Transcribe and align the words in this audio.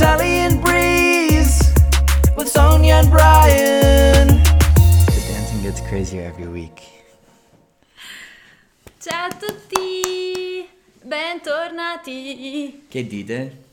Italian 0.00 0.60
breeze 0.60 1.58
with 2.36 2.46
Sonia 2.46 2.98
and 2.98 3.10
Brian. 3.10 4.28
The 4.28 5.20
dancing 5.26 5.60
gets 5.60 5.80
crazier 5.88 6.22
every 6.22 6.46
week. 6.46 6.80
Ciao 9.00 9.26
a 9.26 9.34
tutti! 9.34 10.68
Bentornati! 11.02 12.84
Che 12.86 13.06
dite? 13.08 13.64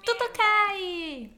Tutto 0.00 0.24
ok! 0.24 1.28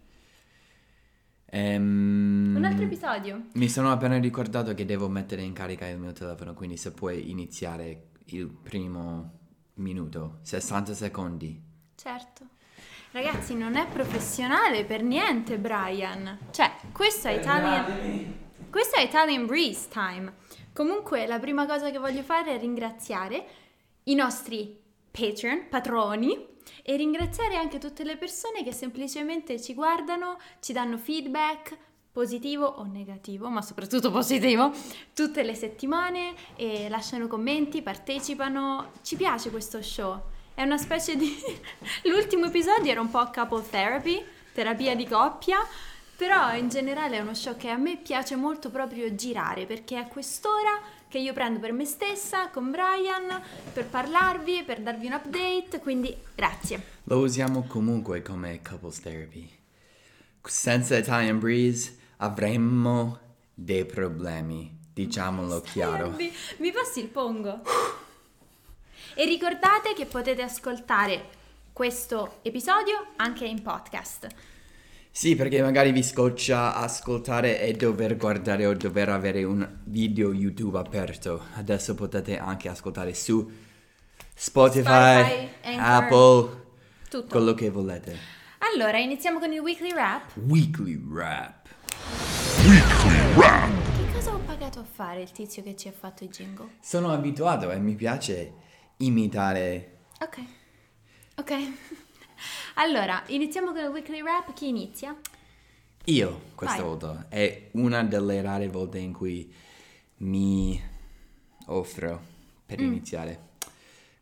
Ehm, 1.46 2.54
Un 2.56 2.64
altro 2.64 2.84
episodio. 2.84 3.46
Mi 3.54 3.68
sono 3.68 3.90
appena 3.90 4.16
ricordato 4.18 4.74
che 4.74 4.84
devo 4.84 5.08
mettere 5.08 5.42
in 5.42 5.52
carica 5.52 5.88
il 5.88 5.98
mio 5.98 6.12
telefono, 6.12 6.54
quindi 6.54 6.76
se 6.76 6.92
puoi 6.92 7.30
iniziare 7.30 8.10
il 8.26 8.46
primo 8.46 9.32
minuto, 9.74 10.38
60 10.42 10.94
secondi. 10.94 11.60
Certo. 11.96 12.53
Ragazzi, 13.14 13.54
non 13.54 13.76
è 13.76 13.86
professionale 13.86 14.84
per 14.84 15.04
niente, 15.04 15.56
Brian. 15.56 16.36
Cioè, 16.50 16.68
questo 16.90 17.28
è 17.28 17.38
Italian... 17.38 18.42
Questo 18.68 18.96
è 18.96 19.02
Italian 19.02 19.46
Breeze 19.46 19.86
Time. 19.88 20.34
Comunque, 20.72 21.24
la 21.24 21.38
prima 21.38 21.64
cosa 21.64 21.92
che 21.92 21.98
voglio 21.98 22.24
fare 22.24 22.56
è 22.56 22.58
ringraziare 22.58 23.46
i 24.02 24.16
nostri 24.16 24.76
patron, 25.12 25.68
patroni, 25.70 26.44
e 26.82 26.96
ringraziare 26.96 27.54
anche 27.54 27.78
tutte 27.78 28.02
le 28.02 28.16
persone 28.16 28.64
che 28.64 28.72
semplicemente 28.72 29.62
ci 29.62 29.74
guardano, 29.74 30.36
ci 30.58 30.72
danno 30.72 30.98
feedback 30.98 31.78
positivo 32.10 32.66
o 32.66 32.82
negativo, 32.82 33.48
ma 33.48 33.62
soprattutto 33.62 34.10
positivo, 34.10 34.72
tutte 35.14 35.44
le 35.44 35.54
settimane 35.54 36.34
e 36.56 36.88
lasciano 36.88 37.28
commenti, 37.28 37.80
partecipano. 37.80 38.90
Ci 39.02 39.14
piace 39.14 39.50
questo 39.50 39.80
show. 39.82 40.20
È 40.54 40.62
una 40.62 40.78
specie 40.78 41.16
di... 41.16 41.36
L'ultimo 42.08 42.46
episodio 42.46 42.92
era 42.92 43.00
un 43.00 43.10
po' 43.10 43.28
couple 43.34 43.64
therapy, 43.68 44.24
terapia 44.52 44.94
di 44.94 45.04
coppia, 45.04 45.58
però 46.16 46.54
in 46.54 46.68
generale 46.68 47.16
è 47.16 47.20
uno 47.20 47.34
show 47.34 47.56
che 47.56 47.70
a 47.70 47.76
me 47.76 47.96
piace 47.96 48.36
molto 48.36 48.70
proprio 48.70 49.12
girare, 49.16 49.66
perché 49.66 49.98
è 49.98 50.06
quest'ora 50.06 50.78
che 51.08 51.18
io 51.18 51.32
prendo 51.32 51.58
per 51.58 51.72
me 51.72 51.84
stessa, 51.84 52.50
con 52.50 52.70
Brian, 52.70 53.42
per 53.72 53.86
parlarvi, 53.86 54.62
per 54.62 54.80
darvi 54.80 55.06
un 55.06 55.14
update, 55.14 55.80
quindi 55.80 56.16
grazie. 56.36 56.80
Lo 57.04 57.18
usiamo 57.18 57.64
comunque 57.66 58.22
come 58.22 58.62
couples 58.62 59.00
therapy. 59.00 59.50
Senza 60.40 60.96
Italian 60.96 61.40
Breeze 61.40 61.96
avremmo 62.18 63.18
dei 63.52 63.84
problemi, 63.84 64.72
diciamolo 64.92 65.60
chiaro. 65.62 66.10
Mi, 66.10 66.32
mi 66.58 66.70
passi 66.70 67.00
il 67.00 67.08
pongo. 67.08 67.60
E 69.16 69.24
ricordate 69.26 69.92
che 69.94 70.06
potete 70.06 70.42
ascoltare 70.42 71.24
questo 71.72 72.38
episodio 72.42 73.12
anche 73.14 73.44
in 73.44 73.62
podcast. 73.62 74.26
Sì, 75.08 75.36
perché 75.36 75.62
magari 75.62 75.92
vi 75.92 76.02
scoccia 76.02 76.74
ascoltare 76.74 77.60
e 77.60 77.74
dover 77.74 78.16
guardare 78.16 78.66
o 78.66 78.74
dover 78.74 79.10
avere 79.10 79.44
un 79.44 79.64
video 79.84 80.32
YouTube 80.32 80.78
aperto. 80.78 81.44
Adesso 81.54 81.94
potete 81.94 82.38
anche 82.38 82.68
ascoltare 82.68 83.14
su 83.14 83.48
Spotify, 84.34 84.82
Spotify. 84.82 85.76
Apple, 85.78 86.62
Tutto. 87.08 87.26
quello 87.28 87.54
che 87.54 87.70
volete. 87.70 88.18
Allora, 88.72 88.98
iniziamo 88.98 89.38
con 89.38 89.52
il 89.52 89.60
weekly 89.60 89.92
wrap. 89.92 90.32
Weekly 90.48 91.00
Rap. 91.08 91.68
Che 93.96 94.12
cosa 94.12 94.34
ho 94.34 94.38
pagato 94.38 94.80
a 94.80 94.84
fare 94.84 95.22
il 95.22 95.30
tizio 95.30 95.62
che 95.62 95.76
ci 95.76 95.86
ha 95.86 95.92
fatto 95.92 96.24
i 96.24 96.28
jingle? 96.28 96.70
Sono 96.80 97.12
abituato 97.12 97.70
e 97.70 97.78
mi 97.78 97.94
piace 97.94 98.62
imitare. 98.98 99.98
Ok. 100.20 100.38
Ok. 101.36 101.52
Allora, 102.76 103.22
iniziamo 103.28 103.72
con 103.72 103.82
il 103.84 103.88
weekly 103.88 104.20
wrap. 104.20 104.52
Chi 104.52 104.68
inizia? 104.68 105.16
Io, 106.06 106.40
questa 106.56 106.78
Vai. 106.78 106.84
volta, 106.86 107.26
è 107.28 107.68
una 107.74 108.02
delle 108.02 108.42
rare 108.42 108.68
volte 108.68 108.98
in 108.98 109.12
cui 109.12 109.50
mi 110.18 110.78
offro 111.66 112.20
per 112.66 112.80
Mm. 112.80 112.84
iniziare. 112.86 113.48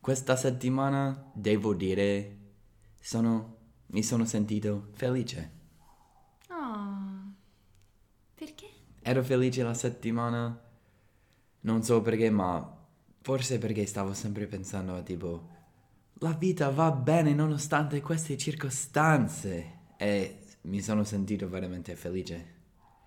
Questa 0.00 0.36
settimana, 0.36 1.30
devo 1.32 1.72
dire, 1.74 2.36
sono, 3.00 3.56
mi 3.86 4.02
sono 4.02 4.26
sentito 4.26 4.88
felice. 4.92 5.50
Oh. 6.50 7.32
Perché? 8.34 8.68
Ero 9.00 9.22
felice 9.24 9.62
la 9.62 9.74
settimana, 9.74 10.60
non 11.60 11.82
so 11.82 12.02
perché, 12.02 12.28
ma 12.30 12.71
forse 13.22 13.58
perché 13.58 13.86
stavo 13.86 14.12
sempre 14.12 14.46
pensando 14.46 14.94
a 14.94 15.02
tipo, 15.02 15.48
la 16.14 16.32
vita 16.32 16.70
va 16.70 16.90
bene 16.90 17.32
nonostante 17.32 18.00
queste 18.00 18.36
circostanze. 18.36 19.80
E 19.96 20.38
mi 20.62 20.80
sono 20.80 21.04
sentito 21.04 21.48
veramente 21.48 21.96
felice. 21.96 22.60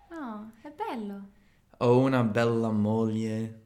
Oh, 0.10 0.52
è 0.62 0.72
bello. 0.72 1.30
Ho 1.78 2.00
una 2.00 2.24
bella 2.24 2.72
moglie 2.72 3.64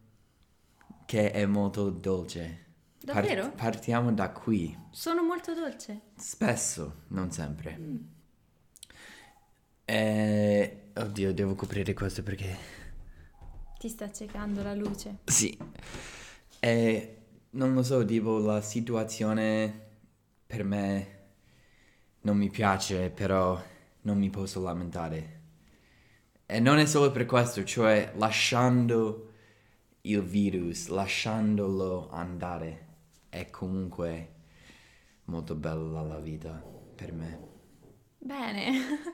che 1.06 1.32
è 1.32 1.46
molto 1.46 1.90
dolce. 1.90 2.66
Davvero? 3.02 3.52
partiamo 3.52 4.12
da 4.12 4.32
qui. 4.32 4.78
Sono 4.92 5.24
molto 5.24 5.54
dolce. 5.54 6.02
Spesso, 6.16 7.04
non 7.10 7.32
sempre. 7.32 7.80
E... 9.86 10.92
Oddio, 10.96 11.34
devo 11.34 11.56
coprire 11.56 11.94
questo 11.94 12.22
perché... 12.24 12.58
Ti 13.80 13.88
sta 13.88 14.06
accecando 14.06 14.62
la 14.62 14.74
luce. 14.74 15.20
Sì. 15.24 15.58
E 16.60 17.18
non 17.52 17.74
lo 17.74 17.84
so, 17.84 18.04
tipo 18.06 18.38
la 18.40 18.62
situazione 18.62 19.88
per 20.46 20.64
me 20.64 21.18
non 22.22 22.38
mi 22.38 22.50
piace, 22.50 23.10
però 23.10 23.62
non 24.02 24.18
mi 24.18 24.30
posso 24.30 24.62
lamentare. 24.62 25.38
E 26.46 26.60
non 26.60 26.80
è 26.80 26.86
solo 26.86 27.12
per 27.12 27.26
questo, 27.26 27.64
cioè 27.64 28.14
lasciando 28.16 29.28
il 30.02 30.22
virus, 30.24 30.88
lasciandolo 30.88 32.10
andare, 32.10 32.88
è 33.30 33.50
comunque 33.50 34.34
molto 35.26 35.56
bella 35.56 36.02
la 36.02 36.20
vita 36.20 36.52
per 36.96 37.14
me. 37.14 37.40
Bene. 38.18 38.72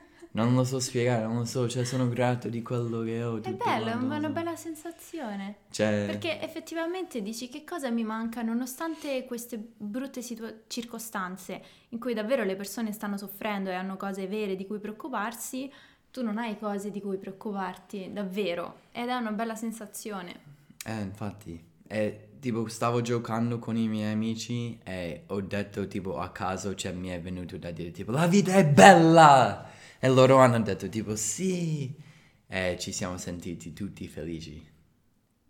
Non 0.36 0.54
lo 0.54 0.64
so 0.64 0.78
spiegare, 0.80 1.22
non 1.22 1.38
lo 1.38 1.44
so, 1.46 1.66
cioè 1.66 1.84
sono 1.84 2.10
grato 2.10 2.50
di 2.50 2.60
quello 2.60 3.00
che 3.00 3.22
ho. 3.22 3.40
È 3.40 3.54
bello, 3.54 3.86
è 3.86 3.94
una 3.94 4.28
bella 4.28 4.54
sensazione. 4.54 5.56
Cioè, 5.70 6.04
Perché 6.06 6.42
effettivamente 6.42 7.22
dici 7.22 7.48
che 7.48 7.64
cosa 7.64 7.88
mi 7.88 8.04
manca 8.04 8.42
nonostante 8.42 9.24
queste 9.24 9.58
brutte 9.58 10.20
situa- 10.20 10.52
circostanze 10.66 11.62
in 11.88 11.98
cui 11.98 12.12
davvero 12.12 12.44
le 12.44 12.54
persone 12.54 12.92
stanno 12.92 13.16
soffrendo 13.16 13.70
e 13.70 13.74
hanno 13.74 13.96
cose 13.96 14.26
vere 14.26 14.56
di 14.56 14.66
cui 14.66 14.78
preoccuparsi, 14.78 15.72
tu 16.10 16.22
non 16.22 16.36
hai 16.36 16.58
cose 16.58 16.90
di 16.90 17.00
cui 17.00 17.16
preoccuparti, 17.16 18.10
davvero. 18.12 18.80
Ed 18.92 19.08
è 19.08 19.14
una 19.14 19.32
bella 19.32 19.54
sensazione. 19.54 20.34
Eh, 20.84 21.00
infatti, 21.00 21.58
e, 21.86 22.28
tipo 22.40 22.68
stavo 22.68 23.00
giocando 23.00 23.58
con 23.58 23.78
i 23.78 23.88
miei 23.88 24.12
amici 24.12 24.78
e 24.84 25.22
ho 25.28 25.40
detto 25.40 25.86
tipo 25.86 26.18
a 26.18 26.28
caso, 26.28 26.74
cioè 26.74 26.92
mi 26.92 27.08
è 27.08 27.18
venuto 27.22 27.56
da 27.56 27.70
dire 27.70 27.90
tipo 27.90 28.10
la 28.10 28.26
vita 28.26 28.52
è 28.52 28.66
bella! 28.66 29.70
E 30.06 30.08
loro 30.08 30.36
hanno 30.36 30.60
detto 30.60 30.88
tipo 30.88 31.16
sì! 31.16 31.92
E 32.46 32.76
ci 32.78 32.92
siamo 32.92 33.18
sentiti 33.18 33.72
tutti 33.72 34.06
felici. 34.06 34.64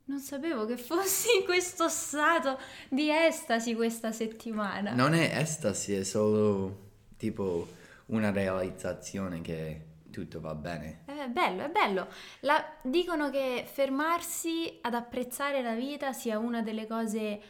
Non 0.04 0.18
sapevo 0.18 0.64
che 0.64 0.78
fossi 0.78 1.26
in 1.40 1.44
questo 1.44 1.90
stato 1.90 2.58
di 2.88 3.10
estasi 3.10 3.74
questa 3.74 4.12
settimana. 4.12 4.94
Non 4.94 5.12
è 5.12 5.30
estasi, 5.36 5.92
è 5.92 6.04
solo 6.04 6.84
tipo 7.18 7.68
una 8.06 8.30
realizzazione 8.30 9.42
che 9.42 9.84
tutto 10.10 10.40
va 10.40 10.54
bene. 10.54 11.02
È 11.04 11.28
bello, 11.28 11.64
è 11.64 11.68
bello. 11.68 12.08
La- 12.40 12.66
dicono 12.80 13.28
che 13.28 13.68
fermarsi 13.70 14.78
ad 14.80 14.94
apprezzare 14.94 15.60
la 15.60 15.74
vita 15.74 16.14
sia 16.14 16.38
una 16.38 16.62
delle 16.62 16.86
cose 16.86 17.40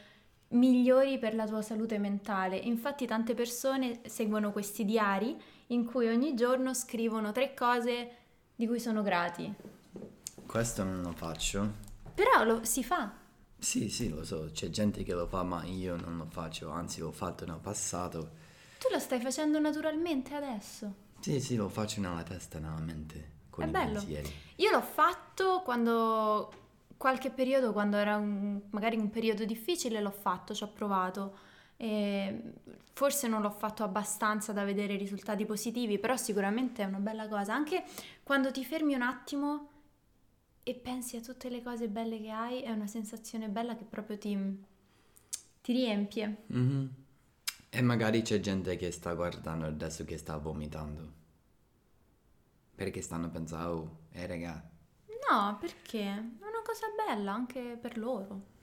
migliori 0.49 1.19
per 1.19 1.35
la 1.35 1.47
tua 1.47 1.63
salute 1.63 1.99
mentale. 1.99 2.57
Infatti 2.57 3.07
tante 3.07 3.35
persone 3.35 4.01
seguono 4.07 4.53
questi 4.53 4.85
diari 4.85 5.37
in 5.69 5.85
cui 5.85 6.07
ogni 6.09 6.35
giorno 6.35 6.73
scrivono 6.75 7.33
tre 7.33 7.55
cose 7.55 8.11
di 8.55 8.67
cui 8.67 8.79
sono 8.81 9.03
grati. 9.03 9.53
Questo 10.47 10.85
non 10.85 11.03
lo 11.03 11.13
faccio. 11.13 11.85
Però 12.15 12.45
lo 12.45 12.65
si 12.65 12.85
fa. 12.85 13.13
Sì, 13.59 13.89
sì, 13.89 14.09
lo 14.11 14.23
so, 14.25 14.51
c'è 14.53 14.69
gente 14.71 15.03
che 15.03 15.13
lo 15.13 15.27
fa, 15.27 15.43
ma 15.43 15.65
io 15.65 15.97
non 15.97 16.17
lo 16.17 16.27
faccio, 16.31 16.71
anzi 16.71 17.01
l'ho 17.01 17.11
fatto 17.11 17.45
nel 17.47 17.59
passato. 17.61 18.31
Tu 18.79 18.89
lo 18.93 18.99
stai 18.99 19.21
facendo 19.21 19.59
naturalmente 19.59 20.35
adesso. 20.35 20.95
Sì, 21.21 21.41
sì, 21.41 21.57
lo 21.57 21.69
faccio 21.69 22.01
nella 22.01 22.23
testa, 22.23 22.59
nella 22.59 22.79
mente, 22.79 23.31
con 23.51 23.65
È 23.65 23.69
bello. 23.69 23.95
pensieri. 23.99 24.31
Io 24.57 24.71
l'ho 24.71 24.83
fatto 24.83 25.63
quando 25.65 26.53
qualche 26.97 27.31
periodo, 27.31 27.73
quando 27.73 27.97
era 27.97 28.17
un- 28.17 28.61
magari 28.71 28.97
un 28.97 29.11
periodo 29.11 29.45
difficile, 29.45 30.01
l'ho 30.01 30.11
fatto, 30.11 30.55
ci 30.55 30.63
ho 30.65 30.69
provato. 30.73 31.39
E 31.77 32.53
forse 32.93 33.29
non 33.29 33.43
l'ho 33.43 33.51
fatto 33.51 33.85
abbastanza 33.85 34.53
da 34.53 34.65
vedere 34.65 34.97
risultati 34.97 35.45
positivi, 35.45 35.99
però 35.99 36.17
sicuramente 36.17 36.83
è 36.83 36.87
una 36.87 36.99
bella 36.99 37.29
cosa. 37.29 37.55
Anche 37.55 37.85
quando 38.23 38.51
ti 38.51 38.65
fermi 38.65 38.95
un 38.95 39.03
attimo 39.03 39.69
e 40.63 40.75
pensi 40.75 41.17
a 41.17 41.21
tutte 41.21 41.49
le 41.51 41.63
cose 41.63 41.89
belle 41.89 42.21
che 42.21 42.31
hai, 42.31 42.63
è 42.63 42.71
una 42.71 42.87
sensazione 42.87 43.49
bella 43.49 43.77
che 43.77 43.85
proprio 43.85 44.19
ti, 44.19 44.37
ti 45.63 45.73
riempie. 45.73 46.37
Mhm. 46.47 46.95
E 47.71 47.83
magari 47.83 48.23
c'è 48.23 48.41
gente 48.41 48.77
che 48.77 48.91
sta 48.91 49.15
guardando 49.15 49.67
adesso 49.67 50.05
che 50.05 50.19
sta 50.19 50.37
vomitando. 50.39 51.13
Perché 52.77 53.01
stanno 53.03 53.29
pensando, 53.31 53.69
oh, 53.73 53.99
eh 54.13 54.27
raga, 54.27 54.71
No, 55.31 55.57
perché? 55.61 55.99
Una 56.41 56.56
cosa 56.67 56.87
bella 56.97 57.33
anche 57.33 57.79
per 57.81 57.97
loro. 57.97 58.55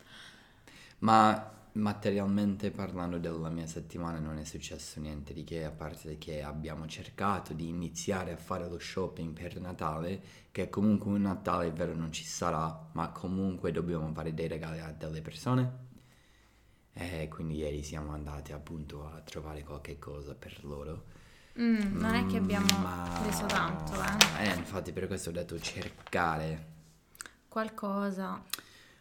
Ma 1.00 1.52
materialmente 1.74 2.70
parlando 2.70 3.18
della 3.18 3.50
mia 3.50 3.66
settimana 3.66 4.20
non 4.20 4.38
è 4.38 4.44
successo 4.44 5.00
niente 5.00 5.34
di 5.34 5.46
che, 5.46 5.64
a 5.64 5.72
parte 5.72 6.18
che 6.18 6.44
abbiamo 6.44 6.86
cercato 6.86 7.54
di 7.54 7.70
iniziare 7.70 8.34
a 8.34 8.38
fare 8.38 8.68
lo 8.68 8.78
shopping 8.78 9.32
per 9.34 9.60
Natale, 9.60 10.22
che 10.52 10.70
comunque 10.70 11.12
un 11.12 11.22
Natale 11.22 11.72
vero 11.72 11.96
non 11.96 12.12
ci 12.12 12.26
sarà, 12.26 12.90
ma 12.92 13.10
comunque 13.10 13.72
dobbiamo 13.72 14.12
fare 14.14 14.34
dei 14.34 14.50
regali 14.50 14.80
a 14.80 14.92
delle 14.92 15.22
persone. 15.22 15.92
E 16.96 17.28
quindi 17.30 17.56
ieri 17.56 17.82
siamo 17.84 18.12
andati 18.12 18.52
appunto 18.52 19.06
a 19.06 19.20
trovare 19.22 19.64
qualche 19.64 19.98
cosa 19.98 20.36
per 20.36 20.64
loro. 20.64 21.06
Mm, 21.60 22.00
non 22.00 22.14
è 22.14 22.26
che 22.26 22.38
abbiamo 22.38 22.66
Ma- 22.82 23.20
preso 23.22 23.46
tanto, 23.46 23.94
eh. 23.94 24.50
Eh, 24.50 24.56
infatti 24.56 24.92
per 24.92 25.08
questo 25.08 25.30
ho 25.30 25.34
detto 25.34 25.60
cercare. 25.60 26.73
Qualcosa. 27.54 28.44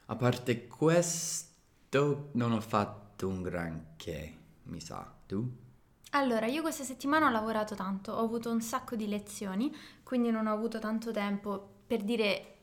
A 0.05 0.15
parte 0.15 0.67
questo, 0.67 2.29
non 2.33 2.53
ho 2.53 2.61
fatto 2.61 3.27
un 3.27 3.41
granché, 3.41 4.37
mi 4.65 4.79
sa. 4.79 5.11
Tu? 5.25 5.43
Allora, 6.11 6.45
io 6.45 6.61
questa 6.61 6.85
settimana 6.85 7.29
ho 7.29 7.31
lavorato 7.31 7.75
tanto, 7.75 8.13
ho 8.13 8.23
avuto 8.23 8.51
un 8.51 8.61
sacco 8.61 8.95
di 8.95 9.09
lezioni, 9.09 9.75
quindi 10.03 10.31
non 10.31 10.47
ho 10.47 10.53
avuto 10.53 10.79
tanto 10.81 11.13
tempo 11.13 11.67
per 11.87 12.03
dire, 12.03 12.57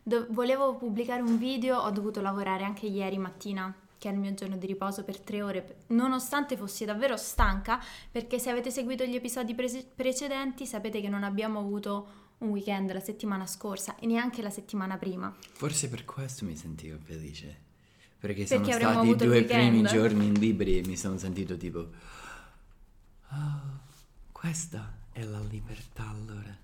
do- 0.00 0.28
volevo 0.30 0.76
pubblicare 0.76 1.22
un 1.22 1.36
video, 1.38 1.76
ho 1.80 1.90
dovuto 1.90 2.20
lavorare 2.20 2.62
anche 2.62 2.86
ieri 2.86 3.18
mattina, 3.18 3.74
che 3.98 4.08
è 4.08 4.12
il 4.12 4.20
mio 4.20 4.34
giorno 4.34 4.56
di 4.56 4.66
riposo 4.68 5.02
per 5.02 5.18
tre 5.18 5.42
ore, 5.42 5.78
nonostante 5.88 6.56
fossi 6.56 6.84
davvero 6.84 7.16
stanca, 7.16 7.82
perché 8.12 8.38
se 8.38 8.48
avete 8.50 8.70
seguito 8.70 9.02
gli 9.02 9.16
episodi 9.16 9.56
prese- 9.56 9.90
precedenti 9.92 10.66
sapete 10.66 11.00
che 11.00 11.08
non 11.08 11.24
abbiamo 11.24 11.58
avuto 11.58 12.21
un 12.42 12.50
weekend 12.50 12.92
la 12.92 13.00
settimana 13.00 13.46
scorsa 13.46 13.96
e 13.96 14.06
neanche 14.06 14.42
la 14.42 14.50
settimana 14.50 14.96
prima. 14.98 15.34
Forse 15.52 15.88
per 15.88 16.04
questo 16.04 16.44
mi 16.44 16.56
sentivo 16.56 16.98
felice. 17.02 17.70
Perché 18.18 18.46
sono 18.46 18.60
Perché 18.60 18.74
avremmo 18.84 19.04
stati 19.04 19.24
i 19.24 19.26
due 19.26 19.42
primi 19.44 19.82
giorni 19.82 20.36
liberi 20.38 20.78
e 20.78 20.86
mi 20.86 20.96
sono 20.96 21.18
sentito 21.18 21.56
tipo... 21.56 21.88
"Ah, 23.28 23.80
questa 24.30 24.92
è 25.12 25.22
la 25.24 25.40
libertà 25.40 26.08
allora. 26.08 26.56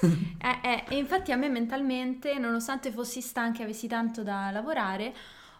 Eh, 0.44 0.58
eh, 0.62 0.84
e 0.88 0.96
infatti 0.98 1.32
a 1.32 1.36
me 1.36 1.48
mentalmente, 1.48 2.38
nonostante 2.38 2.90
fossi 2.92 3.20
stanca 3.20 3.60
e 3.60 3.64
avessi 3.64 3.86
tanto 3.86 4.22
da 4.22 4.50
lavorare, 4.50 5.14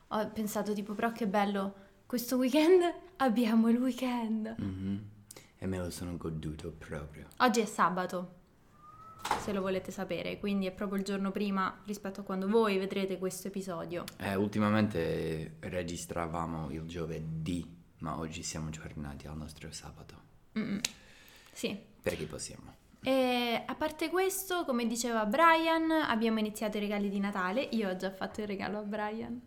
ho 0.09 0.29
pensato 0.29 0.75
tipo, 0.75 0.93
però 0.95 1.12
che 1.12 1.27
bello, 1.27 1.75
questo 2.06 2.37
weekend 2.37 2.83
abbiamo 3.19 3.69
il 3.71 3.79
weekend. 3.79 4.55
Mhm. 4.59 5.05
E 5.56 5.67
me 5.67 5.79
lo 5.79 5.89
sono 5.91 6.17
goduto 6.17 6.73
proprio. 6.73 7.29
Oggi 7.39 7.61
è 7.61 7.65
sabato, 7.65 8.35
se 9.41 9.53
lo 9.53 9.61
volete 9.61 9.91
sapere, 9.91 10.38
quindi 10.38 10.67
è 10.67 10.73
proprio 10.73 10.99
il 10.99 11.05
giorno 11.05 11.31
prima 11.31 11.81
rispetto 11.87 12.21
a 12.21 12.23
quando 12.25 12.49
voi 12.49 12.79
vedrete 12.79 13.19
questo 13.19 13.49
episodio. 13.49 14.05
Eh, 14.19 14.35
ultimamente 14.35 15.56
registravamo 15.61 16.71
il 16.71 16.82
giovedì, 16.82 17.67
ma 17.99 18.19
oggi 18.19 18.43
siamo 18.43 18.71
tornati 18.71 19.26
al 19.26 19.37
nostro 19.37 19.71
sabato. 19.73 20.15
Mm-mm. 20.59 20.81
Sì. 21.53 21.79
Perché 22.03 22.25
possiamo. 22.26 22.75
E 23.03 23.62
a 23.67 23.75
parte 23.75 24.09
questo, 24.09 24.65
come 24.65 24.87
diceva 24.87 25.27
Brian, 25.27 25.91
abbiamo 25.91 26.38
iniziato 26.38 26.79
i 26.79 26.81
regali 26.81 27.11
di 27.11 27.20
Natale. 27.20 27.61
Io 27.73 27.91
ho 27.91 27.97
già 27.97 28.11
fatto 28.11 28.41
il 28.41 28.47
regalo 28.47 28.79
a 28.79 28.82
Brian. 28.82 29.41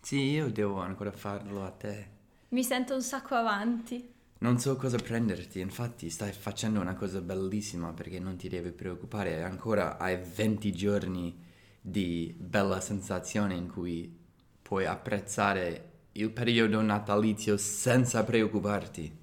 Sì, 0.00 0.18
io 0.18 0.50
devo 0.50 0.80
ancora 0.80 1.10
farlo 1.10 1.64
a 1.64 1.70
te. 1.70 2.08
Mi 2.50 2.62
sento 2.62 2.94
un 2.94 3.02
sacco 3.02 3.34
avanti. 3.34 4.11
Non 4.42 4.58
so 4.58 4.74
cosa 4.74 4.96
prenderti, 4.96 5.60
infatti 5.60 6.10
stai 6.10 6.32
facendo 6.32 6.80
una 6.80 6.96
cosa 6.96 7.20
bellissima 7.20 7.92
perché 7.92 8.18
non 8.18 8.34
ti 8.36 8.48
devi 8.48 8.72
preoccupare, 8.72 9.44
ancora 9.44 9.98
hai 9.98 10.16
20 10.16 10.72
giorni 10.72 11.40
di 11.80 12.34
bella 12.36 12.80
sensazione 12.80 13.54
in 13.54 13.70
cui 13.70 14.12
puoi 14.60 14.84
apprezzare 14.84 15.90
il 16.14 16.30
periodo 16.30 16.80
natalizio 16.80 17.56
senza 17.56 18.24
preoccuparti. 18.24 19.16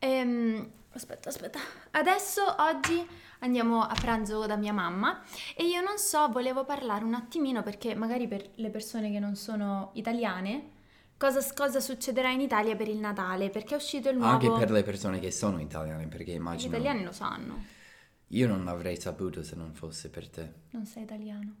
Ehm, 0.00 0.72
aspetta, 0.90 1.28
aspetta. 1.28 1.60
Adesso, 1.92 2.42
oggi, 2.58 3.06
andiamo 3.38 3.82
a 3.82 3.94
pranzo 3.94 4.46
da 4.46 4.56
mia 4.56 4.72
mamma 4.72 5.22
e 5.54 5.64
io 5.64 5.80
non 5.80 5.96
so, 5.96 6.28
volevo 6.28 6.64
parlare 6.64 7.04
un 7.04 7.14
attimino 7.14 7.62
perché 7.62 7.94
magari 7.94 8.26
per 8.26 8.50
le 8.56 8.70
persone 8.70 9.12
che 9.12 9.20
non 9.20 9.36
sono 9.36 9.90
italiane, 9.94 10.71
cosa, 11.22 11.46
cosa 11.54 11.78
succederà 11.78 12.30
in 12.30 12.40
Italia 12.40 12.74
per 12.74 12.88
il 12.88 12.98
Natale, 12.98 13.48
perché 13.48 13.74
è 13.74 13.76
uscito 13.76 14.08
il 14.08 14.16
nuovo... 14.16 14.32
Anche 14.32 14.50
per 14.50 14.72
le 14.72 14.82
persone 14.82 15.20
che 15.20 15.30
sono 15.30 15.60
italiane, 15.60 16.08
perché 16.08 16.32
Gli 16.32 16.36
immagino... 16.36 16.74
italiani 16.74 17.04
lo 17.04 17.12
sanno, 17.12 17.64
Io 18.28 18.48
non 18.48 18.64
l'avrei 18.64 18.98
saputo 19.00 19.44
se 19.44 19.54
non 19.54 19.72
fosse 19.72 20.10
per 20.10 20.28
te. 20.28 20.52
non 20.70 20.84
sei 20.84 21.04
italiano. 21.04 21.54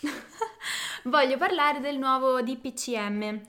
Voglio 1.04 1.38
parlare 1.38 1.80
del 1.80 1.96
nuovo 1.96 2.42
DPCM, 2.42 3.40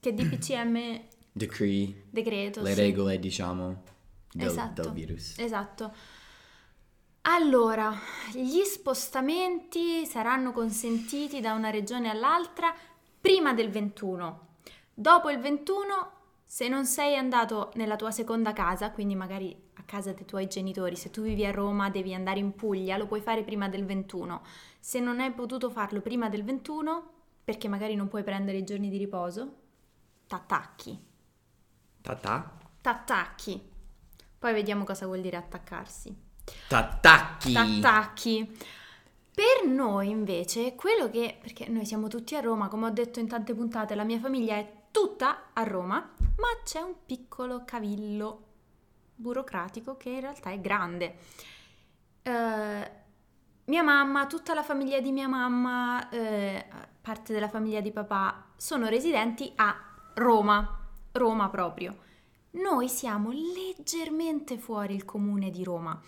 che 0.00 0.14
DPCM 0.14 1.00
Decree, 1.32 2.06
decreto, 2.08 2.62
le 2.62 2.72
sì. 2.72 2.80
regole, 2.80 3.18
diciamo, 3.18 3.82
del, 4.32 4.46
Esatto. 4.48 4.82
del 4.82 4.92
virus. 4.92 5.38
Esatto. 5.38 5.92
Allora, 7.22 7.94
gli 8.32 8.62
spostamenti 8.62 10.06
saranno 10.06 10.52
consentiti 10.52 11.40
da 11.40 11.52
una 11.52 11.68
regione 11.68 12.08
all'altra 12.08 12.74
prima 13.20 13.52
del 13.52 13.70
21. 13.70 14.48
Dopo 14.94 15.30
il 15.30 15.38
21, 15.38 16.12
se 16.44 16.68
non 16.68 16.86
sei 16.86 17.16
andato 17.16 17.70
nella 17.74 17.96
tua 17.96 18.10
seconda 18.10 18.52
casa, 18.52 18.90
quindi 18.90 19.14
magari 19.14 19.56
a 19.74 19.82
casa 19.84 20.12
dei 20.12 20.24
tuoi 20.24 20.46
genitori, 20.46 20.96
se 20.96 21.10
tu 21.10 21.22
vivi 21.22 21.44
a 21.44 21.50
Roma 21.50 21.90
devi 21.90 22.14
andare 22.14 22.38
in 22.38 22.54
Puglia, 22.54 22.96
lo 22.96 23.06
puoi 23.06 23.20
fare 23.20 23.42
prima 23.42 23.68
del 23.68 23.84
21. 23.84 24.42
Se 24.78 25.00
non 25.00 25.20
hai 25.20 25.32
potuto 25.32 25.70
farlo 25.70 26.00
prima 26.00 26.28
del 26.28 26.44
21, 26.44 27.12
perché 27.44 27.68
magari 27.68 27.94
non 27.94 28.08
puoi 28.08 28.22
prendere 28.22 28.58
i 28.58 28.64
giorni 28.64 28.88
di 28.88 28.98
riposo, 28.98 29.54
t'attacchi. 30.26 30.98
Tata? 32.00 32.58
T'attacchi. 32.80 33.68
Poi 34.38 34.52
vediamo 34.52 34.84
cosa 34.84 35.06
vuol 35.06 35.20
dire 35.20 35.36
attaccarsi. 35.36 36.14
T'attacchi! 36.68 37.52
T'attacchi. 37.52 38.58
Per 39.40 39.66
noi 39.66 40.10
invece, 40.10 40.74
quello 40.74 41.08
che, 41.08 41.38
perché 41.40 41.66
noi 41.66 41.86
siamo 41.86 42.08
tutti 42.08 42.36
a 42.36 42.40
Roma, 42.40 42.68
come 42.68 42.88
ho 42.88 42.90
detto 42.90 43.20
in 43.20 43.26
tante 43.26 43.54
puntate, 43.54 43.94
la 43.94 44.04
mia 44.04 44.18
famiglia 44.18 44.56
è 44.56 44.70
tutta 44.90 45.44
a 45.54 45.62
Roma, 45.62 45.96
ma 45.96 46.48
c'è 46.62 46.82
un 46.82 46.92
piccolo 47.06 47.62
cavillo 47.64 48.48
burocratico 49.14 49.96
che 49.96 50.10
in 50.10 50.20
realtà 50.20 50.50
è 50.50 50.60
grande. 50.60 51.16
Eh, 52.20 52.90
mia 53.64 53.82
mamma, 53.82 54.26
tutta 54.26 54.52
la 54.52 54.62
famiglia 54.62 55.00
di 55.00 55.10
mia 55.10 55.26
mamma, 55.26 56.10
eh, 56.10 56.66
parte 57.00 57.32
della 57.32 57.48
famiglia 57.48 57.80
di 57.80 57.92
papà, 57.92 58.48
sono 58.56 58.88
residenti 58.88 59.50
a 59.56 59.74
Roma, 60.16 60.86
Roma 61.12 61.48
proprio. 61.48 61.96
Noi 62.52 62.88
siamo 62.88 63.30
leggermente 63.30 64.58
fuori 64.58 64.92
il 64.96 65.04
comune 65.04 65.50
di 65.50 65.62
Roma, 65.62 66.00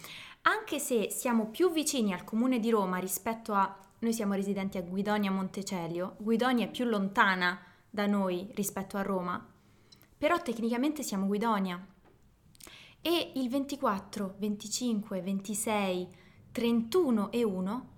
anche 0.42 0.80
se 0.80 1.08
siamo 1.08 1.46
più 1.46 1.70
vicini 1.70 2.12
al 2.12 2.24
comune 2.24 2.58
di 2.58 2.68
Roma 2.68 2.98
rispetto 2.98 3.52
a... 3.52 3.78
Noi 4.00 4.12
siamo 4.12 4.34
residenti 4.34 4.76
a 4.76 4.82
Guidonia 4.82 5.30
Montecelio, 5.30 6.16
Guidonia 6.18 6.64
è 6.64 6.70
più 6.70 6.84
lontana 6.84 7.60
da 7.88 8.08
noi 8.08 8.50
rispetto 8.54 8.96
a 8.96 9.02
Roma, 9.02 9.46
però 10.18 10.42
tecnicamente 10.42 11.04
siamo 11.04 11.26
Guidonia. 11.26 11.80
E 13.00 13.32
il 13.36 13.48
24, 13.48 14.34
25, 14.38 15.20
26, 15.22 16.08
31 16.50 17.30
e 17.30 17.44
1 17.44 17.88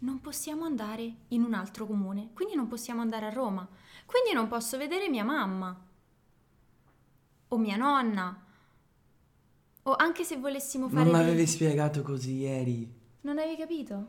non 0.00 0.20
possiamo 0.20 0.66
andare 0.66 1.10
in 1.28 1.42
un 1.42 1.54
altro 1.54 1.86
comune, 1.86 2.32
quindi 2.34 2.54
non 2.54 2.68
possiamo 2.68 3.00
andare 3.00 3.24
a 3.24 3.32
Roma, 3.32 3.66
quindi 4.04 4.34
non 4.34 4.46
posso 4.46 4.76
vedere 4.76 5.08
mia 5.08 5.24
mamma 5.24 5.92
o 7.54 7.58
mia 7.58 7.76
nonna. 7.76 8.36
O 9.84 9.96
anche 9.96 10.24
se 10.24 10.36
volessimo 10.36 10.88
fare... 10.88 11.04
Non 11.04 11.12
dei- 11.12 11.22
l'avevi 11.22 11.46
spiegato 11.46 12.02
così 12.02 12.34
ieri. 12.34 12.92
Non 13.22 13.38
avevi 13.38 13.56
capito? 13.56 14.06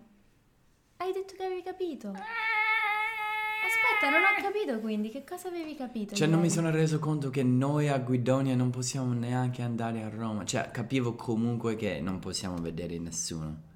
Hai 0.97 1.11
detto 1.11 1.33
che 1.35 1.43
avevi 1.43 1.61
capito. 1.61 2.09
Aspetta, 2.09 4.09
non 4.09 4.21
ho 4.21 4.41
capito 4.41 4.79
quindi. 4.79 5.09
Che 5.09 5.25
cosa 5.25 5.49
avevi 5.49 5.75
capito? 5.75 6.15
Cioè, 6.15 6.27
non 6.27 6.39
mi 6.39 6.45
ieri? 6.45 6.55
sono 6.55 6.71
reso 6.71 6.99
conto 6.99 7.29
che 7.29 7.43
noi 7.43 7.89
a 7.89 7.99
Guidonia 7.99 8.55
non 8.55 8.69
possiamo 8.69 9.11
neanche 9.13 9.61
andare 9.61 10.03
a 10.03 10.09
Roma. 10.09 10.45
Cioè, 10.45 10.71
capivo 10.71 11.15
comunque 11.15 11.75
che 11.75 11.99
non 11.99 12.19
possiamo 12.19 12.55
vedere 12.57 12.97
nessuno. 12.97 13.73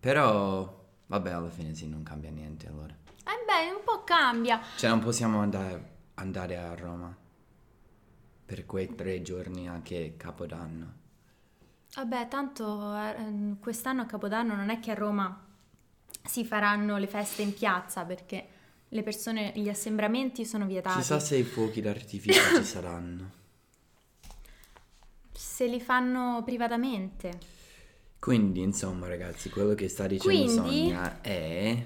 Però, 0.00 0.86
vabbè, 1.06 1.30
alla 1.30 1.50
fine 1.50 1.74
sì, 1.74 1.86
non 1.88 2.02
cambia 2.02 2.30
niente 2.30 2.68
allora. 2.68 2.94
Eh 2.94 3.44
beh, 3.44 3.74
un 3.76 3.82
po' 3.84 4.02
cambia. 4.04 4.60
Cioè, 4.76 4.88
non 4.88 5.00
possiamo 5.00 5.40
andare, 5.40 5.90
andare 6.14 6.56
a 6.56 6.74
Roma 6.74 7.14
per 8.50 8.66
quei 8.66 8.92
tre 8.96 9.22
giorni 9.22 9.68
anche 9.68 10.14
Capodanno. 10.16 10.94
Vabbè, 11.94 12.26
tanto 12.26 12.96
eh, 12.96 13.54
quest'anno 13.60 14.02
a 14.02 14.06
Capodanno 14.06 14.56
non 14.56 14.70
è 14.70 14.80
che 14.80 14.90
a 14.90 14.94
Roma 14.94 15.46
si 16.24 16.44
faranno 16.44 16.98
le 16.98 17.06
feste 17.06 17.42
in 17.42 17.54
piazza 17.54 18.02
perché 18.02 18.48
le 18.88 19.02
persone, 19.04 19.52
gli 19.54 19.68
assembramenti 19.68 20.44
sono 20.44 20.66
vietati. 20.66 20.98
Chissà 20.98 21.20
se 21.20 21.36
i 21.36 21.44
fuochi 21.44 21.80
d'artificio 21.80 22.56
ci 22.56 22.64
saranno. 22.64 23.30
Se 25.30 25.66
li 25.66 25.80
fanno 25.80 26.42
privatamente. 26.44 27.38
Quindi, 28.18 28.62
insomma, 28.62 29.06
ragazzi, 29.06 29.48
quello 29.48 29.76
che 29.76 29.88
sta 29.88 30.08
dicendo 30.08 30.28
Quindi- 30.28 30.52
Sonia 30.52 31.20
è... 31.20 31.84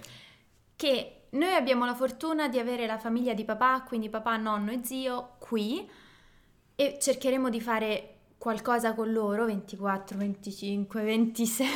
Che 0.74 1.20
noi 1.30 1.52
abbiamo 1.52 1.84
la 1.84 1.94
fortuna 1.94 2.48
di 2.48 2.58
avere 2.58 2.86
la 2.86 2.98
famiglia 2.98 3.34
di 3.34 3.44
papà, 3.44 3.82
quindi 3.82 4.08
papà, 4.08 4.38
nonno 4.38 4.72
e 4.72 4.80
zio 4.82 5.34
qui 5.38 5.86
e 6.76 6.98
cercheremo 7.00 7.50
di 7.50 7.60
fare 7.60 8.08
qualcosa 8.38 8.94
con 8.94 9.12
loro 9.12 9.46
24, 9.46 10.18
25, 10.18 11.02
26. 11.02 11.66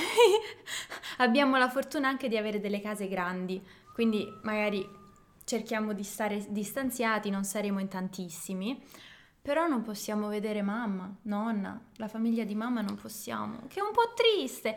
abbiamo 1.19 1.57
la 1.57 1.69
fortuna 1.71 2.09
anche 2.09 2.29
di 2.29 2.37
avere 2.37 2.61
delle 2.61 2.81
case 2.81 3.09
grandi, 3.09 3.63
quindi 3.95 4.27
magari 4.43 4.87
cerchiamo 5.45 5.95
di 5.95 6.03
stare 6.03 6.45
distanziati, 6.51 7.31
non 7.31 7.45
saremo 7.45 7.81
in 7.81 7.89
tantissimi. 7.89 8.83
Però 9.41 9.67
non 9.67 9.81
possiamo 9.81 10.29
vedere 10.29 10.61
mamma, 10.61 11.11
nonna, 11.23 11.81
la 11.97 12.09
famiglia 12.09 12.45
di 12.45 12.55
mamma 12.55 12.83
non 12.83 12.97
possiamo, 12.97 13.61
che 13.67 13.81
è 13.81 13.83
un 13.83 13.93
po' 13.93 14.13
triste. 14.15 14.77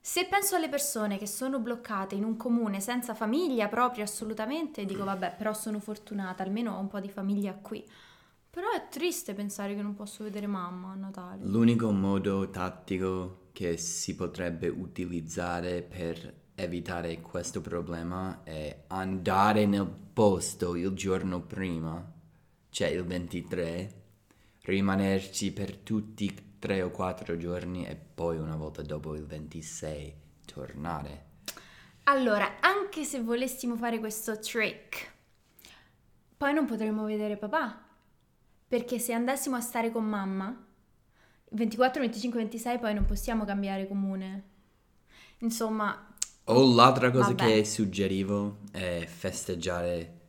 Se 0.00 0.26
penso 0.26 0.54
alle 0.54 0.68
persone 0.68 1.18
che 1.18 1.26
sono 1.26 1.58
bloccate 1.58 2.14
in 2.14 2.22
un 2.22 2.36
comune 2.36 2.78
senza 2.78 3.14
famiglia 3.14 3.66
proprio 3.66 4.04
assolutamente, 4.04 4.84
dico 4.84 5.02
vabbè, 5.02 5.34
però 5.36 5.52
sono 5.52 5.80
fortunata, 5.80 6.44
almeno 6.44 6.76
ho 6.76 6.78
un 6.78 6.86
po' 6.86 7.00
di 7.00 7.08
famiglia 7.08 7.52
qui. 7.54 7.84
Però 8.54 8.70
è 8.70 8.86
triste 8.90 9.32
pensare 9.32 9.74
che 9.74 9.80
non 9.80 9.94
posso 9.94 10.24
vedere 10.24 10.46
mamma 10.46 10.92
a 10.92 10.94
Natale. 10.94 11.42
L'unico 11.42 11.90
modo 11.90 12.50
tattico 12.50 13.48
che 13.52 13.78
si 13.78 14.14
potrebbe 14.14 14.68
utilizzare 14.68 15.80
per 15.80 16.40
evitare 16.54 17.22
questo 17.22 17.62
problema 17.62 18.42
è 18.42 18.84
andare 18.88 19.64
nel 19.64 19.86
posto 19.86 20.76
il 20.76 20.90
giorno 20.90 21.40
prima, 21.40 22.12
cioè 22.68 22.88
il 22.88 23.04
23, 23.04 24.02
rimanerci 24.64 25.50
per 25.54 25.78
tutti 25.78 26.56
tre 26.58 26.82
o 26.82 26.90
quattro 26.90 27.38
giorni 27.38 27.86
e 27.86 27.96
poi 27.96 28.36
una 28.36 28.56
volta 28.56 28.82
dopo 28.82 29.14
il 29.14 29.24
26 29.24 30.14
tornare. 30.44 31.24
Allora, 32.02 32.60
anche 32.60 33.04
se 33.04 33.22
volessimo 33.22 33.76
fare 33.76 33.98
questo 33.98 34.38
trick, 34.38 35.10
poi 36.36 36.52
non 36.52 36.66
potremmo 36.66 37.06
vedere 37.06 37.38
papà. 37.38 37.86
Perché 38.72 38.98
se 38.98 39.12
andassimo 39.12 39.54
a 39.54 39.60
stare 39.60 39.92
con 39.92 40.06
mamma, 40.06 40.64
24, 41.50 42.00
25, 42.00 42.38
26 42.40 42.78
poi 42.78 42.94
non 42.94 43.04
possiamo 43.04 43.44
cambiare 43.44 43.86
comune. 43.86 44.44
Insomma, 45.40 46.14
O 46.44 46.74
l'altra 46.74 47.10
cosa 47.10 47.34
Vabbè. 47.34 47.44
che 47.44 47.64
suggerivo 47.66 48.60
è 48.70 49.04
festeggiare 49.06 50.20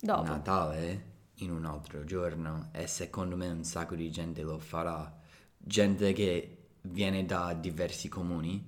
dopo. 0.00 0.22
Natale 0.22 1.08
in 1.40 1.50
un 1.50 1.66
altro 1.66 2.02
giorno 2.04 2.70
e 2.72 2.86
secondo 2.86 3.36
me 3.36 3.48
un 3.48 3.64
sacco 3.64 3.94
di 3.94 4.10
gente 4.10 4.40
lo 4.40 4.58
farà. 4.58 5.20
Gente 5.58 6.14
che 6.14 6.68
viene 6.80 7.26
da 7.26 7.52
diversi 7.52 8.08
comuni 8.08 8.64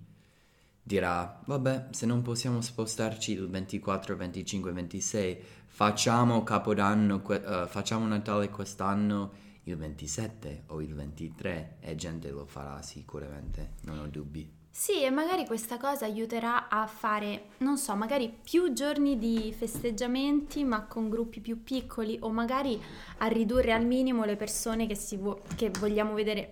dirà, 0.83 1.41
vabbè, 1.47 1.87
se 1.93 2.05
non 2.05 2.21
possiamo 2.21 2.61
spostarci 2.61 3.33
il 3.33 3.49
24, 3.49 4.15
25, 4.15 4.73
26, 4.73 5.45
facciamo 5.83 6.45
Capodanno, 6.45 7.21
eh, 7.29 7.67
facciamo 7.67 8.07
Natale 8.07 8.51
quest'anno 8.51 9.33
il 9.65 9.77
27 9.77 10.62
o 10.69 10.81
il 10.81 10.95
23 10.95 11.79
e 11.81 11.97
gente 11.97 12.31
lo 12.31 12.47
farà 12.47 12.81
sicuramente, 12.83 13.73
non 13.83 13.99
ho 13.99 14.07
dubbi. 14.07 14.49
Sì, 14.71 15.03
e 15.03 15.11
magari 15.11 15.45
questa 15.45 15.79
cosa 15.79 16.05
aiuterà 16.05 16.69
a 16.69 16.87
fare, 16.87 17.47
non 17.59 17.79
so, 17.79 17.97
magari 17.97 18.33
più 18.43 18.73
giorni 18.73 19.19
di 19.19 19.53
festeggiamenti, 19.53 20.62
ma 20.62 20.85
con 20.85 21.09
gruppi 21.09 21.41
più 21.41 21.65
piccoli, 21.65 22.17
o 22.21 22.31
magari 22.31 22.81
a 23.19 23.27
ridurre 23.27 23.73
al 23.73 23.85
minimo 23.85 24.25
le 24.25 24.37
persone 24.37 24.87
che, 24.87 24.95
si 24.95 25.17
vo- 25.17 25.43
che 25.57 25.71
vogliamo 25.81 26.15
vedere 26.15 26.49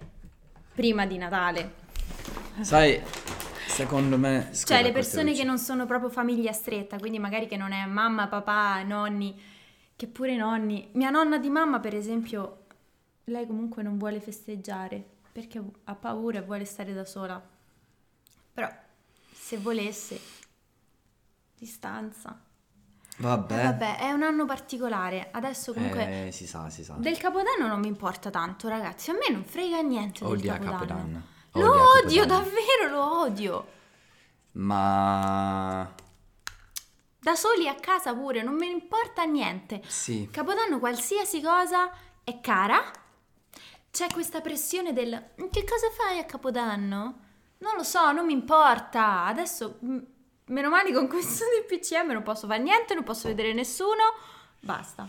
prima 0.74 1.06
di 1.06 1.16
Natale. 1.16 1.74
Sai, 2.62 3.00
secondo 3.70 4.18
me... 4.18 4.48
scusa, 4.50 4.74
Cioè, 4.74 4.82
le 4.82 4.92
persone 4.92 5.32
che 5.32 5.44
non 5.44 5.58
sono 5.58 5.86
proprio 5.86 6.10
famiglia 6.10 6.52
stretta, 6.52 6.98
quindi 6.98 7.18
magari 7.18 7.46
che 7.46 7.56
non 7.56 7.72
è 7.72 7.86
mamma, 7.86 8.28
papà, 8.28 8.82
nonni, 8.82 9.38
che 9.96 10.06
pure 10.06 10.36
nonni. 10.36 10.88
Mia 10.92 11.10
nonna 11.10 11.38
di 11.38 11.48
mamma, 11.48 11.80
per 11.80 11.94
esempio, 11.94 12.64
lei 13.24 13.46
comunque 13.46 13.82
non 13.82 13.98
vuole 13.98 14.20
festeggiare 14.20 15.02
perché 15.32 15.62
ha 15.84 15.94
paura 15.94 16.38
e 16.38 16.42
vuole 16.42 16.64
stare 16.64 16.92
da 16.92 17.04
sola. 17.04 17.40
Però, 18.52 18.68
se 19.32 19.56
volesse, 19.58 20.20
distanza. 21.56 22.38
Vabbè. 23.18 23.58
Eh, 23.58 23.62
vabbè, 23.64 23.98
è 23.98 24.12
un 24.12 24.22
anno 24.22 24.46
particolare. 24.46 25.28
Adesso 25.30 25.72
comunque 25.74 26.26
Eh, 26.26 26.32
si 26.32 26.46
sa, 26.46 26.70
si 26.70 26.82
sa. 26.82 26.94
del 26.94 27.18
Capodanno 27.18 27.66
non 27.66 27.80
mi 27.80 27.86
importa 27.88 28.30
tanto, 28.30 28.68
ragazzi. 28.68 29.10
A 29.10 29.12
me 29.14 29.30
non 29.30 29.44
frega 29.44 29.80
niente 29.82 30.20
del 30.24 30.32
Odia 30.32 30.58
Capodanno. 30.58 31.38
Lo 31.52 31.72
odio, 31.98 32.22
Capodanno. 32.22 32.26
davvero 32.26 32.88
lo 32.90 33.20
odio. 33.20 33.66
Ma... 34.52 35.92
Da 37.22 37.34
soli 37.34 37.68
a 37.68 37.74
casa 37.74 38.14
pure, 38.14 38.42
non 38.42 38.54
me 38.54 38.66
ne 38.66 38.72
importa 38.72 39.24
niente. 39.24 39.82
Sì. 39.86 40.28
Capodanno 40.30 40.78
qualsiasi 40.78 41.40
cosa 41.42 41.90
è 42.24 42.40
cara. 42.40 42.80
C'è 43.90 44.06
questa 44.12 44.40
pressione 44.40 44.92
del 44.92 45.30
che 45.50 45.64
cosa 45.64 45.90
fai 45.90 46.18
a 46.18 46.24
Capodanno? 46.24 47.18
Non 47.58 47.74
lo 47.76 47.82
so, 47.82 48.10
non 48.12 48.24
mi 48.24 48.32
importa. 48.32 49.24
Adesso, 49.26 49.78
m- 49.80 49.98
meno 50.46 50.68
male 50.70 50.92
con 50.92 51.08
questo 51.08 51.44
del 51.44 51.64
PCM 51.78 52.12
non 52.12 52.22
posso 52.22 52.46
fare 52.46 52.62
niente, 52.62 52.94
non 52.94 53.04
posso 53.04 53.28
vedere 53.28 53.52
nessuno. 53.52 54.02
Basta. 54.60 55.04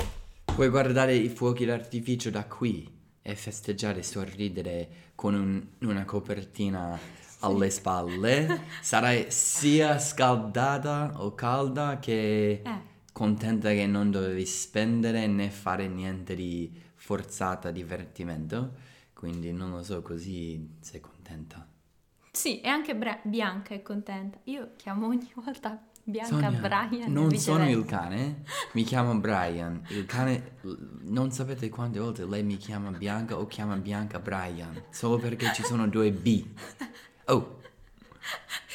Puoi 0.53 0.67
guardare 0.69 1.13
i 1.15 1.29
fuochi 1.29 1.63
d'artificio 1.65 2.29
da 2.29 2.45
qui 2.45 2.99
e 3.21 3.35
festeggiare, 3.35 4.03
sorridere 4.03 4.89
con 5.15 5.33
un- 5.35 5.67
una 5.87 6.05
copertina 6.05 6.97
alle 7.39 7.69
spalle. 7.69 8.61
Sarai 8.81 9.25
sia 9.29 9.97
scaldata 9.99 11.13
o 11.17 11.33
calda 11.35 11.99
che 11.99 12.61
Eh. 12.63 12.79
contenta 13.13 13.69
che 13.71 13.85
non 13.87 14.11
dovevi 14.11 14.45
spendere 14.45 15.27
né 15.27 15.49
fare 15.49 15.87
niente 15.87 16.35
di 16.35 16.71
forzata 16.95 17.71
divertimento. 17.71 18.89
Quindi 19.13 19.51
non 19.51 19.71
lo 19.71 19.83
so, 19.83 20.01
così 20.01 20.77
sei 20.79 20.99
contenta. 20.99 21.67
Sì, 22.31 22.61
e 22.61 22.67
anche 22.69 22.95
Bra- 22.95 23.19
Bianca 23.23 23.73
è 23.75 23.81
contenta. 23.83 24.39
Io 24.45 24.71
chiamo 24.77 25.05
ogni 25.07 25.29
volta 25.35 25.79
Bianca 26.11 26.51
Sonia, 26.51 26.59
Brian. 26.59 27.11
non 27.11 27.35
sono 27.37 27.67
il 27.67 27.85
cane, 27.85 28.43
mi 28.73 28.83
chiamo 28.83 29.15
Brian. 29.15 29.81
Il 29.87 30.05
cane, 30.05 30.57
non 31.03 31.31
sapete 31.31 31.69
quante 31.69 31.99
volte 31.99 32.25
lei 32.25 32.43
mi 32.43 32.57
chiama 32.57 32.91
Bianca 32.91 33.39
o 33.39 33.47
chiama 33.47 33.75
Bianca 33.77 34.19
Brian, 34.19 34.83
solo 34.91 35.17
perché 35.17 35.51
ci 35.53 35.63
sono 35.63 35.87
due 35.87 36.11
B. 36.11 36.45
Oh, 37.25 37.59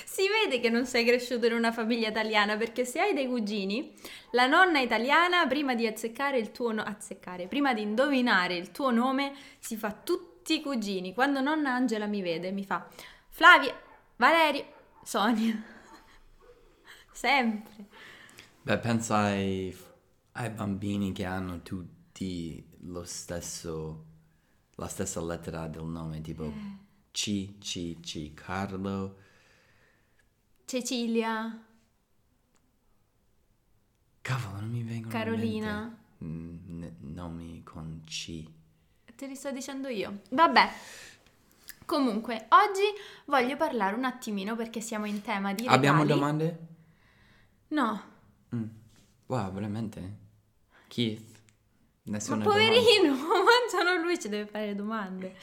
Si 0.04 0.22
vede 0.28 0.60
che 0.60 0.70
non 0.70 0.86
sei 0.86 1.04
cresciuto 1.04 1.46
in 1.46 1.52
una 1.52 1.72
famiglia 1.72 2.08
italiana 2.08 2.56
perché 2.56 2.86
se 2.86 3.00
hai 3.00 3.12
dei 3.12 3.26
cugini, 3.26 3.92
la 4.30 4.46
nonna 4.46 4.80
italiana 4.80 5.46
prima 5.46 5.74
di 5.74 5.86
azzeccare 5.86 6.38
il 6.38 6.52
tuo 6.52 6.72
nome, 6.72 6.88
azzeccare, 6.88 7.46
prima 7.48 7.74
di 7.74 7.82
indovinare 7.82 8.56
il 8.56 8.70
tuo 8.70 8.90
nome, 8.90 9.34
si 9.58 9.76
fa 9.76 9.92
tutti 9.92 10.54
i 10.54 10.62
cugini. 10.62 11.12
Quando 11.12 11.42
nonna 11.42 11.74
Angela 11.74 12.06
mi 12.06 12.22
vede, 12.22 12.50
mi 12.50 12.64
fa 12.64 12.86
Flavia, 13.28 13.78
Valerio, 14.16 14.64
Sonia. 15.04 15.75
Sempre. 17.16 17.86
beh, 18.62 18.78
pensa 18.78 19.16
ai, 19.16 19.74
ai 20.32 20.50
bambini 20.50 21.12
che 21.12 21.24
hanno 21.24 21.62
tutti 21.62 22.62
lo 22.80 23.04
stesso, 23.04 24.04
la 24.74 24.86
stessa 24.86 25.22
lettera 25.22 25.66
del 25.66 25.84
nome, 25.84 26.20
tipo 26.20 26.52
C, 27.10 27.56
C, 27.58 27.98
C, 28.00 28.34
Carlo. 28.34 29.16
Cecilia, 30.66 31.58
Cavolo, 34.20 34.60
non 34.60 34.70
mi 34.70 34.82
vengono 34.82 35.06
in 35.06 35.10
Carolina. 35.10 35.98
mm, 36.22 36.80
n- 36.82 36.94
nomi 36.98 37.62
con 37.62 38.02
C. 38.04 38.44
te 39.14 39.26
li 39.26 39.34
sto 39.34 39.50
dicendo 39.52 39.88
io. 39.88 40.20
Vabbè. 40.32 40.70
Comunque, 41.86 42.46
oggi 42.50 42.82
voglio 43.24 43.56
parlare 43.56 43.94
un 43.94 44.04
attimino 44.04 44.54
perché 44.54 44.82
siamo 44.82 45.06
in 45.06 45.22
tema 45.22 45.54
di 45.54 45.62
regali. 45.62 45.76
Abbiamo 45.78 46.04
domande? 46.04 46.74
No, 47.68 48.14
Mm. 48.54 48.64
Wow, 49.26 49.52
veramente? 49.52 50.16
Keith? 50.86 51.34
Ma 52.04 52.12
Nessuna 52.12 52.44
poverino, 52.44 53.12
mangiano 53.16 54.00
lui, 54.00 54.18
ci 54.20 54.28
deve 54.28 54.46
fare 54.46 54.66
le 54.66 54.74
domande. 54.76 55.34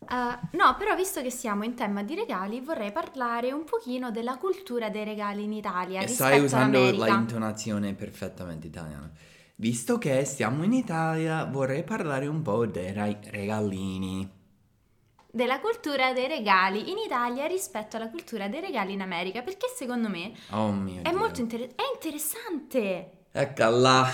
Uh, 0.00 0.56
no, 0.56 0.74
però 0.76 0.94
visto 0.96 1.22
che 1.22 1.30
siamo 1.30 1.62
in 1.64 1.74
tema 1.74 2.02
di 2.02 2.14
regali, 2.14 2.60
vorrei 2.60 2.90
parlare 2.92 3.52
un 3.52 3.64
pochino 3.64 4.10
della 4.10 4.36
cultura 4.36 4.90
dei 4.90 5.04
regali 5.04 5.44
in 5.44 5.52
Italia 5.52 6.00
E 6.00 6.08
stai 6.08 6.40
usando 6.40 6.78
all'America. 6.78 7.06
la 7.06 7.14
intonazione 7.14 7.94
perfettamente 7.94 8.66
italiana. 8.66 9.10
Visto 9.56 9.96
che 9.98 10.24
stiamo 10.24 10.64
in 10.64 10.72
Italia, 10.72 11.44
vorrei 11.44 11.84
parlare 11.84 12.26
un 12.26 12.42
po' 12.42 12.66
dei 12.66 12.92
regalini. 12.92 14.33
Della 15.34 15.58
cultura 15.58 16.12
dei 16.12 16.28
regali 16.28 16.92
in 16.92 16.96
Italia 16.96 17.46
rispetto 17.46 17.96
alla 17.96 18.08
cultura 18.08 18.46
dei 18.46 18.60
regali 18.60 18.92
in 18.92 19.00
America, 19.00 19.42
perché 19.42 19.66
secondo 19.74 20.08
me 20.08 20.32
Oh 20.50 20.70
è 20.70 21.08
Dio. 21.08 21.18
molto 21.18 21.40
inter- 21.40 21.74
è 21.74 21.82
interessante. 21.92 23.10
Eccola. 23.32 24.08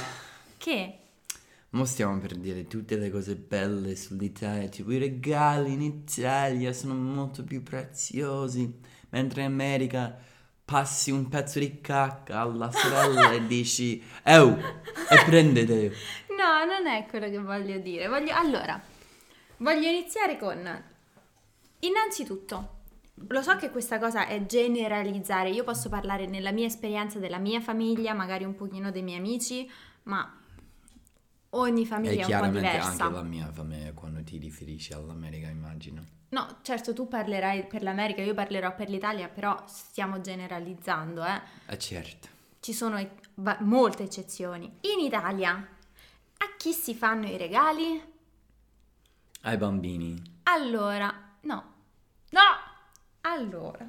Che? 0.56 0.98
Mo 1.72 1.84
stiamo 1.84 2.18
per 2.20 2.36
dire 2.36 2.66
tutte 2.66 2.96
le 2.96 3.10
cose 3.10 3.34
belle 3.36 3.96
sull'Italia, 3.96 4.66
tipo 4.70 4.92
i 4.92 4.98
regali 4.98 5.74
in 5.74 5.82
Italia 5.82 6.72
sono 6.72 6.94
molto 6.94 7.44
più 7.44 7.62
preziosi, 7.62 8.80
mentre 9.10 9.42
in 9.42 9.48
America 9.48 10.16
passi 10.64 11.10
un 11.10 11.28
pezzo 11.28 11.58
di 11.58 11.82
cacca 11.82 12.40
alla 12.40 12.70
sorella 12.72 13.32
e 13.32 13.44
dici, 13.46 14.02
oh, 14.24 14.56
e 14.56 15.24
prendete. 15.26 15.92
No, 16.30 16.64
non 16.64 16.86
è 16.86 17.04
quello 17.10 17.28
che 17.28 17.38
voglio 17.38 17.78
dire. 17.78 18.08
Voglio... 18.08 18.32
Allora, 18.34 18.80
voglio 19.58 19.86
iniziare 19.86 20.38
con... 20.38 20.88
Innanzitutto, 21.80 22.78
lo 23.14 23.42
so 23.42 23.56
che 23.56 23.70
questa 23.70 23.98
cosa 23.98 24.26
è 24.26 24.44
generalizzare, 24.46 25.50
io 25.50 25.64
posso 25.64 25.88
parlare 25.88 26.26
nella 26.26 26.52
mia 26.52 26.66
esperienza 26.66 27.18
della 27.18 27.38
mia 27.38 27.60
famiglia, 27.60 28.12
magari 28.14 28.44
un 28.44 28.54
pochino 28.54 28.90
dei 28.90 29.02
miei 29.02 29.18
amici, 29.18 29.70
ma 30.04 30.38
ogni 31.50 31.82
E 31.82 31.86
famiglia 31.86 32.10
è 32.12 32.14
un 32.16 32.20
po' 32.22 32.26
chiaramente 32.26 32.68
diversa. 32.70 33.04
anche 33.04 33.14
la 33.14 33.22
mia 33.22 33.50
famiglia 33.52 33.92
quando 33.92 34.22
ti 34.22 34.38
riferisci 34.38 34.92
all'America, 34.92 35.48
immagino. 35.48 36.04
No, 36.30 36.58
certo 36.62 36.92
tu 36.92 37.08
parlerai 37.08 37.66
per 37.66 37.82
l'America, 37.82 38.22
io 38.22 38.34
parlerò 38.34 38.74
per 38.74 38.88
l'Italia, 38.88 39.28
però 39.28 39.62
stiamo 39.66 40.20
generalizzando, 40.20 41.24
eh. 41.24 41.40
Eh 41.66 41.78
certo. 41.78 42.28
Ci 42.60 42.72
sono 42.72 42.98
e- 42.98 43.10
va- 43.36 43.56
molte 43.60 44.04
eccezioni. 44.04 44.66
In 44.82 45.04
Italia, 45.04 45.52
a 45.54 46.56
chi 46.56 46.72
si 46.72 46.94
fanno 46.94 47.26
i 47.26 47.36
regali? 47.36 48.00
Ai 49.42 49.56
bambini. 49.56 50.22
Allora, 50.44 51.12
no. 51.42 51.69
No! 52.30 52.40
Allora. 53.22 53.86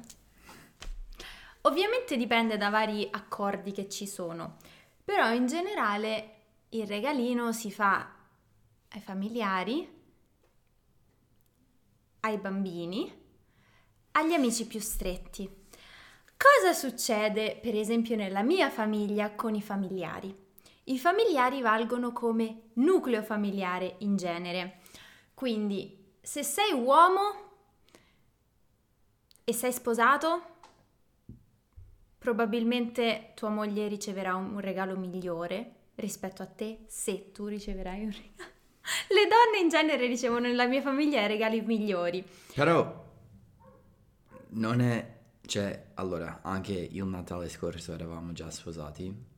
Ovviamente 1.62 2.16
dipende 2.16 2.56
da 2.56 2.70
vari 2.70 3.06
accordi 3.10 3.72
che 3.72 3.88
ci 3.88 4.06
sono, 4.06 4.56
però 5.04 5.32
in 5.32 5.46
generale 5.46 6.34
il 6.70 6.86
regalino 6.86 7.52
si 7.52 7.70
fa 7.70 8.14
ai 8.88 9.00
familiari, 9.00 10.00
ai 12.20 12.38
bambini, 12.38 13.20
agli 14.12 14.32
amici 14.32 14.66
più 14.66 14.80
stretti. 14.80 15.48
Cosa 16.36 16.72
succede, 16.72 17.58
per 17.62 17.76
esempio, 17.76 18.16
nella 18.16 18.42
mia 18.42 18.68
famiglia 18.68 19.32
con 19.34 19.54
i 19.54 19.62
familiari? 19.62 20.36
I 20.84 20.98
familiari 20.98 21.62
valgono 21.62 22.12
come 22.12 22.70
nucleo 22.74 23.22
familiare 23.22 23.96
in 23.98 24.16
genere. 24.16 24.80
Quindi, 25.34 26.16
se 26.20 26.42
sei 26.42 26.72
uomo 26.72 27.41
e 29.44 29.52
sei 29.52 29.72
sposato, 29.72 30.42
probabilmente 32.18 33.32
tua 33.34 33.48
moglie 33.48 33.88
riceverà 33.88 34.34
un, 34.34 34.54
un 34.54 34.60
regalo 34.60 34.96
migliore 34.96 35.74
rispetto 35.96 36.42
a 36.42 36.46
te 36.46 36.84
se 36.86 37.32
tu 37.32 37.46
riceverai 37.46 38.04
un 38.04 38.12
regalo. 38.12 38.50
Le 39.08 39.28
donne 39.28 39.62
in 39.62 39.68
genere 39.68 40.06
ricevono 40.06 40.40
nella 40.40 40.66
mia 40.66 40.82
famiglia 40.82 41.26
regali 41.26 41.60
migliori. 41.60 42.24
Però 42.54 43.10
non 44.50 44.80
è, 44.80 45.18
cioè, 45.46 45.90
allora, 45.94 46.40
anche 46.42 46.72
il 46.72 47.04
Natale 47.04 47.48
scorso 47.48 47.92
eravamo 47.92 48.32
già 48.32 48.50
sposati. 48.50 49.30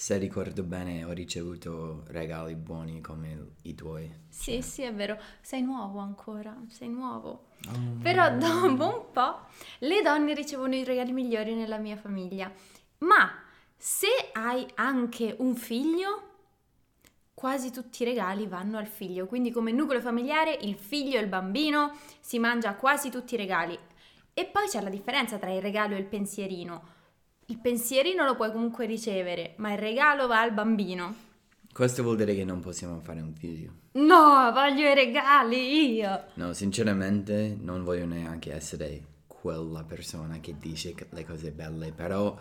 Se 0.00 0.16
ricordo 0.16 0.62
bene, 0.62 1.04
ho 1.04 1.12
ricevuto 1.12 2.04
regali 2.06 2.54
buoni 2.54 3.02
come 3.02 3.50
i 3.64 3.74
tuoi. 3.74 4.10
Sì, 4.30 4.62
sì, 4.62 4.80
è 4.80 4.94
vero. 4.94 5.20
Sei 5.42 5.60
nuovo 5.60 5.98
ancora, 5.98 6.56
sei 6.68 6.88
nuovo. 6.88 7.48
Oh, 7.68 7.98
Però 8.00 8.34
dopo 8.34 8.66
un 8.66 9.04
po' 9.12 9.40
le 9.80 10.00
donne 10.00 10.32
ricevono 10.32 10.74
i 10.74 10.84
regali 10.84 11.12
migliori 11.12 11.54
nella 11.54 11.76
mia 11.76 11.98
famiglia. 11.98 12.50
Ma 13.00 13.30
se 13.76 14.06
hai 14.32 14.66
anche 14.76 15.36
un 15.38 15.54
figlio, 15.54 16.28
quasi 17.34 17.70
tutti 17.70 18.00
i 18.02 18.06
regali 18.06 18.46
vanno 18.46 18.78
al 18.78 18.86
figlio. 18.86 19.26
Quindi 19.26 19.50
come 19.50 19.70
nucleo 19.70 20.00
familiare 20.00 20.56
il 20.62 20.76
figlio 20.76 21.18
e 21.18 21.20
il 21.20 21.28
bambino 21.28 21.94
si 22.20 22.38
mangia 22.38 22.74
quasi 22.74 23.10
tutti 23.10 23.34
i 23.34 23.36
regali. 23.36 23.78
E 24.32 24.46
poi 24.46 24.66
c'è 24.66 24.80
la 24.80 24.88
differenza 24.88 25.36
tra 25.36 25.50
il 25.50 25.60
regalo 25.60 25.94
e 25.94 25.98
il 25.98 26.06
pensierino. 26.06 26.99
Il 27.50 27.58
pensierino 27.58 28.24
lo 28.24 28.36
puoi 28.36 28.52
comunque 28.52 28.86
ricevere, 28.86 29.54
ma 29.56 29.72
il 29.72 29.78
regalo 29.78 30.28
va 30.28 30.40
al 30.40 30.52
bambino. 30.52 31.12
Questo 31.72 32.04
vuol 32.04 32.16
dire 32.16 32.32
che 32.36 32.44
non 32.44 32.60
possiamo 32.60 33.00
fare 33.00 33.20
un 33.20 33.32
video. 33.32 33.72
No, 33.94 34.52
voglio 34.52 34.88
i 34.88 34.94
regali 34.94 35.94
io. 35.96 36.26
No, 36.34 36.52
sinceramente 36.52 37.56
non 37.60 37.82
voglio 37.82 38.06
neanche 38.06 38.52
essere 38.54 39.02
quella 39.26 39.82
persona 39.82 40.38
che 40.38 40.54
dice 40.58 40.94
le 41.10 41.24
cose 41.24 41.50
belle, 41.50 41.90
però 41.90 42.38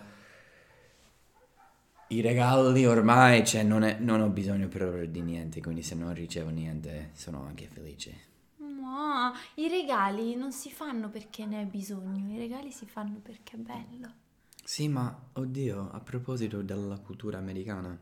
i 2.10 2.22
regali 2.22 2.86
ormai, 2.86 3.44
cioè 3.44 3.64
non, 3.64 3.82
è- 3.82 3.98
non 3.98 4.22
ho 4.22 4.30
bisogno 4.30 4.68
proprio 4.68 5.08
di 5.08 5.22
niente, 5.22 5.60
quindi 5.60 5.82
se 5.82 5.96
non 5.96 6.14
ricevo 6.14 6.50
niente 6.50 7.10
sono 7.14 7.44
anche 7.48 7.68
felice. 7.68 8.28
No, 8.58 9.34
i 9.56 9.68
regali 9.68 10.36
non 10.36 10.52
si 10.52 10.70
fanno 10.70 11.10
perché 11.10 11.48
ne 11.48 11.58
hai 11.58 11.66
bisogno, 11.66 12.36
i 12.36 12.38
regali 12.38 12.72
si 12.72 12.86
fanno 12.86 13.18
perché 13.24 13.56
è 13.56 13.60
bello. 13.60 14.28
Sì, 14.72 14.88
ma 14.88 15.32
oddio, 15.34 15.90
a 15.92 16.00
proposito 16.00 16.62
della 16.62 17.00
cultura 17.00 17.38
americana, 17.40 18.00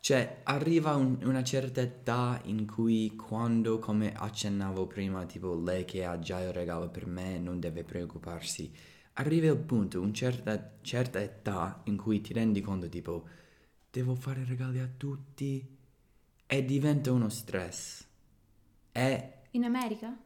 cioè 0.00 0.40
arriva 0.44 0.94
un- 0.96 1.18
una 1.22 1.42
certa 1.42 1.80
età 1.80 2.40
in 2.44 2.66
cui 2.66 3.16
quando, 3.16 3.78
come 3.78 4.12
accennavo 4.14 4.86
prima, 4.86 5.24
tipo 5.24 5.54
lei 5.58 5.84
che 5.86 6.04
ha 6.04 6.18
già 6.18 6.40
il 6.40 6.52
regalo 6.52 6.90
per 6.90 7.06
me 7.06 7.38
non 7.38 7.58
deve 7.58 7.84
preoccuparsi, 7.84 8.70
arriva 9.14 9.46
il 9.46 9.58
punto, 9.58 10.00
una 10.00 10.12
certa, 10.12 10.72
certa 10.82 11.20
età 11.22 11.80
in 11.84 11.96
cui 11.96 12.20
ti 12.20 12.32
rendi 12.34 12.60
conto 12.60 12.88
tipo 12.88 13.26
devo 13.90 14.14
fare 14.14 14.44
regali 14.44 14.80
a 14.80 14.88
tutti 14.94 15.66
e 16.46 16.64
diventa 16.64 17.12
uno 17.12 17.28
stress. 17.30 18.04
E 18.92 19.32
In 19.52 19.64
America? 19.64 20.18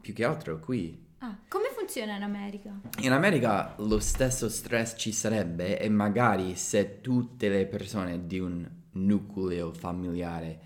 più 0.00 0.14
che 0.14 0.24
altro 0.24 0.58
qui 0.58 1.05
Ah, 1.26 1.36
come 1.48 1.70
funziona 1.76 2.14
in 2.14 2.22
America? 2.22 2.80
In 3.00 3.10
America 3.10 3.74
lo 3.78 3.98
stesso 3.98 4.48
stress 4.48 4.94
ci 4.96 5.10
sarebbe 5.10 5.76
e 5.76 5.88
magari 5.88 6.54
se 6.54 7.00
tutte 7.00 7.48
le 7.48 7.66
persone 7.66 8.28
di 8.28 8.38
un 8.38 8.64
nucleo 8.92 9.72
familiare 9.72 10.60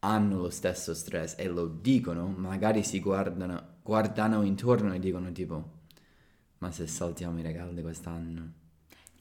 hanno 0.00 0.40
lo 0.40 0.50
stesso 0.50 0.92
stress 0.92 1.36
e 1.38 1.46
lo 1.46 1.68
dicono, 1.68 2.26
magari 2.26 2.82
si 2.82 2.98
guardano, 2.98 3.76
guardano 3.80 4.42
intorno 4.42 4.92
e 4.92 4.98
dicono 4.98 5.30
tipo 5.30 5.70
ma 6.58 6.72
se 6.72 6.88
saltiamo 6.88 7.38
i 7.38 7.42
regali 7.42 7.80
quest'anno? 7.80 8.61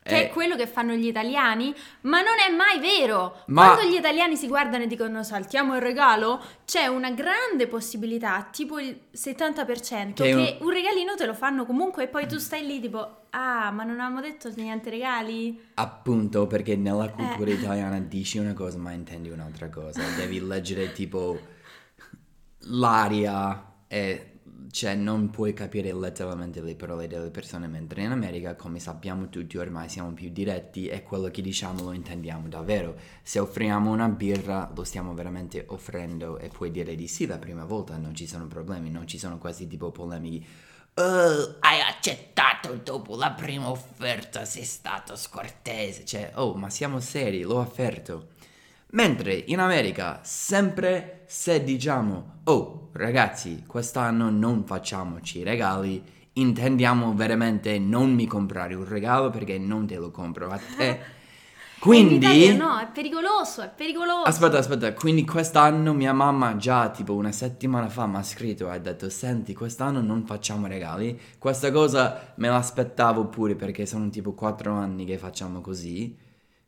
Che 0.04 0.18
Eh, 0.18 0.24
è 0.26 0.30
quello 0.30 0.56
che 0.56 0.66
fanno 0.66 0.94
gli 0.94 1.06
italiani? 1.06 1.72
Ma 2.02 2.22
non 2.22 2.34
è 2.40 2.52
mai 2.52 2.80
vero! 2.80 3.44
Ma- 3.48 3.74
Quando 3.76 3.92
gli 3.92 3.96
italiani 3.98 4.36
si 4.36 4.48
guardano 4.48 4.84
e 4.86 4.88
dicono 4.88 5.22
saltiamo 5.22 5.76
il 5.76 5.82
regalo, 5.82 6.44
c'è 6.66 6.88
una 6.88 7.12
grande 7.12 7.68
possibilità, 7.68 8.48
tipo 8.52 8.80
il 8.80 9.00
70%, 9.16 10.24
Che 10.24 10.30
che, 10.30 10.58
un- 10.60 10.68
un 10.68 10.74
regalino 10.74 11.14
te 11.16 11.28
lo 11.28 11.36
fanno 11.36 11.68
comunque 11.68 12.06
e 12.06 12.08
poi 12.08 12.28
tu 12.28 12.40
stai 12.40 12.66
lì 12.66 12.80
tipo, 12.82 13.26
ah, 13.30 13.70
ma 13.70 13.84
non 13.84 14.00
avevamo 14.00 14.22
detto 14.22 14.52
niente 14.56 14.90
regali? 14.90 15.70
Appunto 15.76 16.48
perché 16.48 16.76
nella 16.76 17.10
cultura 17.10 17.52
Eh. 17.52 17.54
italiana 17.54 18.00
dici 18.00 18.40
una 18.40 18.54
cosa 18.54 18.80
ma 18.80 18.94
intendi 18.94 19.30
un'altra 19.30 19.70
cosa. 19.70 20.02
Devi 20.18 20.40
leggere 20.44 20.94
tipo 20.94 21.40
l'aria 22.66 23.66
e 23.88 24.31
cioè 24.72 24.96
non 24.96 25.30
puoi 25.30 25.54
capire 25.54 25.94
letteralmente 25.94 26.62
le 26.62 26.76
parole 26.76 27.08
delle 27.08 27.30
persone, 27.30 27.68
mentre 27.68 28.04
in 28.04 28.12
America, 28.12 28.56
come 28.56 28.80
sappiamo 28.80 29.30
tutti 29.30 29.58
ormai, 29.58 29.90
siamo 29.90 30.14
più 30.14 30.30
diretti 30.30 30.88
e 30.88 31.04
quello 31.04 31.30
che 31.30 31.42
diciamo 31.42 31.84
lo 31.84 31.92
intendiamo 31.92 32.48
davvero. 32.48 32.96
Se 33.22 33.40
offriamo 33.40 33.92
una 33.92 34.08
birra 34.08 34.72
lo 34.74 34.84
stiamo 34.84 35.14
veramente 35.14 35.66
offrendo 35.68 36.38
e 36.40 36.48
puoi 36.48 36.72
dire 36.72 36.96
di 36.96 37.08
sì 37.08 37.26
la 37.26 37.38
prima 37.38 37.66
volta, 37.66 37.98
non 37.98 38.16
ci 38.16 38.26
sono 38.26 38.48
problemi, 38.48 38.90
non 38.90 39.08
ci 39.08 39.20
sono 39.20 39.38
quasi 39.38 39.68
tipo 39.68 39.92
polemiche. 39.92 40.70
Oh, 40.94 41.56
hai 41.60 41.80
accettato 41.80 42.74
dopo 42.84 43.16
la 43.16 43.32
prima 43.32 43.70
offerta, 43.70 44.44
sei 44.46 44.64
stato 44.64 45.16
scortese. 45.16 46.04
Cioè, 46.04 46.32
oh, 46.36 46.54
ma 46.56 46.70
siamo 46.70 47.00
seri, 47.00 47.42
l'ho 47.42 47.60
offerto. 47.60 48.30
Mentre 48.94 49.34
in 49.34 49.60
America, 49.60 50.20
sempre 50.24 51.21
se 51.32 51.64
diciamo, 51.64 52.42
oh, 52.44 52.90
ragazzi, 52.92 53.64
quest'anno 53.66 54.30
non 54.30 54.66
facciamoci 54.66 55.44
regali, 55.44 56.04
intendiamo 56.34 57.14
veramente 57.14 57.80
non 57.80 58.14
mi 58.14 58.28
comprare 58.28 58.74
un 58.76 58.86
regalo 58.86 59.30
perché 59.30 59.58
non 59.58 59.88
te 59.88 59.96
lo 59.96 60.12
compro 60.12 60.50
a 60.50 60.60
te. 60.76 61.00
In 61.80 61.80
Quindi... 61.80 62.54
No, 62.58 62.78
è 62.80 62.88
pericoloso, 62.94 63.62
è 63.62 63.72
pericoloso. 63.74 64.24
Aspetta, 64.24 64.58
aspetta, 64.58 64.94
quindi 64.94 65.24
quest'anno 65.26 65.94
mia 65.94 66.12
mamma 66.12 66.58
già 66.58 66.90
tipo 66.90 67.16
una 67.16 67.32
settimana 67.32 67.88
fa 67.88 68.06
mi 68.08 68.18
ha 68.18 68.24
scritto 68.24 68.68
e 68.68 68.76
ha 68.76 68.78
detto 68.78 69.10
senti 69.10 69.54
quest'anno 69.54 70.02
non 70.02 70.26
facciamo 70.26 70.68
regali, 70.68 71.18
questa 71.40 71.72
cosa 71.72 72.34
me 72.36 72.50
l'aspettavo 72.50 73.28
pure 73.28 73.56
perché 73.56 73.86
sono 73.86 74.10
tipo 74.10 74.34
quattro 74.34 74.74
anni 74.74 75.06
che 75.06 75.18
facciamo 75.18 75.62
così, 75.62 76.16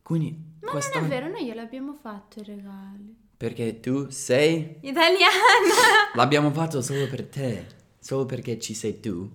quindi 0.02 0.56
Ma 0.62 0.72
non 0.72 1.04
è 1.04 1.08
vero, 1.08 1.28
noi 1.28 1.46
gliel'abbiamo 1.46 1.98
fatto 2.02 2.40
i 2.40 2.44
regali. 2.44 3.23
Perché 3.44 3.82
tu 3.82 4.10
sei... 4.10 4.78
Italiana! 4.80 5.36
L'abbiamo 6.16 6.50
fatto 6.54 6.82
solo 6.82 7.10
per 7.10 7.26
te, 7.26 7.66
solo 8.00 8.26
perché 8.26 8.58
ci 8.58 8.74
sei 8.74 9.02
tu 9.02 9.30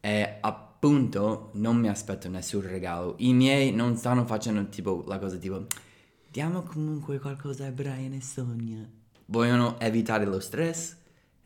e 0.00 0.38
appunto 0.40 1.50
non 1.52 1.76
mi 1.76 1.88
aspetto 1.88 2.28
nessun 2.28 2.62
regalo. 2.62 3.14
I 3.18 3.32
miei 3.32 3.70
non 3.70 3.96
stanno 3.96 4.24
facendo 4.24 4.68
tipo 4.68 5.04
la 5.06 5.20
cosa 5.20 5.36
tipo 5.36 5.64
diamo 6.28 6.64
comunque 6.64 7.20
qualcosa 7.20 7.66
a 7.66 7.70
Brian 7.70 8.14
e 8.14 8.20
Sonia. 8.20 8.84
Vogliono 9.26 9.78
evitare 9.78 10.24
lo 10.24 10.40
stress 10.40 10.96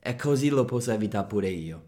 e 0.01 0.17
così 0.17 0.49
lo 0.49 0.65
posso 0.65 0.93
evitare 0.93 1.27
pure 1.27 1.51
io. 1.51 1.85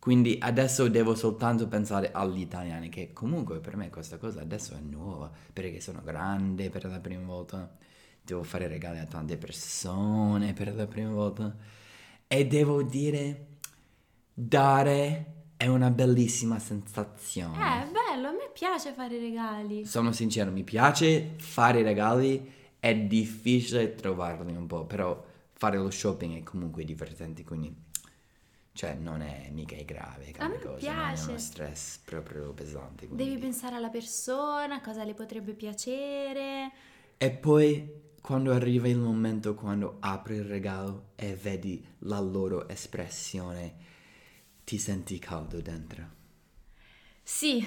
Quindi 0.00 0.38
adesso 0.40 0.88
devo 0.88 1.14
soltanto 1.14 1.68
pensare 1.68 2.10
agli 2.10 2.40
italiani, 2.40 2.88
che 2.88 3.12
comunque 3.12 3.60
per 3.60 3.76
me 3.76 3.90
questa 3.90 4.16
cosa 4.16 4.40
adesso 4.40 4.74
è 4.74 4.80
nuova, 4.80 5.30
perché 5.52 5.80
sono 5.80 6.02
grande 6.02 6.68
per 6.68 6.84
la 6.86 6.98
prima 6.98 7.24
volta, 7.24 7.78
devo 8.28 8.42
fare 8.42 8.68
regali 8.68 8.98
a 8.98 9.06
tante 9.06 9.38
persone 9.38 10.52
per 10.52 10.74
la 10.74 10.86
prima 10.86 11.10
volta 11.10 11.56
e 12.26 12.46
devo 12.46 12.82
dire, 12.82 13.46
dare 14.34 15.32
è 15.56 15.66
una 15.66 15.90
bellissima 15.90 16.58
sensazione. 16.58 17.56
Eh, 17.56 17.86
bello, 17.86 18.28
a 18.28 18.32
me 18.32 18.50
piace 18.52 18.92
fare 18.92 19.18
regali. 19.18 19.86
Sono 19.86 20.12
sincero, 20.12 20.50
mi 20.50 20.62
piace 20.62 21.36
fare 21.38 21.82
regali, 21.82 22.52
è 22.78 22.94
difficile 22.94 23.94
trovarli 23.94 24.54
un 24.54 24.66
po', 24.66 24.84
però 24.84 25.24
fare 25.54 25.78
lo 25.78 25.90
shopping 25.90 26.36
è 26.36 26.42
comunque 26.42 26.84
divertente, 26.84 27.42
quindi 27.44 27.74
cioè 28.72 28.92
non 28.94 29.22
è 29.22 29.48
mica 29.50 29.74
grave 29.84 30.32
A 30.36 30.46
me 30.48 30.58
cosa, 30.60 30.76
piace. 30.76 30.92
non 30.92 31.14
è 31.16 31.28
uno 31.30 31.38
stress 31.38 31.98
proprio 32.04 32.52
pesante. 32.52 33.06
quindi- 33.06 33.24
Devi 33.24 33.38
pensare 33.38 33.74
alla 33.74 33.88
persona, 33.88 34.80
cosa 34.82 35.02
le 35.02 35.14
potrebbe 35.14 35.54
piacere. 35.54 36.70
E 37.16 37.30
poi 37.30 38.06
quando 38.28 38.52
arriva 38.52 38.88
il 38.88 38.98
momento 38.98 39.54
quando 39.54 39.96
apri 40.00 40.34
il 40.34 40.44
regalo 40.44 41.12
e 41.16 41.34
vedi 41.34 41.82
la 42.00 42.20
loro 42.20 42.68
espressione, 42.68 43.74
ti 44.64 44.76
senti 44.76 45.18
caldo 45.18 45.62
dentro. 45.62 46.10
Sì, 47.22 47.66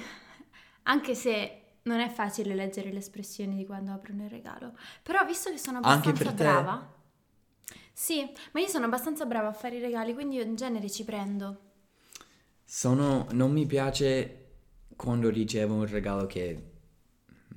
anche 0.83 1.15
se 1.15 1.61
non 1.81 1.99
è 1.99 2.09
facile 2.09 2.53
leggere 2.53 2.91
le 2.91 2.99
espressioni 2.99 3.55
di 3.55 3.65
quando 3.65 3.91
aprono 3.91 4.25
il 4.25 4.29
regalo. 4.29 4.77
Però 5.01 5.25
visto 5.25 5.49
che 5.49 5.57
sono 5.57 5.79
Anche 5.81 6.09
abbastanza 6.09 6.43
brava... 6.43 6.93
Sì, 7.91 8.31
ma 8.51 8.59
io 8.59 8.67
sono 8.67 8.85
abbastanza 8.85 9.25
brava 9.25 9.47
a 9.47 9.53
fare 9.53 9.77
i 9.77 9.81
regali, 9.81 10.13
quindi 10.13 10.35
io 10.35 10.43
in 10.43 10.55
genere 10.55 10.91
ci 10.91 11.03
prendo. 11.03 11.71
Sono, 12.63 13.25
non 13.31 13.51
mi 13.51 13.65
piace 13.65 14.57
quando 14.95 15.31
ricevo 15.31 15.73
un 15.73 15.87
regalo 15.87 16.27
che 16.27 16.73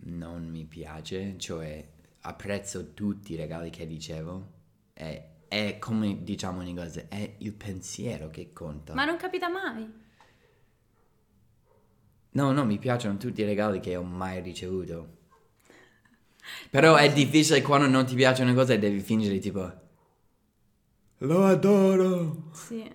non 0.04 0.48
mi 0.48 0.64
piace, 0.64 1.36
cioè 1.36 1.92
apprezzo 2.26 2.94
tutti 2.94 3.34
i 3.34 3.36
regali 3.36 3.70
che 3.70 3.84
ricevo 3.84 4.52
e 4.94 5.28
è 5.48 5.78
come 5.78 6.22
diciamo 6.22 6.62
in 6.62 6.68
inglese, 6.68 7.08
è 7.08 7.34
il 7.38 7.52
pensiero 7.52 8.28
che 8.28 8.52
conta. 8.52 8.94
Ma 8.94 9.04
non 9.04 9.16
capita 9.16 9.48
mai. 9.48 10.02
No, 12.30 12.50
no, 12.50 12.64
mi 12.64 12.78
piacciono 12.78 13.16
tutti 13.16 13.42
i 13.42 13.44
regali 13.44 13.78
che 13.78 13.94
ho 13.94 14.02
mai 14.02 14.40
ricevuto. 14.40 15.22
Però 16.70 16.96
è 16.96 17.12
difficile 17.12 17.62
quando 17.62 17.86
non 17.86 18.04
ti 18.04 18.14
piace 18.14 18.42
una 18.42 18.54
cosa 18.54 18.72
e 18.72 18.78
devi 18.78 19.00
fingere 19.00 19.38
tipo... 19.38 19.82
Lo 21.18 21.44
adoro! 21.44 22.50
Sì. 22.52 22.90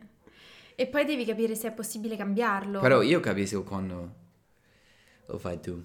E 0.75 0.87
poi 0.87 1.05
devi 1.05 1.23
capire 1.23 1.55
se 1.55 1.69
è 1.69 1.71
possibile 1.71 2.17
cambiarlo. 2.17 2.79
Però 2.79 3.01
io 3.01 3.19
capisco 3.21 3.63
quando 3.63 4.15
lo 5.25 5.37
fai 5.37 5.59
tu. 5.61 5.81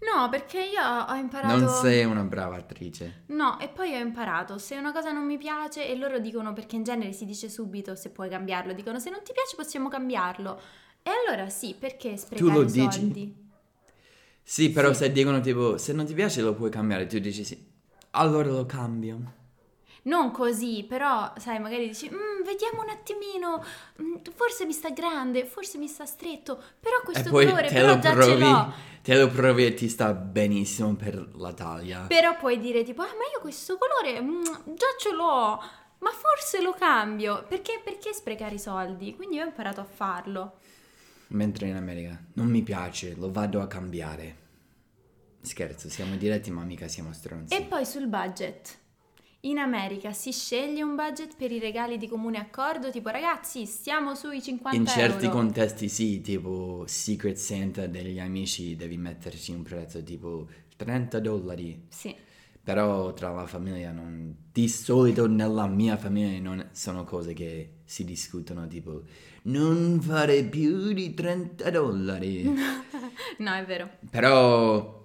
No, 0.00 0.28
perché 0.28 0.60
io 0.60 0.80
ho 0.82 1.14
imparato... 1.14 1.64
Non 1.64 1.68
sei 1.68 2.04
una 2.04 2.22
brava 2.22 2.56
attrice. 2.56 3.24
No, 3.28 3.58
e 3.58 3.68
poi 3.68 3.94
ho 3.94 3.98
imparato, 3.98 4.58
se 4.58 4.76
una 4.76 4.92
cosa 4.92 5.10
non 5.12 5.24
mi 5.24 5.36
piace 5.38 5.86
e 5.88 5.96
loro 5.96 6.18
dicono, 6.18 6.52
perché 6.52 6.76
in 6.76 6.84
genere 6.84 7.12
si 7.12 7.24
dice 7.24 7.48
subito 7.48 7.94
se 7.94 8.10
puoi 8.10 8.28
cambiarlo, 8.28 8.72
dicono 8.72 8.98
se 8.98 9.10
non 9.10 9.20
ti 9.22 9.32
piace 9.32 9.56
possiamo 9.56 9.88
cambiarlo. 9.88 10.60
E 11.02 11.10
allora 11.10 11.48
sì, 11.48 11.74
perché 11.78 12.16
sprecare 12.16 12.58
lo 12.58 12.62
i 12.62 12.70
dici? 12.70 13.00
soldi? 13.00 13.46
Sì, 14.42 14.70
però 14.70 14.92
Sì. 14.92 15.00
se 15.04 15.12
dicono 15.12 15.40
tipo, 15.40 15.76
se 15.78 15.92
non 15.92 16.06
ti 16.06 16.14
piace 16.14 16.40
lo 16.40 16.54
puoi 16.54 16.70
cambiare, 16.70 17.06
tu 17.06 17.18
dici 17.18 17.44
sì. 17.44 17.66
Allora 18.12 18.50
lo 18.50 18.64
cambio. 18.66 19.36
Non 20.08 20.30
così, 20.30 20.84
però, 20.88 21.32
sai, 21.36 21.58
magari 21.60 21.88
dici, 21.88 22.08
"Mm, 22.08 22.42
vediamo 22.44 22.82
un 22.82 22.88
attimino, 22.88 23.62
mm, 24.02 24.14
forse 24.34 24.64
mi 24.64 24.72
sta 24.72 24.88
grande, 24.90 25.44
forse 25.44 25.76
mi 25.76 25.86
sta 25.86 26.06
stretto, 26.06 26.56
però 26.80 27.00
questo 27.04 27.28
colore 27.30 27.68
te 27.68 27.74
però 27.74 27.88
lo 27.94 27.98
già 27.98 28.08
ce 28.10 28.14
provi, 28.16 28.40
l'ho. 28.40 28.72
te 29.02 29.14
lo 29.18 29.28
provi 29.28 29.66
e 29.66 29.74
ti 29.74 29.88
sta 29.88 30.14
benissimo 30.14 30.94
per 30.94 31.28
la 31.36 31.52
taglia. 31.52 32.06
Però 32.08 32.36
puoi 32.38 32.58
dire 32.58 32.82
tipo, 32.84 33.02
ah, 33.02 33.06
ma 33.06 33.24
io 33.32 33.40
questo 33.40 33.76
colore 33.76 34.18
mm, 34.20 34.42
già 34.74 34.86
ce 34.98 35.12
l'ho, 35.12 35.62
ma 35.98 36.10
forse 36.10 36.62
lo 36.62 36.72
cambio. 36.72 37.44
Perché, 37.46 37.80
perché 37.84 38.14
sprecare 38.14 38.54
i 38.54 38.58
soldi? 38.58 39.14
Quindi 39.14 39.38
ho 39.40 39.44
imparato 39.44 39.80
a 39.80 39.84
farlo. 39.84 40.58
Mentre 41.28 41.66
in 41.66 41.76
America 41.76 42.18
non 42.34 42.46
mi 42.46 42.62
piace, 42.62 43.14
lo 43.14 43.30
vado 43.30 43.60
a 43.60 43.66
cambiare. 43.66 44.36
Scherzo, 45.42 45.90
siamo 45.90 46.16
diretti 46.16 46.50
ma 46.50 46.62
mica 46.62 46.88
siamo 46.88 47.12
stronzi. 47.12 47.54
E 47.54 47.62
poi 47.62 47.84
sul 47.84 48.06
budget. 48.06 48.86
In 49.42 49.58
America 49.58 50.12
si 50.12 50.32
sceglie 50.32 50.82
un 50.82 50.96
budget 50.96 51.36
per 51.36 51.52
i 51.52 51.60
regali 51.60 51.96
di 51.96 52.08
comune 52.08 52.38
accordo, 52.38 52.90
tipo 52.90 53.08
ragazzi, 53.10 53.66
stiamo 53.66 54.16
sui 54.16 54.42
50 54.42 54.76
In 54.76 54.84
certi 54.84 55.26
euro. 55.26 55.36
contesti 55.36 55.88
sì, 55.88 56.20
tipo 56.20 56.82
Secret 56.88 57.36
Santa 57.36 57.86
degli 57.86 58.18
amici 58.18 58.74
devi 58.74 58.96
metterci 58.96 59.52
un 59.52 59.62
prezzo 59.62 60.02
tipo 60.02 60.48
30 60.76 61.20
dollari. 61.20 61.84
Sì. 61.88 62.12
Però 62.64 63.12
tra 63.14 63.30
la 63.30 63.46
famiglia 63.46 63.92
non... 63.92 64.34
Di 64.52 64.68
solito 64.68 65.28
nella 65.28 65.68
mia 65.68 65.96
famiglia 65.96 66.40
non 66.40 66.68
sono 66.72 67.04
cose 67.04 67.32
che 67.32 67.74
si 67.84 68.04
discutono 68.04 68.66
tipo 68.66 69.04
non 69.44 70.00
fare 70.02 70.42
più 70.44 70.92
di 70.92 71.14
30 71.14 71.70
dollari. 71.70 72.44
No, 73.38 73.52
è 73.54 73.64
vero. 73.64 73.88
Però 74.10 74.97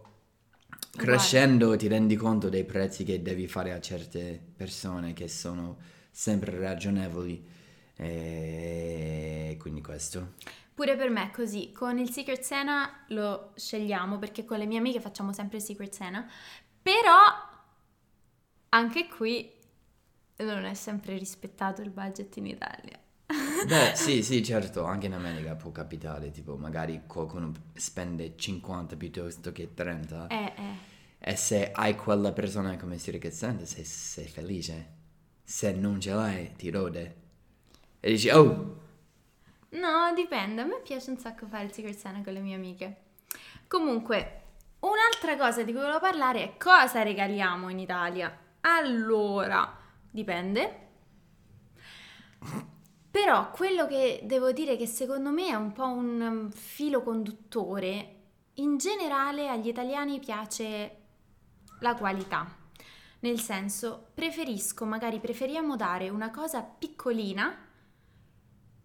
crescendo 0.96 1.76
ti 1.76 1.88
rendi 1.88 2.16
conto 2.16 2.50
dei 2.50 2.64
prezzi 2.64 3.04
che 3.04 3.22
devi 3.22 3.48
fare 3.48 3.72
a 3.74 3.82
certe 3.82 4.40
persone 4.56 5.14
che 5.14 5.28
sono 5.28 5.78
sempre 6.12 6.58
ragionevoli. 6.60 7.46
E 7.96 9.56
quindi 9.60 9.82
questo. 9.82 10.34
Pure 10.74 10.96
per 10.96 11.10
me 11.10 11.28
è 11.28 11.32
così. 11.32 11.72
Con 11.72 12.00
il 12.00 12.10
Secret 12.10 12.42
Santa 12.42 13.04
lo 13.10 13.52
scegliamo 13.56 14.18
perché 14.18 14.46
con 14.46 14.58
le 14.58 14.66
mie 14.66 14.80
amiche 14.80 15.00
facciamo 15.00 15.32
sempre 15.32 15.58
il 15.58 15.64
Secret 15.64 15.94
Santa. 15.94 16.26
Però 16.82 17.18
anche 18.70 19.08
qui 19.08 19.52
non 20.38 20.66
è 20.66 20.74
sempre 20.74 21.18
rispettato 21.18 21.82
il 21.82 21.92
budget 21.92 22.36
in 22.38 22.48
Italia. 22.48 23.00
Beh, 23.66 23.94
sì, 23.96 24.24
sì, 24.24 24.44
certo, 24.44 24.84
anche 24.86 25.08
in 25.08 25.14
America 25.14 25.56
può 25.56 25.72
capitare, 25.72 26.32
tipo 26.32 26.56
magari 26.58 27.04
qualcuno 27.08 27.52
spende 27.74 28.36
50 28.36 28.96
piuttosto 28.96 29.52
che 29.52 29.74
30 29.74 30.28
Eh, 30.28 30.54
eh. 30.56 30.76
e 31.20 31.36
se 31.36 31.72
hai 31.72 31.96
quella 31.96 32.32
persona 32.32 32.76
come 32.78 32.98
si 32.98 33.20
sente, 33.32 33.66
sei, 33.66 33.84
sei 33.86 34.28
felice. 34.28 35.02
Se 35.44 35.72
non 35.72 36.00
ce 36.00 36.14
l'hai, 36.14 36.54
ti 36.56 36.70
rode. 36.70 37.16
E 38.00 38.12
dici, 38.12 38.30
oh, 38.30 38.82
No, 39.74 40.14
dipende. 40.14 40.62
A 40.62 40.66
me 40.66 40.82
piace 40.84 41.10
un 41.10 41.18
sacco 41.18 41.48
fare 41.48 41.66
il 41.66 41.72
Secret 41.72 41.98
Santa 41.98 42.22
con 42.24 42.34
le 42.34 42.40
mie 42.40 42.56
amiche. 42.56 42.96
Comunque, 43.68 44.42
un'altra 44.80 45.36
cosa 45.38 45.64
di 45.64 45.72
cui 45.72 45.82
volevo 45.82 46.00
parlare 46.00 46.44
è 46.44 46.58
cosa 46.58 47.02
regaliamo 47.02 47.70
in 47.70 47.80
Italia. 47.80 48.38
Allora, 48.62 49.76
dipende. 50.12 50.80
Però 53.14 53.52
quello 53.52 53.86
che 53.86 54.22
devo 54.24 54.52
dire 54.52 54.76
che 54.76 54.88
secondo 54.88 55.30
me 55.30 55.50
è 55.50 55.54
un 55.54 55.72
po' 55.72 55.86
un 55.86 56.20
um, 56.20 56.50
filo 56.50 57.04
conduttore, 57.04 58.22
in 58.56 58.78
generale 58.78 59.50
agli 59.50 59.68
italiani 59.68 60.18
piace 60.20 60.98
la 61.82 61.94
qualità. 61.94 62.58
Nel 63.20 63.40
senso, 63.40 64.08
preferisco, 64.16 64.86
magari 64.86 65.20
preferiamo 65.20 65.76
dare 65.76 66.10
una 66.10 66.32
cosa 66.32 66.64
piccolina 66.64 67.56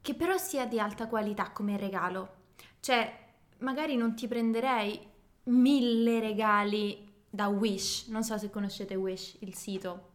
che 0.03 0.15
però 0.15 0.37
sia 0.37 0.67
di 0.67 0.79
alta 0.79 1.09
qualità 1.09 1.51
come 1.51 1.79
regalo. 1.79 2.35
Cioè, 2.81 3.31
magari 3.61 3.97
non 3.97 4.15
ti 4.15 4.29
prenderei 4.29 5.09
mille 5.45 6.21
regali 6.21 7.15
da 7.31 7.49
Wish, 7.49 8.09
non 8.09 8.23
so 8.23 8.37
se 8.37 8.51
conoscete 8.51 8.95
Wish, 8.95 9.39
il 9.41 9.55
sito. 9.55 10.11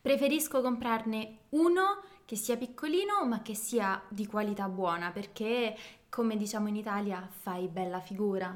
Preferisco 0.00 0.60
comprarne 0.60 1.42
uno 1.50 2.02
che 2.28 2.36
sia 2.36 2.58
piccolino 2.58 3.24
ma 3.24 3.40
che 3.40 3.54
sia 3.54 4.02
di 4.10 4.26
qualità 4.26 4.68
buona 4.68 5.10
perché, 5.12 5.74
come 6.10 6.36
diciamo 6.36 6.68
in 6.68 6.76
Italia, 6.76 7.26
fai 7.26 7.68
bella 7.68 8.00
figura. 8.00 8.54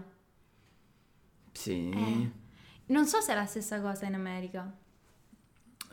sì. 1.52 1.88
Eh. 1.88 2.30
Non 2.86 3.06
so 3.06 3.20
se 3.22 3.32
è 3.32 3.34
la 3.34 3.46
stessa 3.46 3.80
cosa 3.80 4.04
in 4.04 4.12
America. 4.12 4.70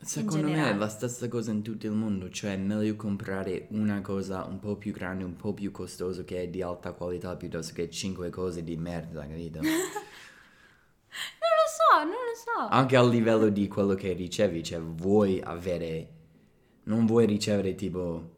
Secondo 0.01 0.47
me 0.49 0.69
è 0.69 0.75
la 0.75 0.89
stessa 0.89 1.29
cosa 1.29 1.51
in 1.51 1.61
tutto 1.61 1.85
il 1.85 1.93
mondo, 1.93 2.29
cioè 2.29 2.53
è 2.53 2.57
meglio 2.57 2.97
comprare 2.97 3.67
una 3.69 4.01
cosa 4.01 4.43
un 4.43 4.59
po' 4.59 4.75
più 4.75 4.91
grande, 4.91 5.23
un 5.23 5.37
po' 5.37 5.53
più 5.53 5.71
costosa 5.71 6.25
che 6.25 6.41
è 6.41 6.47
di 6.49 6.61
alta 6.61 6.91
qualità 6.91 7.37
piuttosto 7.37 7.73
che 7.73 7.89
cinque 7.89 8.29
cose 8.29 8.61
di 8.61 8.75
merda, 8.75 9.25
capito? 9.25 9.59
Non 11.09 11.49
lo 11.57 11.67
so, 11.77 12.03
non 12.03 12.11
lo 12.11 12.67
so. 12.67 12.75
Anche 12.75 12.95
a 12.95 13.03
livello 13.03 13.49
di 13.49 13.67
quello 13.67 13.95
che 13.95 14.13
ricevi, 14.13 14.63
cioè 14.63 14.79
vuoi 14.79 15.41
avere, 15.41 16.18
non 16.89 17.05
vuoi 17.05 17.25
ricevere 17.27 17.75
tipo, 17.75 18.37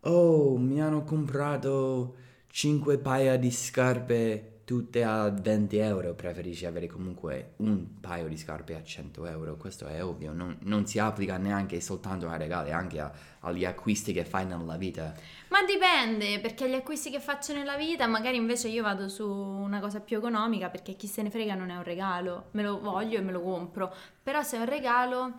oh 0.00 0.56
mi 0.56 0.80
hanno 0.80 1.04
comprato 1.04 2.16
5 2.48 2.98
paia 2.98 3.36
di 3.36 3.50
scarpe 3.50 4.46
tutte 4.64 5.02
a 5.02 5.28
20 5.28 5.76
euro, 5.78 6.14
preferisci 6.14 6.64
avere 6.64 6.86
comunque 6.86 7.54
un 7.56 8.00
paio 8.00 8.28
di 8.28 8.36
scarpe 8.36 8.76
a 8.76 8.82
100 8.82 9.26
euro. 9.26 9.56
Questo 9.56 9.86
è 9.86 10.02
ovvio, 10.02 10.32
non, 10.32 10.56
non 10.62 10.86
si 10.86 10.98
applica 11.00 11.36
neanche 11.38 11.80
soltanto 11.80 12.28
ai 12.28 12.38
regali, 12.38 12.70
anche 12.70 13.00
a- 13.00 13.12
agli 13.40 13.64
acquisti 13.64 14.12
che 14.12 14.24
fai 14.24 14.46
nella 14.46 14.76
vita. 14.76 15.12
Ma 15.48 15.64
dipende, 15.64 16.38
perché 16.38 16.68
gli 16.70 16.74
acquisti 16.74 17.10
che 17.10 17.18
faccio 17.18 17.52
nella 17.52 17.76
vita, 17.76 18.06
magari 18.06 18.36
invece 18.36 18.68
io 18.68 18.84
vado 18.84 19.08
su 19.08 19.28
una 19.28 19.80
cosa 19.80 19.98
più 20.00 20.18
economica, 20.18 20.70
perché 20.70 20.94
chi 20.94 21.08
se 21.08 21.22
ne 21.22 21.30
frega 21.30 21.54
non 21.54 21.70
è 21.70 21.76
un 21.76 21.82
regalo, 21.82 22.46
me 22.52 22.62
lo 22.62 22.78
voglio 22.80 23.18
e 23.18 23.22
me 23.22 23.32
lo 23.32 23.42
compro. 23.42 23.92
Però 24.22 24.40
se 24.42 24.56
è 24.56 24.60
un 24.60 24.66
regalo 24.66 25.34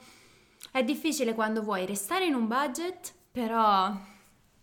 è 0.71 0.83
difficile 0.83 1.33
quando 1.33 1.61
vuoi 1.61 1.85
restare 1.85 2.25
in 2.25 2.33
un 2.33 2.47
budget, 2.47 3.13
però 3.31 3.93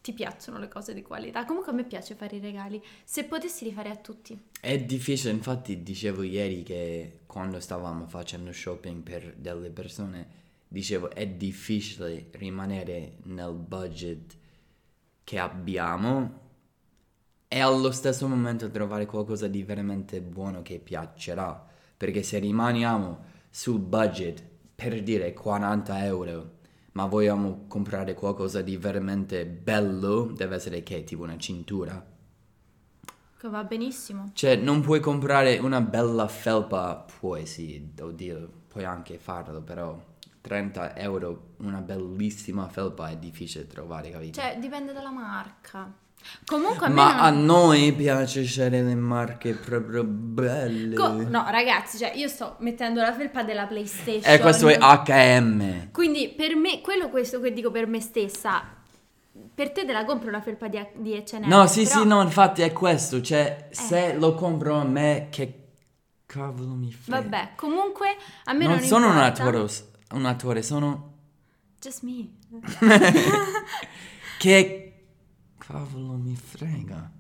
ti 0.01 0.13
piacciono 0.15 0.59
le 0.59 0.69
cose 0.69 0.95
di 0.95 1.03
qualità. 1.03 1.45
Comunque 1.45 1.71
a 1.71 1.75
me 1.75 1.85
piace 1.85 2.15
fare 2.15 2.37
i 2.37 2.41
regali, 2.41 2.83
se 3.05 3.25
potessi 3.25 3.65
li 3.65 3.73
farei 3.73 3.93
a 3.93 3.97
tutti. 3.97 4.39
È 4.59 4.79
difficile, 4.79 5.33
infatti 5.33 5.83
dicevo 5.83 6.23
ieri 6.23 6.63
che 6.63 7.21
quando 7.27 7.61
stavamo 7.61 8.07
facendo 8.07 8.51
shopping 8.53 9.03
per 9.03 9.35
delle 9.37 9.69
persone, 9.69 10.27
dicevo 10.67 11.11
è 11.11 11.27
difficile 11.27 12.29
rimanere 12.33 13.19
nel 13.25 13.53
budget 13.53 14.37
che 15.25 15.39
abbiamo 15.39 16.47
e 17.49 17.61
allo 17.61 17.91
stesso 17.93 18.27
momento 18.29 18.71
trovare 18.71 19.05
qualcosa 19.05 19.47
di 19.47 19.63
veramente 19.63 20.23
buono 20.23 20.63
che 20.63 20.79
piacerà. 20.79 21.67
Perché 21.97 22.23
se 22.23 22.39
rimaniamo 22.39 23.25
sul 23.51 23.81
budget 23.81 24.43
per 24.81 25.03
dire 25.03 25.33
40 25.33 26.05
euro, 26.05 26.51
ma 26.93 27.07
vogliamo 27.07 27.65
comprare 27.67 28.15
qualcosa 28.15 28.63
di 28.63 28.77
veramente 28.77 29.45
bello, 29.45 30.31
deve 30.33 30.55
essere 30.55 30.85
che 30.85 31.03
tipo 31.03 31.25
una 31.25 31.37
cintura. 31.37 32.01
Che 33.37 33.49
va 33.49 33.65
benissimo. 33.65 34.31
Cioè, 34.33 34.55
non 34.55 34.81
puoi 34.83 35.01
comprare 35.01 35.59
una 35.59 35.81
bella 35.81 36.29
felpa, 36.29 37.05
puoi 37.19 37.45
sì, 37.45 37.93
oddio, 38.01 38.51
puoi 38.69 38.85
anche 38.85 39.19
farlo, 39.19 39.63
però 39.63 40.01
30 40.43 40.95
euro 40.97 41.55
una 41.57 41.81
bellissima 41.81 42.69
felpa 42.69 43.09
è 43.09 43.17
difficile 43.17 43.67
trovare, 43.67 44.11
capito? 44.11 44.41
Cioè, 44.41 44.59
dipende 44.61 44.93
dalla 44.93 45.11
marca. 45.11 45.93
Comunque 46.45 46.87
a 46.87 46.89
me 46.89 46.95
Ma 46.95 47.13
non- 47.13 47.21
a 47.21 47.31
noi 47.31 47.93
piace 47.93 48.45
scegliere 48.45 48.83
le 48.83 48.95
marche 48.95 49.55
proprio 49.55 50.05
belle. 50.05 50.95
Co- 50.95 51.29
no, 51.29 51.45
ragazzi, 51.49 51.99
cioè 51.99 52.13
io 52.15 52.29
sto 52.29 52.57
mettendo 52.61 53.01
la 53.01 53.13
felpa 53.13 53.43
della 53.43 53.67
PlayStation. 53.67 54.33
E 54.33 54.39
questo 54.39 54.69
è 54.69 54.79
H&M. 54.79 55.91
Quindi 55.93 56.29
per 56.29 56.57
me, 56.57 56.81
quello 56.81 57.09
questo 57.11 57.41
che 57.41 57.53
dico 57.53 57.71
per 57.71 57.87
me 57.87 58.01
stessa, 58.01 58.63
per 59.55 59.71
te 59.73 59.85
te 59.85 59.93
la 59.93 60.05
compro 60.05 60.29
una 60.29 60.41
felpa 60.41 60.69
di, 60.69 60.85
di 60.97 61.13
H&M. 61.15 61.47
No, 61.47 61.67
sì, 61.67 61.85
però- 61.85 62.01
sì, 62.01 62.07
no, 62.07 62.23
infatti 62.23 62.63
è 62.63 62.73
questo, 62.73 63.21
cioè, 63.21 63.69
se 63.71 64.15
lo 64.15 64.35
compro 64.35 64.77
a 64.77 64.85
me, 64.85 65.29
che 65.31 65.55
cavolo 66.25 66.73
mi 66.75 66.93
frega. 66.93 67.21
Vabbè, 67.21 67.51
comunque 67.57 68.17
a 68.45 68.53
me 68.53 68.65
non, 68.65 68.75
non, 68.77 68.83
sono 68.83 69.11
un 69.11 69.19
attore, 69.19 69.67
un 70.13 70.25
attore, 70.25 70.63
sono... 70.63 71.13
Just 71.81 72.03
me. 72.03 72.29
Che 74.39 74.88
cavolo 75.69 76.15
mi 76.15 76.35
frega. 76.35 77.11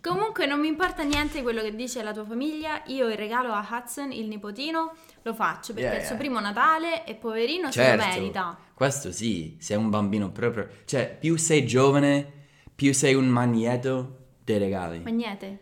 Comunque 0.00 0.46
non 0.46 0.58
mi 0.58 0.66
importa 0.66 1.02
niente 1.02 1.42
quello 1.42 1.60
che 1.60 1.74
dice 1.74 2.02
la 2.02 2.12
tua 2.12 2.24
famiglia, 2.24 2.82
io 2.86 3.08
il 3.08 3.16
regalo 3.16 3.52
a 3.52 3.64
Hudson, 3.70 4.10
il 4.10 4.26
nipotino, 4.26 4.94
lo 5.22 5.34
faccio 5.34 5.74
perché 5.74 5.88
Yeah, 5.88 5.98
è 5.98 6.00
il 6.00 6.06
suo 6.06 6.16
primo 6.16 6.40
Natale 6.40 7.04
e 7.04 7.14
poverino 7.14 7.70
se 7.70 7.78
lo 7.78 8.00
Certo, 8.00 8.18
merita. 8.18 8.58
questo 8.74 9.12
sì, 9.12 9.56
sei 9.60 9.76
un 9.76 9.90
bambino 9.90 10.30
proprio... 10.30 10.68
Cioè, 10.86 11.16
più 11.20 11.36
sei 11.36 11.66
giovane, 11.66 12.46
più 12.74 12.94
sei 12.94 13.14
un 13.14 13.26
magneto 13.28 14.18
dei 14.42 14.58
regali. 14.58 14.98
Magnete. 15.00 15.58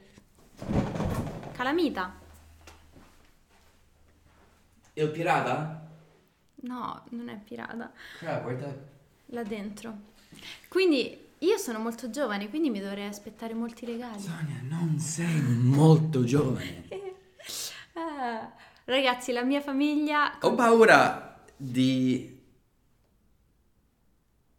Calamita. 1.53 2.15
Il 4.95 5.11
pirata? 5.11 5.89
No, 6.63 7.05
non 7.11 7.29
è 7.29 7.37
pirata. 7.37 7.93
Ah, 8.25 8.39
guarda. 8.39 8.75
Là 9.27 9.43
dentro. 9.43 9.95
Quindi 10.69 11.29
io 11.41 11.57
sono 11.59 11.79
molto 11.79 12.11
giovane, 12.11 12.49
quindi 12.49 12.71
mi 12.71 12.81
dovrei 12.81 13.07
aspettare 13.07 13.55
molti 13.55 13.87
regali. 13.87 14.21
Sonia, 14.21 14.61
non 14.63 14.99
sei 14.99 15.41
molto 15.41 16.25
giovane. 16.25 16.89
Ah, 17.95 18.53
ragazzi, 18.85 19.33
la 19.33 19.43
mia 19.43 19.61
famiglia... 19.61 20.39
Ho 20.43 20.55
paura 20.55 21.43
di 21.57 22.41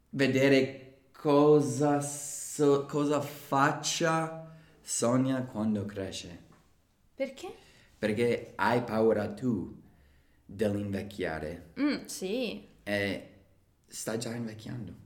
vedere 0.09 1.03
cosa, 1.13 2.01
so- 2.01 2.85
cosa 2.85 3.21
faccia 3.21 4.53
Sonia 4.81 5.43
quando 5.43 5.85
cresce. 5.85 6.43
Perché? 7.15 7.53
Perché 7.97 8.53
hai 8.55 8.83
paura 8.83 9.31
tu 9.31 9.79
dell'invecchiare 10.45 11.71
Mm, 11.79 12.05
sì, 12.05 12.67
e 12.83 13.29
stai 13.87 14.19
già 14.19 14.33
invecchiando. 14.35 15.00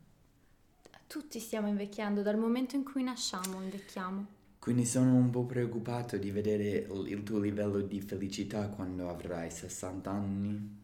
Tutti 1.15 1.39
stiamo 1.39 1.69
invecchiando, 1.69 2.21
dal 2.21 2.35
momento 2.37 2.75
in 2.75 2.83
cui 2.83 3.01
nasciamo 3.01 3.61
invecchiamo. 3.61 4.25
Quindi 4.59 4.85
sono 4.85 5.13
un 5.13 5.29
po' 5.29 5.45
preoccupato 5.45 6.17
di 6.17 6.29
vedere 6.29 6.89
il 7.07 7.23
tuo 7.23 7.39
livello 7.39 7.79
di 7.79 8.01
felicità 8.01 8.67
quando 8.67 9.07
avrai 9.09 9.49
60 9.49 10.11
anni. 10.11 10.77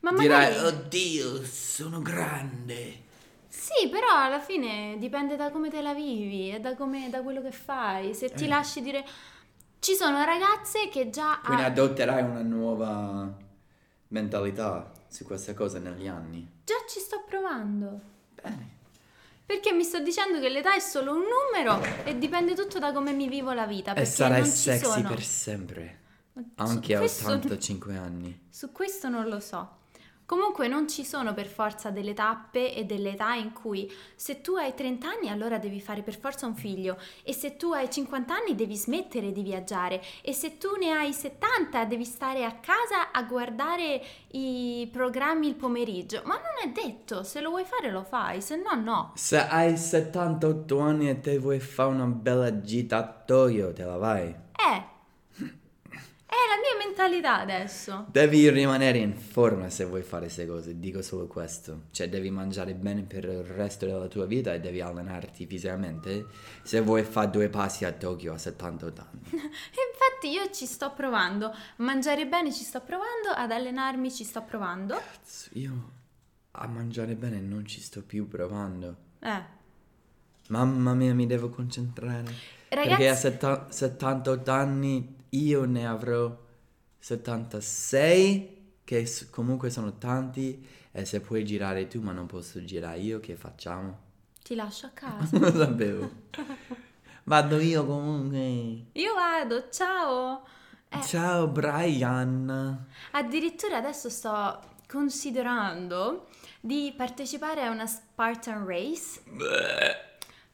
Ma 0.00 0.10
Dirai, 0.14 0.52
magari... 0.52 0.66
oddio, 0.66 1.44
sono 1.44 2.02
grande. 2.02 3.04
Sì, 3.46 3.88
però 3.88 4.08
alla 4.16 4.40
fine 4.40 4.96
dipende 4.98 5.36
da 5.36 5.52
come 5.52 5.70
te 5.70 5.80
la 5.80 5.94
vivi 5.94 6.52
e 6.52 6.58
da, 6.58 6.74
come, 6.74 7.08
da 7.08 7.22
quello 7.22 7.40
che 7.40 7.52
fai. 7.52 8.14
Se 8.14 8.30
ti 8.30 8.46
Eh. 8.46 8.48
lasci 8.48 8.80
dire... 8.82 9.04
Ci 9.78 9.94
sono 9.94 10.24
ragazze 10.24 10.88
che 10.88 11.10
già... 11.10 11.40
Quindi 11.44 11.62
ha- 11.62 11.66
adotterai 11.66 12.24
una 12.24 12.42
nuova 12.42 13.32
mentalità 14.08 14.90
su 15.06 15.24
questa 15.24 15.54
cosa 15.54 15.78
negli 15.78 16.08
anni. 16.08 16.44
Già 16.64 16.74
ci 16.88 16.98
sto 16.98 17.22
provando. 17.24 18.00
Bene. 18.34 18.74
Perché 19.46 19.72
mi 19.72 19.84
sto 19.84 20.00
dicendo 20.00 20.40
che 20.40 20.48
l'età 20.48 20.74
è 20.74 20.80
solo 20.80 21.12
un 21.12 21.22
numero 21.22 21.80
e 22.04 22.18
dipende 22.18 22.54
tutto 22.54 22.80
da 22.80 22.92
come 22.92 23.12
mi 23.12 23.28
vivo 23.28 23.52
la 23.52 23.64
vita. 23.66 23.94
E 23.94 24.04
sarai 24.04 24.40
non 24.40 24.50
ci 24.50 24.56
sexy 24.56 24.84
sono... 24.84 25.08
per 25.08 25.22
sempre. 25.22 25.98
Anche 26.56 26.94
a 26.96 26.98
questo- 26.98 27.28
85 27.30 27.96
anni. 27.96 28.46
Su 28.50 28.72
questo 28.72 29.08
non 29.08 29.28
lo 29.28 29.38
so. 29.38 29.75
Comunque 30.26 30.66
non 30.66 30.88
ci 30.88 31.04
sono 31.04 31.34
per 31.34 31.46
forza 31.46 31.90
delle 31.90 32.12
tappe 32.12 32.74
e 32.74 32.84
delle 32.84 33.12
età 33.12 33.34
in 33.34 33.52
cui 33.52 33.88
se 34.16 34.40
tu 34.40 34.56
hai 34.56 34.74
30 34.74 35.08
anni 35.08 35.28
allora 35.28 35.58
devi 35.58 35.80
fare 35.80 36.02
per 36.02 36.18
forza 36.18 36.46
un 36.46 36.56
figlio 36.56 36.98
e 37.22 37.32
se 37.32 37.56
tu 37.56 37.70
hai 37.70 37.88
50 37.88 38.34
anni 38.34 38.56
devi 38.56 38.74
smettere 38.76 39.30
di 39.30 39.42
viaggiare 39.42 40.02
e 40.22 40.32
se 40.32 40.58
tu 40.58 40.74
ne 40.80 40.90
hai 40.90 41.12
70 41.12 41.84
devi 41.84 42.04
stare 42.04 42.44
a 42.44 42.54
casa 42.54 43.12
a 43.12 43.22
guardare 43.22 44.02
i 44.32 44.88
programmi 44.92 45.46
il 45.46 45.54
pomeriggio. 45.54 46.22
Ma 46.24 46.34
non 46.34 46.60
è 46.64 46.72
detto, 46.72 47.22
se 47.22 47.40
lo 47.40 47.50
vuoi 47.50 47.64
fare 47.64 47.92
lo 47.92 48.02
fai, 48.02 48.42
se 48.42 48.56
no 48.56 48.74
no. 48.74 49.12
Se 49.14 49.38
hai 49.38 49.76
78 49.76 50.78
anni 50.80 51.08
e 51.08 51.20
te 51.20 51.38
vuoi 51.38 51.60
fare 51.60 51.90
una 51.90 52.06
bella 52.06 52.60
gitatoio, 52.60 53.72
te 53.72 53.84
la 53.84 53.96
vai. 53.96 54.26
Eh, 54.26 54.94
è 56.26 56.34
la 56.34 56.56
mia 56.60 56.86
mentalità 56.86 57.38
adesso. 57.40 58.06
Devi 58.10 58.50
rimanere 58.50 58.98
in 58.98 59.14
forma 59.14 59.70
se 59.70 59.84
vuoi 59.84 60.02
fare 60.02 60.24
queste 60.24 60.46
cose, 60.46 60.78
dico 60.78 61.00
solo 61.02 61.26
questo. 61.26 61.84
Cioè 61.92 62.08
devi 62.08 62.30
mangiare 62.30 62.74
bene 62.74 63.02
per 63.02 63.24
il 63.24 63.44
resto 63.44 63.86
della 63.86 64.08
tua 64.08 64.26
vita 64.26 64.52
e 64.52 64.60
devi 64.60 64.80
allenarti 64.80 65.46
fisicamente 65.46 66.26
se 66.62 66.80
vuoi 66.80 67.04
fare 67.04 67.30
due 67.30 67.48
passi 67.48 67.84
a 67.84 67.92
Tokyo 67.92 68.32
a 68.34 68.38
78 68.38 69.00
anni. 69.00 69.20
Infatti 69.32 70.28
io 70.30 70.50
ci 70.50 70.66
sto 70.66 70.92
provando, 70.92 71.54
mangiare 71.76 72.26
bene 72.26 72.52
ci 72.52 72.64
sto 72.64 72.80
provando, 72.80 73.28
ad 73.34 73.52
allenarmi 73.52 74.10
ci 74.12 74.24
sto 74.24 74.42
provando. 74.42 74.96
Cazzo, 74.96 75.50
Io 75.52 75.90
a 76.52 76.66
mangiare 76.66 77.14
bene 77.14 77.38
non 77.38 77.64
ci 77.66 77.80
sto 77.80 78.02
più 78.02 78.26
provando. 78.28 78.96
Eh, 79.20 79.54
Mamma 80.48 80.94
mia, 80.94 81.12
mi 81.14 81.26
devo 81.26 81.48
concentrare. 81.48 82.32
Perché 82.68 82.88
a 82.88 82.96
ragazzi, 82.96 83.20
setta- 83.20 83.66
78 83.70 84.50
anni 84.50 85.15
io 85.30 85.64
ne 85.64 85.86
avrò 85.86 86.36
76, 86.98 88.78
che 88.84 89.08
comunque 89.30 89.70
sono 89.70 89.98
tanti. 89.98 90.66
E 90.92 91.04
se 91.04 91.20
puoi 91.20 91.44
girare 91.44 91.88
tu, 91.88 92.00
ma 92.00 92.12
non 92.12 92.26
posso 92.26 92.64
girare 92.64 92.98
io, 92.98 93.20
che 93.20 93.36
facciamo? 93.36 94.04
ti 94.46 94.54
lascio 94.54 94.86
a 94.86 94.90
casa. 94.90 95.36
Non 95.38 95.50
lo 95.50 95.58
sapevo. 95.58 96.10
Vado 97.24 97.58
io 97.58 97.84
comunque. 97.84 98.86
Io 98.92 99.14
vado, 99.14 99.68
ciao. 99.70 100.46
Eh, 100.88 101.02
Ciao 101.02 101.48
Brian. 101.48 102.86
addirittura 103.10 103.78
adesso 103.78 104.08
sto 104.08 104.60
considerando 104.86 106.28
di 106.60 106.94
partecipare 106.96 107.62
a 107.64 107.70
una 107.70 107.88
Spartan 107.88 108.64
Race 108.64 109.20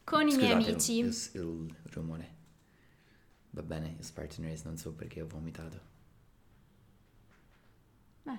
con 0.04 0.26
i 0.26 0.35
miei 0.37 0.52
Scusate 0.52 0.70
amici. 0.70 0.98
Il, 0.98 1.30
il 1.32 1.74
rumore. 1.92 2.32
Va 3.55 3.62
bene, 3.62 3.97
Spartan 4.01 4.47
Race, 4.47 4.62
non 4.65 4.77
so 4.77 4.93
perché 4.95 5.21
ho 5.21 5.27
vomitato. 5.27 5.81
Eh, 8.25 8.38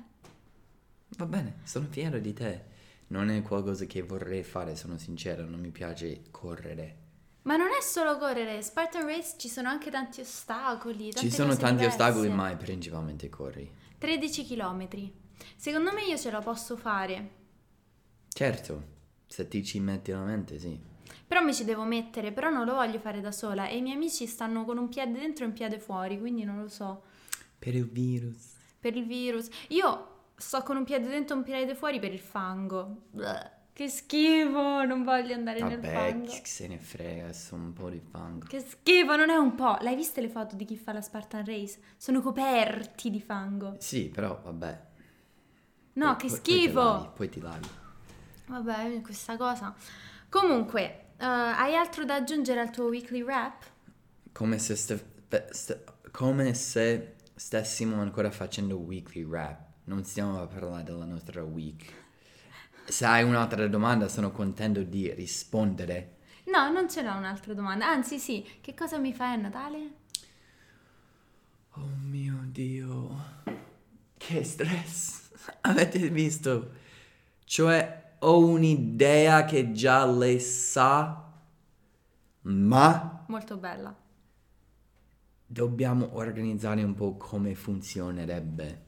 Va 1.17 1.26
bene, 1.26 1.60
sono 1.63 1.86
fiero 1.89 2.19
di 2.19 2.34
te. 2.34 2.71
Non 3.08 3.30
è 3.30 3.41
qualcosa 3.43 3.86
che 3.86 4.02
vorrei 4.02 4.43
fare, 4.43 4.76
sono 4.76 4.97
sincero, 4.97 5.45
non 5.45 5.60
mi 5.60 5.69
piace 5.69 6.23
correre. 6.32 6.97
Ma 7.43 7.58
non 7.58 7.67
è 7.78 7.82
solo 7.82 8.17
correre, 8.17 8.62
Spartan 8.62 9.06
Race 9.06 9.36
ci 9.38 9.49
sono 9.49 9.67
anche 9.69 9.91
tanti 9.91 10.21
ostacoli. 10.21 11.13
Ci 11.13 11.30
sono 11.30 11.56
tanti 11.56 11.84
diverse. 11.84 12.02
ostacoli, 12.02 12.30
ma 12.30 12.56
principalmente 12.56 13.30
corri. 13.30 13.69
13 13.99 14.45
km. 14.45 15.12
Secondo 15.56 15.91
me 15.93 16.04
io 16.06 16.17
ce 16.17 16.32
la 16.32 16.39
posso 16.39 16.76
fare. 16.76 17.41
Certo, 18.30 18.84
se 19.28 19.47
ti 19.47 19.63
ci 19.63 19.80
metti 19.80 20.12
la 20.12 20.23
mente, 20.23 20.58
sì. 20.58 20.91
Però 21.28 21.41
mi 21.41 21.54
ci 21.54 21.63
devo 21.65 21.84
mettere, 21.84 22.32
però 22.32 22.49
non 22.49 22.65
lo 22.65 22.73
voglio 22.76 22.99
fare 22.99 23.21
da 23.21 23.32
sola 23.32 23.67
e 23.67 23.78
i 23.78 23.82
miei 23.82 23.95
amici 23.95 24.26
stanno 24.28 24.65
con 24.65 24.78
un 24.78 24.89
piede 24.89 25.19
dentro 25.19 25.43
e 25.45 25.47
un 25.47 25.54
piede 25.54 25.80
fuori, 25.80 26.19
quindi 26.19 26.43
non 26.43 26.60
lo 26.62 26.67
so. 26.67 27.04
Per 27.60 27.73
il 27.76 27.86
virus. 27.88 28.52
Per 28.80 28.95
il 28.95 29.06
virus. 29.06 29.47
Io 29.69 30.08
sto 30.36 30.62
con 30.63 30.78
un 30.78 30.84
piede 30.84 31.08
dentro 31.08 31.36
e 31.36 31.38
un 31.39 31.43
piede 31.43 31.76
fuori 31.76 31.99
per 31.99 32.12
il 32.12 32.19
fango. 32.19 33.04
Bleh, 33.12 33.52
che 33.73 33.88
schifo, 33.88 34.84
non 34.84 35.04
voglio 35.04 35.34
andare 35.34 35.62
nel 35.62 35.80
Vabbè, 35.80 35.93
fango. 36.12 36.26
chi 36.26 36.41
se 36.43 36.67
ne 36.67 36.78
frega, 36.78 37.32
sono 37.34 37.63
un 37.63 37.73
po' 37.73 37.89
di 37.89 37.99
fango. 38.02 38.45
Che 38.47 38.60
schifo, 38.60 39.15
non 39.15 39.30
è 39.30 39.36
un 39.36 39.56
po'. 39.56 39.78
L'hai 39.82 39.95
viste 39.95 40.19
le 40.21 40.30
foto 40.30 40.56
di 40.56 40.65
chi 40.65 40.76
fa 40.78 40.91
la 40.93 41.02
Spartan 41.02 41.45
Race? 41.45 41.80
Sono 41.97 42.21
coperti 42.21 43.10
di 43.10 43.21
fango. 43.21 43.76
Sì, 43.80 44.10
però 44.10 44.39
vabbè. 44.43 44.82
No, 45.93 46.15
Poi- 46.15 46.15
che 46.17 46.28
poi- 46.28 46.30
poi 46.30 46.41
ti 46.41 46.52
schifo. 46.60 46.80
lavi, 46.84 47.08
Poi 47.15 47.30
ti 47.30 47.39
lavi. 47.39 47.67
Vabbè, 48.47 49.02
questa 49.02 49.38
cosa. 49.38 49.73
Comunque, 50.30 51.02
eh, 51.23 51.25
hai 51.25 51.73
altro 51.75 52.03
da 52.03 52.15
aggiungere 52.15 52.59
al 52.59 52.69
tuo 52.69 52.88
weekly 52.88 53.21
wrap? 53.21 53.63
Come 54.33 54.59
se, 54.59 54.75
ste- 54.75 55.47
ste- 55.51 55.83
come 56.12 56.53
se 56.53 57.15
stessimo 57.33 58.01
ancora 58.01 58.29
facendo 58.29 58.77
weekly 58.77 59.25
rap. 59.27 59.71
Non 59.86 60.03
stiamo 60.03 60.41
a 60.41 60.47
parlare 60.47 60.83
della 60.83 61.05
nostra 61.05 61.41
week. 61.43 61.91
Se 62.86 63.05
hai 63.05 63.23
un'altra 63.23 63.67
domanda, 63.67 64.09
sono 64.09 64.31
contento 64.31 64.83
di 64.83 65.13
rispondere. 65.13 66.17
No, 66.45 66.69
non 66.69 66.89
ce 66.89 67.01
l'ho 67.01 67.13
un'altra 67.15 67.53
domanda. 67.53 67.88
Anzi, 67.88 68.19
sì, 68.19 68.45
che 68.59 68.73
cosa 68.73 68.97
mi 68.97 69.13
fai 69.13 69.33
a 69.33 69.38
Natale? 69.38 69.91
Oh 71.75 71.89
mio 72.01 72.39
Dio, 72.47 73.43
che 74.17 74.43
stress. 74.43 75.31
Avete 75.62 76.09
visto? 76.09 76.71
Cioè, 77.45 78.02
ho 78.25 78.39
un'idea 78.39 79.45
che 79.45 79.71
già 79.71 80.05
lei 80.05 80.39
sa, 80.39 81.31
ma 82.41 83.25
Molto 83.27 83.57
bella. 83.57 83.95
dobbiamo 85.45 86.15
organizzare 86.15 86.83
un 86.83 86.93
po' 86.93 87.15
come 87.17 87.53
funzionerebbe. 87.55 88.81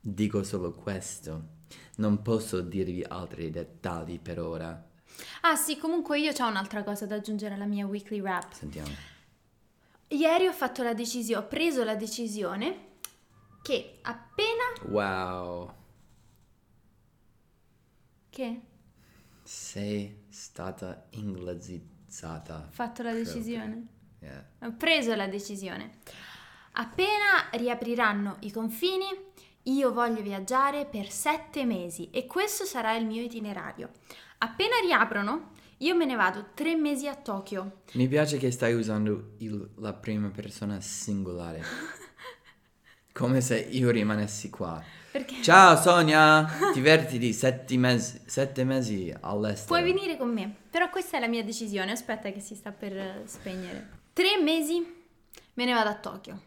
Dico 0.00 0.42
solo 0.42 0.72
questo. 0.72 1.54
Non 1.96 2.22
posso 2.22 2.60
dirvi 2.60 3.02
altri 3.02 3.50
dettagli 3.50 4.20
per 4.20 4.38
ora. 4.40 4.88
Ah, 5.42 5.56
sì, 5.56 5.78
comunque 5.78 6.20
io 6.20 6.32
ho 6.32 6.48
un'altra 6.48 6.84
cosa 6.84 7.06
da 7.06 7.16
aggiungere 7.16 7.54
alla 7.54 7.64
mia 7.66 7.86
weekly 7.86 8.20
wrap. 8.20 8.52
Sentiamo. 8.52 9.14
Ieri 10.08 10.46
ho 10.46 10.52
fatto 10.52 10.82
la 10.84 10.94
decisione, 10.94 11.42
ho 11.44 11.48
preso 11.48 11.82
la 11.82 11.96
decisione 11.96 12.84
che 13.62 13.98
appena... 14.02 14.62
Wow, 14.88 15.72
Che? 18.30 18.60
Sei 19.46 20.24
stata 20.28 21.06
inglesizzata. 21.10 22.66
Fatto 22.70 23.02
la 23.02 23.12
decisione. 23.12 23.86
Yeah. 24.20 24.44
Ho 24.62 24.72
preso 24.76 25.14
la 25.14 25.28
decisione. 25.28 25.98
Appena 26.72 27.48
riapriranno 27.52 28.38
i 28.40 28.50
confini, 28.50 29.04
io 29.64 29.92
voglio 29.92 30.20
viaggiare 30.20 30.84
per 30.86 31.10
sette 31.10 31.64
mesi 31.64 32.10
e 32.10 32.26
questo 32.26 32.64
sarà 32.64 32.94
il 32.96 33.06
mio 33.06 33.22
itinerario. 33.22 33.90
Appena 34.38 34.74
riaprono, 34.84 35.52
io 35.78 35.94
me 35.94 36.04
ne 36.04 36.16
vado 36.16 36.48
tre 36.54 36.74
mesi 36.74 37.06
a 37.06 37.14
Tokyo. 37.14 37.82
Mi 37.92 38.08
piace 38.08 38.36
che 38.38 38.50
stai 38.50 38.74
usando 38.74 39.34
il- 39.38 39.70
la 39.76 39.92
prima 39.94 40.28
persona 40.28 40.80
singolare. 40.80 41.62
Come 43.12 43.40
se 43.40 43.58
io 43.58 43.90
rimanessi 43.90 44.50
qua. 44.50 44.82
Perché 45.16 45.40
Ciao 45.40 45.80
Sonia, 45.80 46.46
divertiti 46.74 47.32
sette 47.32 47.78
mesi, 47.78 48.20
sette 48.26 48.64
mesi 48.64 49.10
all'estero. 49.22 49.68
puoi 49.68 49.82
venire 49.82 50.18
con 50.18 50.30
me. 50.30 50.54
Però 50.68 50.90
questa 50.90 51.16
è 51.16 51.20
la 51.20 51.26
mia 51.26 51.42
decisione. 51.42 51.90
Aspetta 51.92 52.30
che 52.30 52.40
si 52.40 52.54
sta 52.54 52.70
per 52.70 53.22
spegnere. 53.24 53.88
Tre 54.12 54.38
mesi 54.42 54.84
me 55.54 55.64
ne 55.64 55.72
vado 55.72 55.88
a 55.88 55.94
Tokyo. 55.94 56.38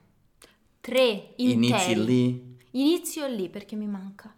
Tre 0.82 1.34
interi. 1.38 1.53
Inizi 1.53 2.05
lì. 2.05 2.58
Inizio 2.73 3.25
lì 3.25 3.49
perché 3.49 3.75
mi 3.75 3.88
manca. 3.88 4.32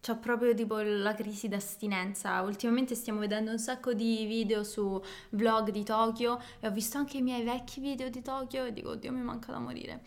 C'ho 0.00 0.16
proprio 0.16 0.54
tipo 0.54 0.78
la 0.78 1.14
crisi 1.14 1.48
d'astinenza. 1.48 2.40
Ultimamente 2.40 2.94
stiamo 2.94 3.18
vedendo 3.18 3.50
un 3.50 3.58
sacco 3.58 3.92
di 3.92 4.24
video 4.24 4.64
su 4.64 4.98
vlog 5.30 5.68
di 5.68 5.84
Tokyo 5.84 6.40
e 6.58 6.68
ho 6.68 6.70
visto 6.70 6.96
anche 6.96 7.18
i 7.18 7.22
miei 7.22 7.44
vecchi 7.44 7.80
video 7.80 8.08
di 8.08 8.22
Tokyo 8.22 8.64
e 8.64 8.72
dico, 8.72 8.92
oddio, 8.92 9.12
mi 9.12 9.20
manca 9.20 9.52
da 9.52 9.58
morire. 9.58 10.04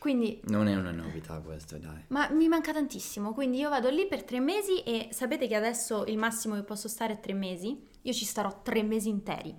Quindi, 0.00 0.40
Non 0.44 0.66
è 0.66 0.74
una 0.74 0.92
novità 0.92 1.38
questo, 1.40 1.76
dai. 1.76 2.04
ma 2.08 2.30
mi 2.30 2.48
manca 2.48 2.72
tantissimo. 2.72 3.34
Quindi 3.34 3.58
io 3.58 3.68
vado 3.68 3.90
lì 3.90 4.06
per 4.06 4.24
tre 4.24 4.40
mesi 4.40 4.82
e 4.82 5.08
sapete 5.12 5.46
che 5.46 5.54
adesso 5.54 6.06
il 6.06 6.16
massimo 6.16 6.54
che 6.54 6.62
posso 6.62 6.88
stare 6.88 7.12
è 7.12 7.20
tre 7.20 7.34
mesi. 7.34 7.86
Io 8.00 8.12
ci 8.14 8.24
starò 8.24 8.62
tre 8.62 8.82
mesi 8.82 9.10
interi. 9.10 9.54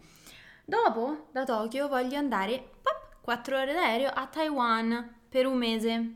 Dopo, 0.66 1.28
da 1.32 1.44
Tokyo, 1.44 1.88
voglio 1.88 2.18
andare, 2.18 2.58
pop, 2.82 3.18
quattro 3.22 3.60
ore 3.60 3.72
d'aereo 3.74 4.10
a 4.10 4.26
Taiwan 4.26 5.14
per 5.30 5.46
un 5.46 5.58
mese 5.60 6.14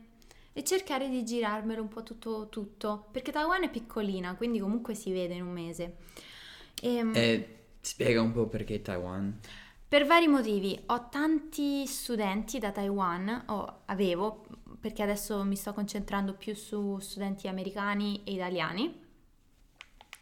e 0.52 0.64
cercare 0.64 1.08
di 1.08 1.22
girarmelo 1.24 1.80
un 1.80 1.88
po' 1.88 2.02
tutto, 2.02 2.48
tutto, 2.48 3.06
perché 3.12 3.30
Taiwan 3.30 3.62
è 3.62 3.70
piccolina, 3.70 4.34
quindi 4.34 4.58
comunque 4.58 4.94
si 4.94 5.12
vede 5.12 5.34
in 5.34 5.42
un 5.42 5.52
mese. 5.52 5.96
Ehm, 6.82 7.12
E 7.14 7.58
spiega 7.80 8.20
un 8.22 8.32
po' 8.32 8.46
perché 8.48 8.82
Taiwan. 8.82 9.38
Per 9.88 10.04
vari 10.04 10.26
motivi, 10.26 10.80
ho 10.86 11.08
tanti 11.08 11.86
studenti 11.86 12.58
da 12.58 12.72
Taiwan, 12.72 13.44
o 13.46 13.82
avevo, 13.84 14.44
perché 14.80 15.02
adesso 15.02 15.44
mi 15.44 15.54
sto 15.54 15.72
concentrando 15.72 16.34
più 16.34 16.54
su 16.54 16.98
studenti 16.98 17.46
americani 17.46 18.22
e 18.24 18.32
italiani, 18.32 19.04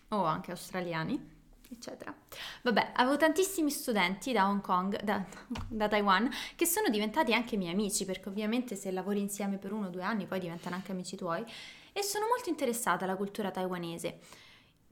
o 0.08 0.24
anche 0.24 0.50
australiani, 0.50 1.32
eccetera. 1.70 2.14
Vabbè, 2.62 2.92
avevo 2.96 3.16
tantissimi 3.16 3.70
studenti 3.70 4.32
da 4.32 4.46
Hong 4.46 4.60
Kong, 4.60 5.02
da, 5.02 5.24
da 5.66 5.88
Taiwan, 5.88 6.30
che 6.56 6.66
sono 6.66 6.88
diventati 6.90 7.32
anche 7.32 7.56
miei 7.56 7.72
amici, 7.72 8.04
perché 8.04 8.28
ovviamente 8.28 8.76
se 8.76 8.90
lavori 8.90 9.20
insieme 9.20 9.56
per 9.56 9.72
uno 9.72 9.86
o 9.86 9.90
due 9.90 10.02
anni 10.02 10.26
poi 10.26 10.40
diventano 10.40 10.76
anche 10.76 10.92
amici 10.92 11.16
tuoi, 11.16 11.44
e 11.92 12.02
sono 12.02 12.26
molto 12.26 12.50
interessata 12.50 13.04
alla 13.04 13.16
cultura 13.16 13.50
taiwanese. 13.50 14.20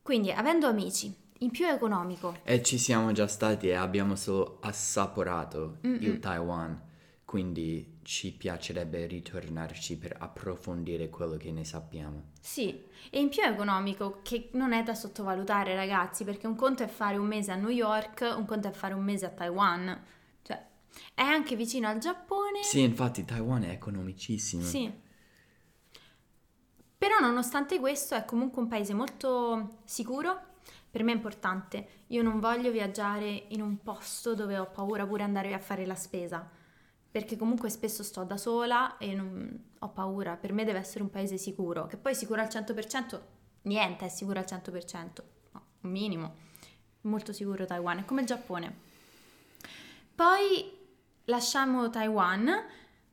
Quindi, 0.01 0.33
avendo 0.33 0.67
amici, 0.67 1.15
in 1.43 1.51
più 1.51 1.67
è 1.67 1.73
economico, 1.73 2.37
E 2.45 2.63
ci 2.63 2.79
siamo 2.79 3.13
già 3.13 3.27
stati 3.27 3.69
e 3.69 3.75
abbiamo 3.75 4.17
solo 4.17 4.59
assaporato 4.61 5.79
Mm-mm. 5.87 6.03
il 6.03 6.19
Taiwan. 6.19 6.91
Quindi 7.25 8.01
ci 8.03 8.33
piacerebbe 8.33 9.07
ritornarci 9.07 9.97
per 9.97 10.17
approfondire 10.19 11.09
quello 11.09 11.39
che 11.39 11.51
ne 11.51 11.65
sappiamo. 11.65 12.33
Sì, 12.39 12.85
e 13.09 13.21
in 13.21 13.31
più 13.31 13.43
è 13.43 13.49
economico, 13.49 14.21
che 14.23 14.51
non 14.53 14.73
è 14.73 14.83
da 14.83 14.95
sottovalutare, 14.95 15.75
ragazzi, 15.75 16.25
perché 16.25 16.47
un 16.47 16.57
conto 16.57 16.83
è 16.83 16.89
fare 16.89 17.17
un 17.17 17.27
mese 17.27 17.53
a 17.53 17.55
New 17.55 17.71
York, 17.71 18.35
un 18.37 18.45
conto 18.45 18.69
è 18.69 18.73
fare 18.73 18.93
un 18.93 19.03
mese 19.03 19.25
a 19.27 19.31
Taiwan. 19.31 19.99
Cioè, 20.43 20.63
è 21.15 21.23
anche 21.23 21.57
vicino 21.57 21.89
al 21.89 21.99
Giappone. 21.99 22.63
Sì, 22.63 22.83
infatti 22.83 23.25
Taiwan 23.25 23.63
è 23.63 23.71
economicissimo. 23.71 24.63
Sì. 24.63 24.93
Però 26.99 27.19
nonostante 27.19 27.81
questo 27.81 28.15
è 28.15 28.27
comunque 28.27 28.61
un 28.61 28.69
paese 28.69 28.93
molto 28.93 29.79
sicuro. 29.85 30.51
Per 30.93 31.03
me 31.03 31.13
è 31.13 31.15
importante. 31.15 32.05
Io 32.09 32.23
non 32.23 32.39
voglio 32.39 32.71
viaggiare 32.71 33.47
in 33.49 33.63
un 33.63 33.79
posto 33.83 34.35
dove 34.35 34.59
ho 34.59 34.67
paura 34.67 35.07
pure 35.07 35.23
andare 35.23 35.55
a 35.55 35.59
fare 35.59 35.87
la 35.87 35.95
spesa. 35.95 36.47
Perché 37.11 37.39
comunque 37.39 37.71
spesso 37.71 38.03
sto 38.03 38.25
da 38.25 38.37
sola 38.37 38.99
e 38.99 39.15
non 39.15 39.71
ho 39.79 39.89
paura. 39.89 40.37
Per 40.37 40.53
me 40.53 40.65
deve 40.65 40.81
essere 40.81 41.03
un 41.03 41.09
paese 41.09 41.39
sicuro. 41.39 41.87
Che 41.87 41.97
poi 41.97 42.15
sicuro 42.15 42.43
al 42.43 42.49
100%, 42.49 43.21
niente 43.63 44.05
è 44.05 44.09
sicuro 44.11 44.39
al 44.39 44.45
100%. 44.47 45.23
No, 45.53 45.63
un 45.81 45.91
minimo. 45.91 46.35
Molto 47.03 47.33
sicuro 47.33 47.65
Taiwan. 47.65 48.01
È 48.01 48.05
come 48.05 48.21
il 48.21 48.27
Giappone. 48.27 48.77
Poi 50.15 50.79
lasciamo 51.25 51.89
Taiwan. 51.89 52.51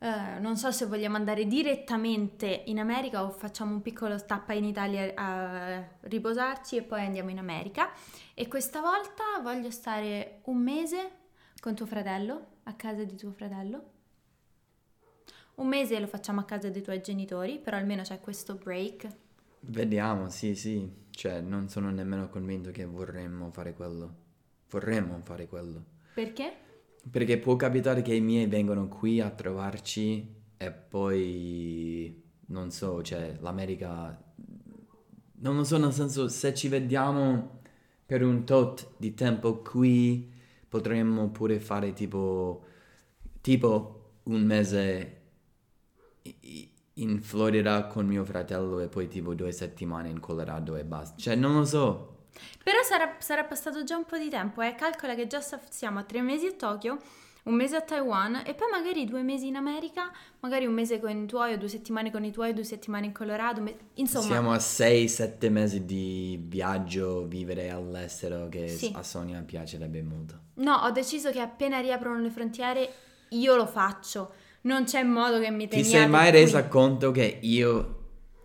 Eh, 0.02 0.40
non 0.40 0.56
so 0.56 0.72
se 0.72 0.86
vogliamo 0.86 1.18
andare 1.18 1.46
direttamente 1.46 2.64
in 2.68 2.80
America 2.80 3.24
o 3.24 3.32
facciamo 3.32 3.74
un 3.74 3.82
piccolo 3.82 4.16
tappa 4.24 4.54
in 4.54 4.64
Italia 4.64 5.12
a 5.14 5.86
riposarci 6.02 6.78
e 6.78 6.84
poi 6.84 7.06
andiamo 7.06 7.30
in 7.30 7.38
America. 7.38 7.92
E 8.34 8.48
questa 8.48 8.80
volta 8.80 9.24
voglio 9.44 9.70
stare 9.70 10.40
un 10.46 10.58
mese 10.58 11.12
con 11.60 11.76
tuo 11.76 11.86
fratello, 11.86 12.46
a 12.64 12.74
casa 12.76 13.04
di 13.04 13.16
tuo 13.16 13.32
fratello. 13.32 13.98
Un 15.56 15.68
mese 15.68 16.00
lo 16.00 16.08
facciamo 16.08 16.40
a 16.40 16.46
casa 16.46 16.70
dei 16.70 16.82
tuoi 16.82 17.02
genitori, 17.02 17.60
però 17.60 17.76
almeno 17.76 18.04
c'è 18.04 18.22
questo 18.22 18.56
break. 18.56 19.08
Vediamo, 19.62 20.30
sì, 20.30 20.56
sì. 20.56 20.90
Cioè, 21.12 21.42
non 21.42 21.68
sono 21.68 21.92
nemmeno 21.92 22.30
convinto 22.30 22.72
che 22.72 22.86
vorremmo 22.86 23.52
fare 23.52 23.74
quello. 23.74 24.16
Vorremmo 24.70 25.20
fare 25.20 25.50
quello. 25.50 25.84
Perché? 26.14 26.68
Perché 27.10 27.38
può 27.38 27.56
capitare 27.56 28.02
che 28.02 28.14
i 28.14 28.22
miei 28.22 28.48
vengano 28.48 28.88
qui 28.88 29.20
a 29.20 29.30
trovarci 29.30 30.36
e 30.58 30.72
poi, 30.72 32.24
non 32.48 32.72
so, 32.72 33.02
cioè, 33.02 33.38
l'America... 33.40 34.26
Non 35.42 35.56
lo 35.56 35.64
so, 35.64 35.78
nel 35.78 35.94
senso, 35.94 36.28
se 36.28 36.54
ci 36.54 36.68
vediamo 36.68 37.62
per 38.06 38.24
un 38.24 38.44
tot 38.44 38.96
di 38.98 39.14
tempo 39.14 39.60
qui, 39.60 40.32
potremmo 40.68 41.30
pure 41.30 41.60
fare 41.60 41.94
tipo, 41.94 42.66
tipo 43.40 44.20
un 44.24 44.44
mese 44.44 45.22
in 46.94 47.22
Florida 47.22 47.88
con 47.88 48.06
mio 48.06 48.26
fratello 48.26 48.80
e 48.82 48.90
poi 48.90 49.08
tipo 49.08 49.34
due 49.34 49.52
settimane 49.52 50.10
in 50.10 50.20
Colorado 50.20 50.76
e 50.76 50.84
basta. 50.84 51.16
Cioè, 51.18 51.36
non 51.36 51.54
lo 51.54 51.66
so. 51.66 52.19
Però 52.64 52.82
sarà, 52.84 53.16
sarà 53.20 53.44
passato 53.44 53.84
già 53.84 53.96
un 53.98 54.06
po' 54.06 54.18
di 54.18 54.30
tempo, 54.30 54.62
eh. 54.62 54.76
Calcola 54.76 55.16
che 55.16 55.28
già 55.28 55.42
siamo 55.70 56.00
a 56.00 56.04
tre 56.04 56.22
mesi 56.22 56.46
a 56.48 56.52
Tokyo, 56.54 56.98
un 57.44 57.54
mese 57.56 57.78
a 57.78 57.82
Taiwan 57.82 58.44
e 58.46 58.54
poi 58.54 58.70
magari 58.70 59.06
due 59.06 59.24
mesi 59.24 59.48
in 59.48 59.56
America, 59.56 60.12
magari 60.42 60.66
un 60.66 60.74
mese 60.74 61.00
con 61.00 61.10
i 61.18 61.26
tuoi 61.26 61.54
o 61.54 61.58
due 61.58 61.68
settimane 61.70 62.12
con 62.12 62.24
i 62.24 62.32
tuoi, 62.32 62.54
due 62.54 62.64
settimane 62.66 63.08
in 63.08 63.12
Colorado. 63.14 63.62
me- 63.62 63.76
Insomma, 63.96 64.26
Siamo 64.26 64.52
a 64.52 64.58
6-7 64.58 65.50
mesi 65.50 65.86
di 65.86 66.38
viaggio, 66.48 67.26
vivere 67.26 67.70
all'estero 67.72 68.50
che 68.50 68.68
Sì. 68.68 68.92
a 68.94 69.02
Sonia 69.04 69.42
piacerebbe 69.42 70.02
molto. 70.04 70.40
no, 70.56 70.76
ho 70.76 70.92
deciso 70.92 71.32
che 71.32 71.40
appena 71.40 71.80
riaprono 71.80 72.20
le 72.20 72.30
frontiere 72.30 72.94
io 73.30 73.56
lo 73.56 73.66
faccio. 73.66 74.34
Non 74.62 74.84
c'è 74.84 75.04
modo 75.04 75.40
che 75.40 75.50
mi 75.50 75.64
Ti 75.68 75.78
teniate 75.78 75.90
sei 75.90 76.08
mai 76.10 76.30
qui. 76.32 76.40
resa 76.42 76.68
conto 76.68 77.12
che 77.12 77.40
io 77.42 77.96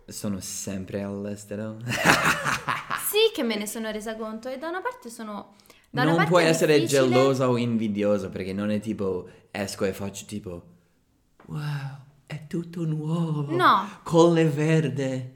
sono 0.07 0.39
sempre 0.39 1.01
all'estero? 1.03 1.77
Sì 3.15 3.31
che 3.33 3.43
me 3.43 3.55
ne 3.55 3.65
sono 3.65 3.89
resa 3.91 4.17
conto 4.17 4.49
e 4.49 4.57
da 4.57 4.67
una 4.67 4.81
parte 4.81 5.09
sono... 5.09 5.53
Da 5.89 6.03
non 6.03 6.15
parte 6.15 6.29
puoi 6.29 6.43
essere 6.43 6.77
difficile- 6.77 7.07
gelosa 7.07 7.49
o 7.49 7.55
invidiosa 7.55 8.27
perché 8.27 8.51
non 8.51 8.69
è 8.69 8.81
tipo 8.81 9.29
esco 9.51 9.85
e 9.85 9.93
faccio 9.93 10.25
tipo 10.25 10.63
wow, 11.45 11.97
è 12.25 12.45
tutto 12.47 12.83
nuovo. 12.83 13.55
No. 13.55 13.87
Colle 14.03 14.43
verde. 14.43 15.33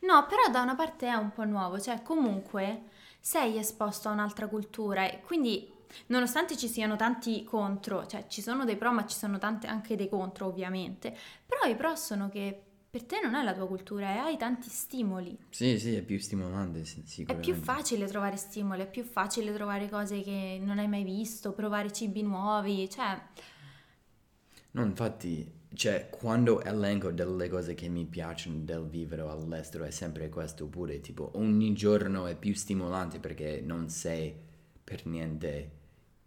No, 0.00 0.24
però 0.28 0.48
da 0.52 0.62
una 0.62 0.76
parte 0.76 1.08
è 1.08 1.14
un 1.14 1.32
po' 1.32 1.44
nuovo, 1.44 1.80
cioè 1.80 2.02
comunque 2.02 2.82
sei 3.18 3.58
esposto 3.58 4.08
a 4.08 4.12
un'altra 4.12 4.46
cultura 4.46 5.10
e 5.10 5.20
quindi 5.22 5.68
nonostante 6.06 6.56
ci 6.56 6.68
siano 6.68 6.94
tanti 6.94 7.42
contro, 7.42 8.06
cioè 8.06 8.28
ci 8.28 8.40
sono 8.40 8.64
dei 8.64 8.76
pro 8.76 8.92
ma 8.92 9.04
ci 9.04 9.16
sono 9.16 9.38
tante 9.38 9.66
anche 9.66 9.96
dei 9.96 10.08
contro 10.08 10.46
ovviamente, 10.46 11.16
però 11.44 11.68
i 11.68 11.74
pro 11.74 11.96
sono 11.96 12.28
che 12.28 12.62
per 12.90 13.04
te 13.04 13.20
non 13.22 13.34
è 13.34 13.42
la 13.44 13.54
tua 13.54 13.66
cultura 13.66 14.14
e 14.14 14.18
hai 14.18 14.36
tanti 14.36 14.68
stimoli. 14.68 15.38
Sì, 15.50 15.78
sì, 15.78 15.94
è 15.94 16.02
più 16.02 16.18
stimolante 16.18 16.84
sì, 16.84 17.00
È 17.00 17.06
sicuramente. 17.06 17.52
più 17.52 17.60
facile 17.60 18.06
trovare 18.06 18.36
stimoli, 18.36 18.82
è 18.82 18.90
più 18.90 19.04
facile 19.04 19.52
trovare 19.54 19.88
cose 19.88 20.22
che 20.22 20.58
non 20.62 20.78
hai 20.78 20.88
mai 20.88 21.04
visto, 21.04 21.52
provare 21.52 21.92
cibi 21.92 22.22
nuovi, 22.22 22.88
cioè 22.90 23.20
No, 24.72 24.84
infatti, 24.84 25.50
cioè, 25.74 26.08
quando 26.10 26.62
elenco 26.62 27.10
delle 27.10 27.48
cose 27.48 27.74
che 27.74 27.88
mi 27.88 28.04
piacciono 28.04 28.58
del 28.60 28.86
vivere 28.88 29.22
all'estero 29.22 29.84
è 29.84 29.90
sempre 29.90 30.28
questo 30.28 30.66
pure, 30.66 31.00
tipo, 31.00 31.32
ogni 31.34 31.72
giorno 31.72 32.26
è 32.26 32.36
più 32.36 32.54
stimolante 32.54 33.18
perché 33.18 33.60
non 33.64 33.88
sei 33.88 34.32
per 34.82 35.06
niente 35.06 35.70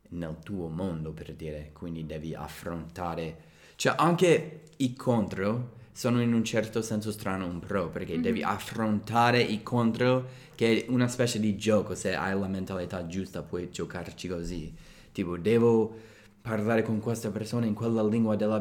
nel 0.09 0.37
tuo 0.43 0.67
mondo, 0.67 1.11
per 1.13 1.33
dire, 1.35 1.71
quindi 1.73 2.05
devi 2.05 2.35
affrontare, 2.35 3.37
cioè, 3.75 3.95
anche 3.97 4.63
i 4.77 4.93
contro 4.93 5.81
sono 5.93 6.21
in 6.21 6.33
un 6.33 6.43
certo 6.43 6.81
senso 6.81 7.11
strano 7.11 7.45
un 7.45 7.59
pro, 7.59 7.89
perché 7.89 8.19
devi 8.19 8.41
affrontare 8.41 9.41
i 9.41 9.63
contro, 9.63 10.27
che 10.55 10.85
è 10.85 10.89
una 10.89 11.07
specie 11.07 11.39
di 11.39 11.55
gioco, 11.55 11.95
se 11.95 12.15
hai 12.15 12.37
la 12.37 12.47
mentalità 12.47 13.05
giusta 13.05 13.43
puoi 13.43 13.69
giocarci 13.71 14.27
così, 14.27 14.73
tipo, 15.11 15.37
devo 15.37 15.95
parlare 16.41 16.81
con 16.81 16.99
questa 16.99 17.29
persona 17.29 17.67
in 17.67 17.73
quella 17.75 18.03
lingua 18.03 18.35
della 18.35 18.59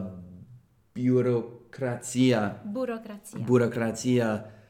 burocrazia. 0.93 2.61
burocrazia. 2.63 3.39
Burocrazia. 3.39 4.61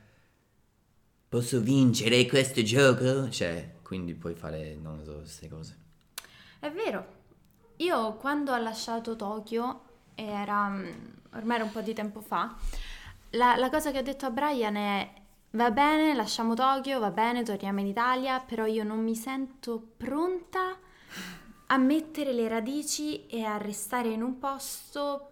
Posso 1.29 1.61
vincere 1.61 2.27
questo 2.27 2.63
gioco? 2.63 3.29
Cioè, 3.29 3.75
quindi 3.83 4.15
puoi 4.15 4.35
fare, 4.35 4.77
non 4.81 4.99
lo 4.99 5.05
so, 5.05 5.17
queste 5.19 5.49
cose. 5.49 5.77
È 6.61 6.71
vero. 6.71 7.21
Io 7.77 8.15
quando 8.15 8.53
ho 8.53 8.59
lasciato 8.59 9.17
Tokyo, 9.17 9.81
era 10.15 10.69
mm, 10.69 10.91
ormai 11.35 11.57
era 11.57 11.65
un 11.65 11.73
po' 11.73 11.81
di 11.81 11.95
tempo 11.95 12.21
fa, 12.21 12.55
la, 13.31 13.57
la 13.57 13.71
cosa 13.71 13.91
che 13.91 13.99
ho 13.99 14.03
detto 14.03 14.27
a 14.27 14.31
Brian 14.31 14.77
è 14.77 15.13
va 15.53 15.71
bene, 15.71 16.15
lasciamo 16.15 16.55
Tokyo, 16.55 16.99
va 16.99 17.11
bene, 17.11 17.43
torniamo 17.43 17.81
in 17.81 17.87
Italia, 17.87 18.41
però 18.41 18.67
io 18.67 18.85
non 18.85 19.03
mi 19.03 19.15
sento 19.15 19.83
pronta 19.97 20.77
a 21.67 21.77
mettere 21.79 22.33
le 22.33 22.49
radici 22.49 23.27
e 23.27 23.45
a 23.45 23.57
restare 23.57 24.09
in 24.09 24.23
un 24.23 24.39
posto. 24.39 25.31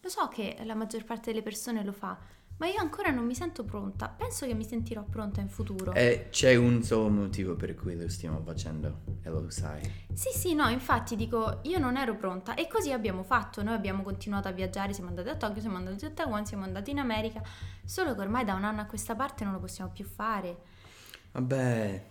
Lo 0.00 0.08
so 0.08 0.28
che 0.28 0.56
la 0.64 0.74
maggior 0.74 1.04
parte 1.04 1.30
delle 1.30 1.42
persone 1.42 1.84
lo 1.84 1.92
fa, 1.92 2.16
ma 2.58 2.66
io 2.66 2.80
ancora 2.80 3.10
non 3.10 3.24
mi 3.24 3.34
sento 3.34 3.64
pronta. 3.64 4.08
Penso 4.08 4.46
che 4.46 4.54
mi 4.54 4.64
sentirò 4.64 5.02
pronta 5.02 5.40
in 5.40 5.48
futuro. 5.48 5.94
E 5.94 6.28
c'è 6.30 6.56
un 6.56 6.82
solo 6.82 7.08
motivo 7.08 7.54
per 7.54 7.74
cui 7.74 7.96
lo 7.96 8.08
stiamo 8.08 8.40
facendo, 8.44 9.00
e 9.22 9.30
lo 9.30 9.48
sai. 9.48 9.80
Sì, 10.12 10.30
sì, 10.36 10.54
no, 10.54 10.68
infatti 10.68 11.16
dico, 11.16 11.60
io 11.62 11.78
non 11.78 11.96
ero 11.96 12.16
pronta 12.16 12.54
e 12.54 12.66
così 12.66 12.92
abbiamo 12.92 13.22
fatto, 13.22 13.62
noi 13.62 13.74
abbiamo 13.74 14.02
continuato 14.02 14.48
a 14.48 14.52
viaggiare, 14.52 14.92
siamo 14.92 15.08
andati 15.08 15.28
a 15.28 15.36
Tokyo, 15.36 15.60
siamo 15.60 15.76
andati 15.76 16.04
a 16.04 16.10
Taiwan, 16.10 16.44
siamo 16.44 16.64
andati 16.64 16.90
in 16.90 16.98
America, 16.98 17.40
solo 17.84 18.14
che 18.14 18.20
ormai 18.20 18.44
da 18.44 18.54
un 18.54 18.64
anno 18.64 18.80
a 18.80 18.86
questa 18.86 19.14
parte 19.14 19.44
non 19.44 19.52
lo 19.52 19.60
possiamo 19.60 19.90
più 19.92 20.04
fare. 20.04 20.58
Vabbè, 21.32 22.04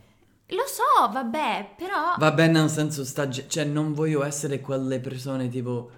Lo 0.52 0.64
so, 0.66 1.12
vabbè, 1.12 1.74
però... 1.78 2.16
vabbè 2.18 2.48
nel 2.48 2.70
senso 2.70 3.04
sta... 3.04 3.30
Cioè, 3.30 3.66
non 3.66 3.94
voglio 3.94 4.24
essere 4.24 4.62
quelle 4.62 5.02
persone 5.02 5.50
tipo... 5.50 5.92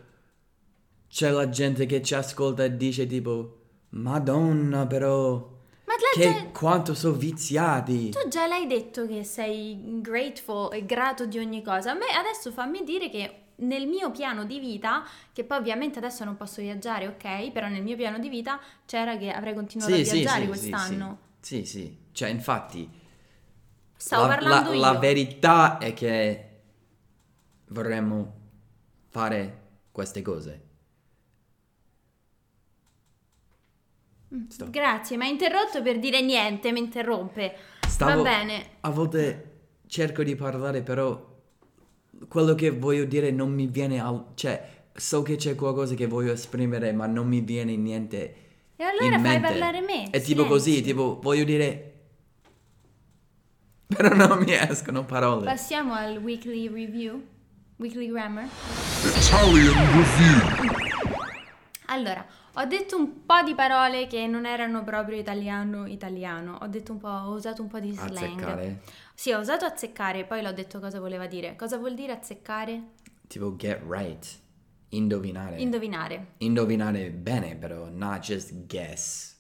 C'è 1.08 1.30
la 1.30 1.50
gente 1.50 1.86
che 1.86 2.02
ci 2.02 2.16
ascolta 2.16 2.64
e 2.64 2.76
dice 2.76 3.06
tipo... 3.06 3.59
Madonna 3.90 4.86
però... 4.86 5.58
Ma 5.86 5.94
Che 5.96 6.22
gente- 6.22 6.52
quanto 6.52 6.94
sono 6.94 7.16
viziati! 7.16 8.10
Tu 8.10 8.28
già 8.28 8.46
l'hai 8.46 8.68
detto 8.68 9.08
che 9.08 9.24
sei 9.24 10.00
grateful 10.02 10.72
e 10.74 10.86
grato 10.86 11.26
di 11.26 11.40
ogni 11.40 11.64
cosa. 11.64 11.92
A 11.92 11.94
me 11.96 12.06
adesso 12.16 12.52
fammi 12.52 12.84
dire 12.84 13.10
che 13.10 13.42
nel 13.56 13.88
mio 13.88 14.12
piano 14.12 14.46
di 14.46 14.60
vita, 14.60 15.04
che 15.34 15.44
poi 15.44 15.58
ovviamente 15.58 15.98
adesso 15.98 16.24
non 16.24 16.38
posso 16.38 16.62
viaggiare, 16.62 17.08
ok? 17.08 17.52
Però 17.52 17.68
nel 17.68 17.82
mio 17.82 17.96
piano 17.96 18.20
di 18.20 18.30
vita 18.30 18.60
c'era 18.86 19.18
che 19.18 19.32
avrei 19.32 19.56
continuato 19.56 19.92
a 19.94 19.98
viaggiare 19.98 20.46
quest'anno. 20.46 21.18
Sì, 21.40 21.66
sì, 21.66 21.66
sì. 21.66 21.98
Cioè, 22.12 22.30
infatti, 22.30 22.88
Stavo 23.96 24.28
la, 24.28 24.30
parlando 24.36 24.70
la- 24.70 24.76
io. 24.76 24.82
la 24.82 24.94
verità 25.00 25.78
è 25.80 25.94
che 25.94 26.50
vorremmo 27.70 28.34
fare 29.10 29.62
queste 29.92 30.22
cose. 30.22 30.68
Sto- 34.48 34.70
Grazie, 34.70 35.18
mi 35.18 35.26
ha 35.26 35.28
interrotto 35.28 35.82
per 35.82 36.00
dire 36.00 36.22
niente, 36.22 36.72
mi 36.72 36.80
interrompe. 36.80 37.56
Stavo- 37.88 38.22
Va 38.24 38.30
bene. 38.30 38.66
A 38.82 38.90
volte 38.90 39.46
cerco 39.88 40.24
di 40.24 40.36
parlare, 40.36 40.82
però 40.84 41.28
quello 42.28 42.54
che 42.56 42.70
voglio 42.72 43.06
dire 43.06 43.32
non 43.32 43.52
mi 43.52 43.66
viene 43.68 44.00
al... 44.00 44.32
Cioè, 44.36 44.78
so 44.94 45.22
che 45.24 45.36
c'è 45.36 45.56
qualcosa 45.56 45.96
che 45.96 46.06
voglio 46.08 46.32
esprimere, 46.34 46.92
ma 46.92 47.06
non 47.08 47.28
mi 47.28 47.42
viene 47.42 47.76
niente 47.76 48.36
E 48.76 48.84
allora 48.84 49.06
in 49.16 49.22
fai 49.22 49.22
mente. 49.40 49.48
parlare 49.48 49.82
me. 49.82 50.10
È 50.10 50.22
tipo 50.22 50.46
così, 50.46 50.72
silenzio. 50.74 50.94
tipo, 50.94 51.20
voglio 51.22 51.44
dire... 51.46 51.84
Però 53.88 54.14
non 54.14 54.38
mi 54.44 54.54
escono 54.54 55.04
parole. 55.06 55.46
Passiamo 55.46 55.94
al 55.94 56.18
weekly 56.18 56.68
review. 56.68 57.20
Weekly 57.78 58.08
grammar. 58.10 58.46
Italian 59.04 59.74
Review. 59.96 60.76
Allora, 61.88 62.24
ho 62.54 62.66
detto 62.66 62.98
un 62.98 63.26
po' 63.26 63.42
di 63.44 63.56
parole 63.56 64.08
che 64.08 64.26
non 64.28 64.46
erano 64.46 64.84
proprio 64.84 65.18
italiano 65.18 65.86
italiano. 65.86 66.58
Ho 66.62 66.68
detto 66.68 66.92
un 66.94 66.98
po', 66.98 67.08
ho 67.08 67.34
usato 67.34 67.62
un 67.62 67.68
po' 67.68 67.80
di 67.80 67.92
slang. 67.94 68.12
Azzeccare. 68.12 68.82
Sì, 69.14 69.32
ho 69.32 69.40
usato 69.40 69.66
azzeccare, 69.66 70.26
poi 70.26 70.42
l'ho 70.42 70.52
detto 70.54 70.80
cosa 70.80 71.00
voleva 71.00 71.28
dire. 71.28 71.56
Cosa 71.56 71.78
vuol 71.78 71.94
dire 71.94 72.14
azzeccare? 72.14 72.84
Tipo 73.28 73.56
get 73.56 73.82
right. 73.88 74.40
Indovinare. 74.90 75.58
Indovinare. 75.62 76.34
Indovinare 76.38 77.12
bene, 77.12 77.56
però, 77.56 77.90
not 77.90 78.20
just 78.22 78.54
guess. 78.66 79.38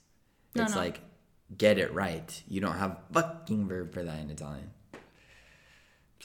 No, 0.51 0.63
It's 0.63 0.75
no. 0.75 0.81
like 0.81 0.99
get 1.47 1.77
it 1.77 1.89
right. 1.93 2.43
You 2.47 2.59
don't 2.61 2.77
have 2.77 2.97
fucking 3.11 3.67
verb 3.67 3.91
for 3.91 4.03
that 4.03 4.19
in 4.19 4.29
Italian. 4.29 4.71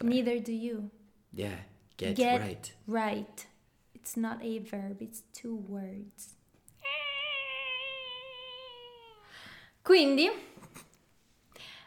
Neither 0.02 0.40
do 0.40 0.52
you. 0.52 0.90
Yeah, 1.32 1.56
get, 1.96 2.16
Get 2.16 2.40
right. 2.40 2.74
right. 2.86 3.46
It's 3.94 4.16
not 4.16 4.42
a 4.42 4.58
verb, 4.58 5.00
it's 5.00 5.22
two 5.32 5.54
words. 5.56 6.34
Quindi, 9.84 10.24
eh, 10.24 10.32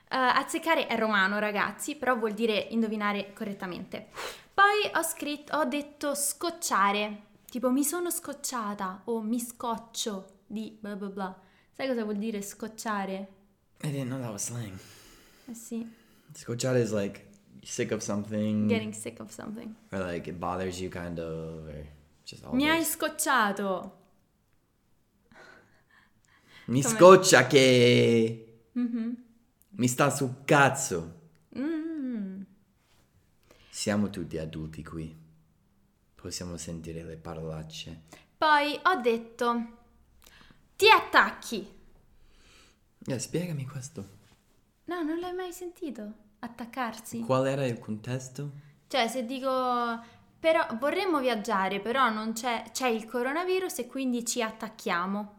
azzeccare 0.09 0.85
è 0.85 0.95
romano, 0.99 1.39
ragazzi, 1.39 1.95
però 1.95 2.15
vuol 2.15 2.33
dire 2.33 2.55
indovinare 2.69 3.33
correttamente. 3.33 4.09
Poi 4.53 4.91
ho 4.93 5.01
scritto, 5.01 5.57
ho 5.57 5.65
detto 5.65 6.13
scocciare, 6.13 7.23
tipo 7.49 7.71
mi 7.71 7.83
sono 7.83 8.11
scocciata 8.11 9.01
o 9.05 9.19
mi 9.21 9.39
scoccio 9.39 10.41
di 10.45 10.77
bla 10.79 10.95
bla 10.95 11.07
bla. 11.07 11.41
Sai 11.73 11.87
cosa 11.87 12.03
vuol 12.03 12.17
dire 12.17 12.43
scocciare? 12.43 13.27
I 13.81 13.89
didn't 13.89 14.09
know 14.09 14.19
that 14.19 14.29
was 14.31 14.43
slang. 14.45 14.77
Eh 15.47 15.55
sì, 15.55 15.91
Scocciare 16.33 16.79
is 16.81 16.91
like 16.91 17.25
sick 17.63 17.91
of 17.91 18.01
something. 18.03 18.67
getting 18.67 18.93
sick 18.93 19.19
of 19.19 19.31
something. 19.31 19.73
Or 19.91 19.97
like 20.05 20.29
it 20.29 20.37
bothers 20.37 20.79
you 20.79 20.89
kind 20.91 21.17
of. 21.17 21.65
Or 21.67 21.83
just 22.23 22.43
all 22.43 22.53
Mi 22.53 22.69
hai 22.69 22.83
scocciato. 22.83 23.96
Mi 26.67 26.81
come- 26.81 26.95
scoccia 26.95 27.47
che. 27.47 28.61
Mhm. 28.73 29.23
Mi 29.69 29.87
sta 29.87 30.09
sul 30.09 30.43
cazzo. 30.45 31.19
Mm. 31.57 32.41
Siamo 33.69 34.09
tutti 34.09 34.37
adulti 34.37 34.83
qui. 34.83 35.15
Possiamo 36.15 36.57
sentire 36.57 37.03
le 37.03 37.15
parolacce. 37.15 38.01
Poi 38.37 38.79
ho 38.83 38.95
detto 39.01 39.67
ti 40.75 40.89
attacchi. 40.89 41.67
Eh, 43.05 43.19
spiegami 43.19 43.65
questo. 43.65 44.15
No, 44.85 45.01
non 45.03 45.19
l'hai 45.19 45.33
mai 45.33 45.53
sentito? 45.53 46.13
Attaccarsi? 46.39 47.19
Qual 47.21 47.47
era 47.47 47.65
il 47.65 47.79
contesto? 47.79 48.51
Cioè, 48.87 49.07
se 49.07 49.25
dico 49.25 49.49
però 50.39 50.65
vorremmo 50.79 51.19
viaggiare, 51.19 51.79
però 51.79 52.09
non 52.09 52.33
c'è 52.33 52.63
c'è 52.71 52.87
il 52.87 53.05
coronavirus 53.05 53.79
e 53.79 53.87
quindi 53.87 54.25
ci 54.25 54.41
attacchiamo. 54.41 55.36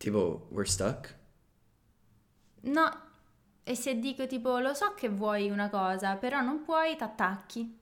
Tipo, 0.00 0.46
we're 0.50 0.64
stuck? 0.66 1.14
No. 2.62 2.88
E 3.62 3.74
se 3.74 3.98
dico 3.98 4.26
tipo 4.26 4.58
lo 4.58 4.72
so 4.72 4.94
che 4.94 5.10
vuoi 5.10 5.50
una 5.50 5.68
cosa, 5.68 6.16
però 6.16 6.40
non 6.40 6.62
puoi, 6.64 6.96
t'attacchi. 6.96 7.78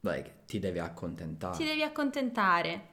Like, 0.00 0.44
ti 0.46 0.60
devi 0.60 0.78
accontentare. 0.78 1.56
Ti 1.56 1.64
devi 1.64 1.82
accontentare. 1.82 2.86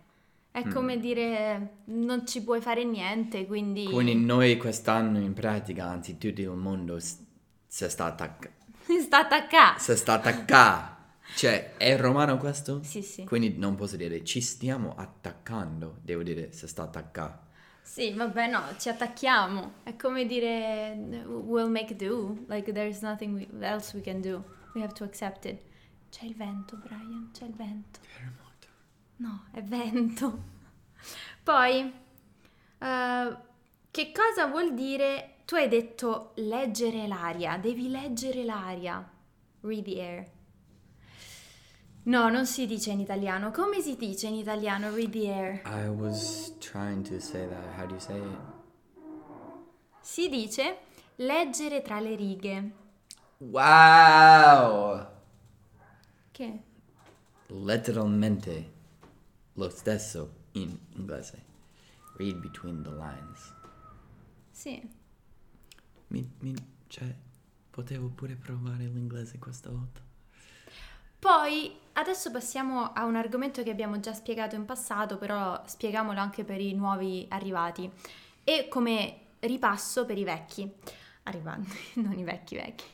È 0.50 0.66
Mm. 0.66 0.72
come 0.72 0.98
dire 0.98 1.82
non 1.86 2.26
ci 2.26 2.42
puoi 2.44 2.60
fare 2.60 2.84
niente, 2.86 3.46
quindi 3.46 3.86
Quindi 3.86 4.16
noi 4.16 4.58
quest'anno 4.58 5.20
in 5.20 5.34
pratica, 5.34 5.86
anzi 5.86 6.18
tutto 6.18 6.42
il 6.42 6.50
mondo, 6.50 6.98
si 7.00 7.88
sta 7.90 8.06
attacca. 8.06 8.50
sta 9.00 9.20
attaccato. 9.20 9.80
Si 9.80 9.96
sta 9.96 10.14
attacca. 10.14 10.98
Cioè, 11.36 11.76
è 11.78 11.96
romano 11.98 12.38
questo? 12.38 12.82
Sì, 12.82 13.04
sì. 13.04 13.26
Quindi 13.26 13.58
non 13.60 13.76
posso 13.76 13.96
dire 13.96 14.24
ci 14.24 14.42
stiamo 14.42 14.96
attaccando, 14.96 16.00
devo 16.02 16.24
dire 16.24 16.52
si 16.52 16.68
sta 16.68 16.82
attaccando. 16.82 17.44
Sì, 17.88 18.12
vabbè, 18.14 18.48
no, 18.50 18.64
ci 18.80 18.90
attacchiamo. 18.90 19.74
È 19.84 19.96
come 19.96 20.26
dire 20.26 21.24
we'll 21.28 21.70
make 21.70 21.96
do, 21.96 22.44
like 22.48 22.72
there's 22.74 23.02
nothing 23.02 23.36
we- 23.36 23.66
else 23.66 23.96
we 23.96 24.02
can 24.02 24.22
do. 24.22 24.44
We 24.74 24.82
have 24.82 24.94
to 24.94 25.04
accept 25.04 25.46
it. 25.46 25.62
C'è 26.10 26.26
il 26.26 26.36
vento, 26.36 26.78
Brian, 26.78 27.30
c'è 27.32 27.46
il 27.46 27.54
vento. 27.54 28.00
Terremoto. 28.02 28.68
No, 29.18 29.46
è 29.52 29.62
vento. 29.62 30.44
Poi, 31.44 31.94
eh, 32.80 33.38
che 33.92 34.12
cosa 34.12 34.48
vuol 34.48 34.74
dire? 34.74 35.36
Tu 35.46 35.56
hai 35.56 35.68
detto 35.68 36.32
leggere 36.38 37.06
l'aria, 37.08 37.58
devi 37.58 37.88
leggere 37.90 38.44
l'aria. 38.44 39.08
Read 39.62 39.84
the 39.84 40.02
air. 40.02 40.26
No, 42.08 42.30
non 42.30 42.46
si 42.46 42.68
dice 42.68 42.92
in 42.92 43.00
italiano. 43.00 43.50
Come 43.50 43.82
si 43.82 43.96
dice 43.96 44.28
in 44.28 44.36
italiano 44.36 44.94
read 44.94 45.12
the 45.12 45.28
air? 45.28 45.62
I 45.66 45.90
was 45.90 46.54
trying 46.60 47.04
to 47.08 47.20
say 47.20 47.48
that. 47.48 47.80
How 47.80 47.88
do 47.88 47.96
you 47.96 48.00
say 48.00 48.20
it? 48.20 48.38
Si 50.02 50.30
dice 50.30 50.78
leggere 51.16 51.82
tra 51.82 52.00
le 52.00 52.16
righe. 52.16 52.72
Wow! 53.38 55.08
Che? 56.32 56.64
Letteralmente 57.48 58.74
lo 59.54 59.70
stesso 59.70 60.34
in 60.52 60.78
inglese. 60.92 61.44
Read 62.18 62.36
between 62.40 62.84
the 62.84 62.92
lines. 62.92 63.52
Sì. 64.52 64.80
Mi, 66.10 66.32
mi, 66.42 66.54
cioè, 66.86 67.16
potevo 67.72 68.10
pure 68.10 68.36
provare 68.36 68.86
l'inglese 68.86 69.40
questa 69.40 69.72
volta. 69.72 70.05
Poi 71.20 71.76
adesso 71.94 72.32
passiamo 72.32 72.94
a 72.94 73.06
un 73.06 73.16
argomento 73.16 73.64
che 73.64 73.70
abbiamo 73.72 74.00
già 74.00 74.14
spiegato 74.14 74.56
in 74.56 74.66
passato, 74.66 75.18
però 75.18 75.62
spieghiamolo 75.66 76.20
anche 76.20 76.44
per 76.44 76.60
i 76.60 76.74
nuovi 76.74 77.26
arrivati. 77.30 77.90
E 78.44 78.68
come 78.70 79.20
ripasso 79.40 80.06
per 80.06 80.18
i 80.18 80.24
vecchi 80.24 80.70
arrivanti, 81.24 81.78
non 82.02 82.18
i 82.18 82.24
vecchi 82.24 82.56
vecchi, 82.56 82.86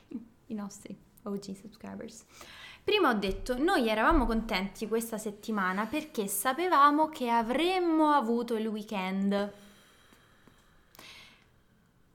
i 0.47 0.53
nostri 0.53 0.97
OG 1.23 1.55
subscribers. 1.55 2.25
Prima 2.83 3.09
ho 3.09 3.13
detto, 3.13 3.61
noi 3.61 3.87
eravamo 3.89 4.25
contenti 4.25 4.87
questa 4.87 5.17
settimana 5.19 5.85
perché 5.85 6.27
sapevamo 6.27 7.09
che 7.09 7.29
avremmo 7.29 8.09
avuto 8.09 8.55
il 8.55 8.65
weekend. 8.67 9.53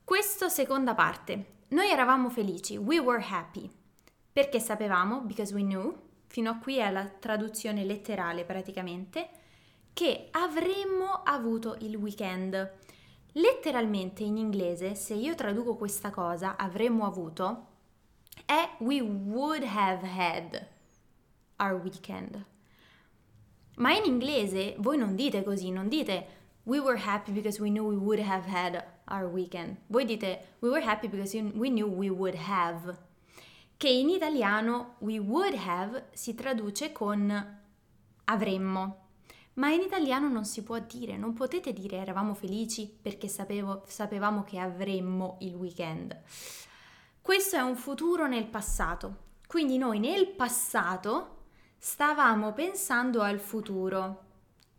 Questo 0.02 0.48
seconda 0.48 0.94
parte. 0.94 1.54
Noi 1.68 1.90
eravamo 1.90 2.30
felici, 2.30 2.76
we 2.76 2.98
were 2.98 3.24
happy. 3.28 3.70
Perché 4.37 4.61
sapevamo, 4.61 5.22
because 5.22 5.55
we 5.55 5.62
knew, 5.62 5.97
fino 6.26 6.51
a 6.51 6.59
qui 6.59 6.76
è 6.76 6.91
la 6.91 7.07
traduzione 7.07 7.84
letterale 7.84 8.45
praticamente, 8.45 9.30
che 9.95 10.28
avremmo 10.32 11.22
avuto 11.24 11.74
il 11.78 11.97
weekend. 11.97 12.70
Letteralmente 13.32 14.24
in 14.24 14.37
inglese, 14.37 14.95
se 14.95 15.14
io 15.14 15.34
traduco 15.34 15.76
questa 15.76 16.11
cosa, 16.11 16.57
avremmo 16.59 17.07
avuto, 17.07 17.66
è 18.45 18.76
we 18.80 19.01
would 19.01 19.64
have 19.64 20.07
had 20.07 20.68
our 21.57 21.80
weekend. 21.80 22.45
Ma 23.76 23.97
in 23.97 24.05
inglese 24.05 24.74
voi 24.80 24.99
non 24.99 25.14
dite 25.14 25.43
così, 25.45 25.70
non 25.70 25.89
dite 25.89 26.26
we 26.64 26.78
were 26.78 27.01
happy 27.03 27.32
because 27.32 27.59
we 27.59 27.70
knew 27.70 27.87
we 27.87 27.97
would 27.97 28.20
have 28.20 28.47
had 28.47 28.84
our 29.07 29.24
weekend. 29.24 29.78
Voi 29.87 30.05
dite 30.05 30.57
we 30.59 30.68
were 30.68 30.84
happy 30.84 31.09
because 31.09 31.34
we 31.34 31.70
knew 31.70 31.89
we 31.89 32.11
would 32.11 32.34
have. 32.34 33.05
Che 33.79 33.89
in 33.91 34.09
italiano 34.09 34.95
we 35.01 35.18
would 35.18 35.55
have 35.55 36.07
si 36.12 36.35
traduce 36.35 36.93
con 36.93 37.61
avremmo. 38.24 39.05
Ma 39.55 39.68
in 39.70 39.83
italiano 39.83 40.29
non 40.29 40.47
si 40.47 40.62
può 40.62 40.79
dire, 40.79 41.18
non 41.18 41.35
potete 41.35 41.74
dire 41.74 41.99
eravamo 41.99 42.33
felici 42.33 42.87
perché 42.87 43.29
sapevo- 43.29 43.83
sapevamo 43.87 44.45
che 44.45 44.59
avremmo 44.59 45.37
il 45.41 45.55
weekend. 45.55 46.18
Questo 47.20 47.57
è 47.57 47.61
un 47.61 47.77
futuro 47.77 48.27
nel 48.27 48.47
passato. 48.47 49.24
Quindi 49.47 49.77
noi 49.77 49.99
nel 49.99 50.29
passato 50.29 51.45
stavamo 51.77 52.55
pensando 52.55 53.20
al 53.20 53.39
futuro. 53.39 54.24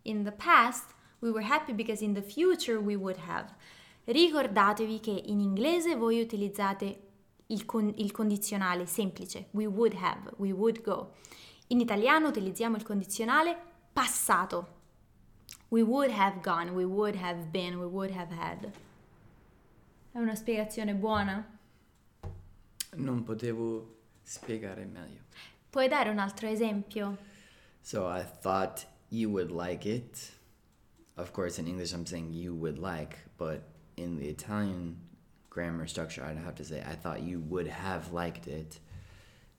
In 0.03 0.23
the 0.23 0.31
past 0.31 0.95
we 1.19 1.29
were 1.29 1.45
happy 1.45 1.73
because 1.73 2.03
in 2.03 2.13
the 2.13 2.23
future 2.23 2.77
we 2.77 2.95
would 2.95 3.17
have. 3.27 3.53
Ricordatevi 4.05 4.99
che 4.99 5.21
in 5.25 5.39
inglese 5.39 5.95
voi 5.95 6.19
utilizzate 6.19 7.06
il, 7.47 7.65
con- 7.65 7.93
il 7.97 8.11
condizionale 8.11 8.85
semplice, 8.85 9.47
we 9.51 9.65
would 9.65 9.93
have, 9.93 10.33
we 10.37 10.51
would 10.51 10.81
go. 10.81 11.13
In 11.67 11.79
italiano 11.79 12.27
utilizziamo 12.27 12.75
il 12.75 12.83
condizionale 12.83 13.57
passato. 13.93 14.75
We 15.69 15.81
would 15.81 16.11
have 16.11 16.39
gone, 16.41 16.71
we 16.71 16.85
would 16.85 17.15
have 17.15 17.47
been, 17.51 17.75
we 17.75 17.85
would 17.85 18.11
have 18.11 18.33
had. 18.33 18.71
È 20.11 20.19
una 20.19 20.35
spiegazione 20.35 20.93
buona? 20.93 21.59
Non 22.95 23.23
potevo 23.23 23.97
spiegare 24.23 24.85
meglio. 24.85 25.21
Puoi 25.69 25.87
dare 25.87 26.09
un 26.09 26.19
altro 26.19 26.47
esempio? 26.47 27.17
So 27.81 28.07
I 28.09 28.23
thought 28.41 28.87
you 29.09 29.29
would 29.29 29.51
like 29.51 29.87
it. 29.87 30.31
Of 31.15 31.31
course, 31.31 31.59
in 31.59 31.67
English, 31.67 31.93
I'm 31.93 32.05
saying 32.05 32.33
you 32.33 32.53
would 32.53 32.77
like, 32.77 33.17
but 33.37 33.61
in 33.95 34.17
the 34.17 34.27
Italian 34.27 35.06
grammar 35.57 35.87
structure, 35.87 36.23
I'd 36.23 36.37
have 36.37 36.53
to 36.61 36.63
say 36.63 36.83
I 36.87 36.93
thought 36.93 37.23
you 37.23 37.39
would 37.39 37.65
have 37.65 38.13
liked 38.13 38.45
it, 38.47 38.77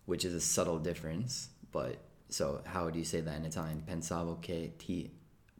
which 0.06 0.24
is 0.24 0.32
a 0.32 0.40
subtle 0.40 0.78
difference. 0.78 1.48
But 1.72 1.96
so, 2.28 2.60
how 2.72 2.84
would 2.84 2.94
you 2.94 3.02
say 3.02 3.20
that 3.20 3.36
in 3.36 3.44
Italian? 3.44 3.82
Pensavo 3.84 4.40
che 4.40 4.74
ti 4.78 5.10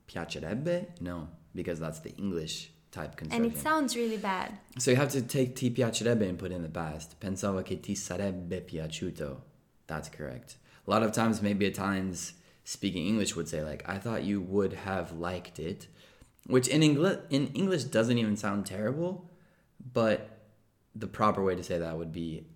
piacerebbe? 0.06 0.86
No, 1.00 1.26
because 1.56 1.80
that's 1.80 1.98
the 1.98 2.14
English 2.16 2.70
type 2.92 3.16
construction. 3.16 3.44
And 3.44 3.52
it 3.52 3.58
sounds 3.58 3.96
really 3.96 4.16
bad. 4.16 4.56
So 4.78 4.92
you 4.92 4.96
have 4.96 5.10
to 5.10 5.22
take 5.22 5.56
ti 5.56 5.70
piacerebbe 5.70 6.22
and 6.22 6.38
put 6.38 6.52
in 6.52 6.62
the 6.62 6.68
past. 6.68 7.18
Pensavo 7.18 7.64
che 7.64 7.80
ti 7.80 7.96
sarebbe 7.96 8.60
piaciuto. 8.60 9.40
That's 9.88 10.08
correct. 10.08 10.56
A 10.86 10.90
lot 10.90 11.02
of 11.02 11.10
times, 11.10 11.42
maybe 11.42 11.66
Italians 11.66 12.34
speaking 12.62 13.08
English 13.08 13.34
would 13.34 13.48
say 13.48 13.64
like, 13.64 13.82
"I 13.88 13.98
thought 13.98 14.22
you 14.22 14.40
would 14.40 14.72
have 14.72 15.18
liked 15.18 15.58
it," 15.58 15.88
which 16.46 16.68
in 16.68 16.84
English 16.84 17.18
in 17.28 17.48
English 17.54 17.84
doesn't 17.90 18.18
even 18.18 18.36
sound 18.36 18.66
terrible, 18.66 19.27
but 19.98 20.18
the 20.94 21.08
proper 21.08 21.42
way 21.42 21.56
to 21.56 21.62
say 21.62 21.76
that 21.78 21.96
would 21.96 22.12
be, 22.12 22.46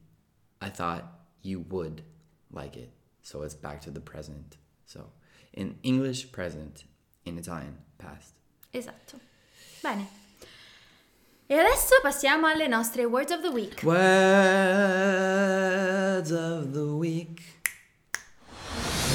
"I 0.60 0.70
thought 0.70 1.02
you 1.42 1.64
would 1.70 2.04
like 2.52 2.76
it." 2.76 2.92
So 3.22 3.42
it's 3.42 3.56
back 3.56 3.80
to 3.80 3.90
the 3.90 4.00
present. 4.00 4.56
So 4.86 5.10
in 5.52 5.78
English, 5.82 6.30
present. 6.30 6.84
In 7.24 7.36
Italian, 7.38 7.78
past. 7.98 8.34
Esatto. 8.72 9.18
Bene. 9.80 10.06
E 11.46 11.54
adesso 11.54 12.00
passiamo 12.02 12.46
alle 12.46 12.66
nostre 12.66 13.04
words 13.04 13.32
of 13.32 13.42
the 13.42 13.50
week. 13.50 13.82
Words 13.84 14.00
of 16.32 16.72
the 16.72 16.94
week. 16.94 17.42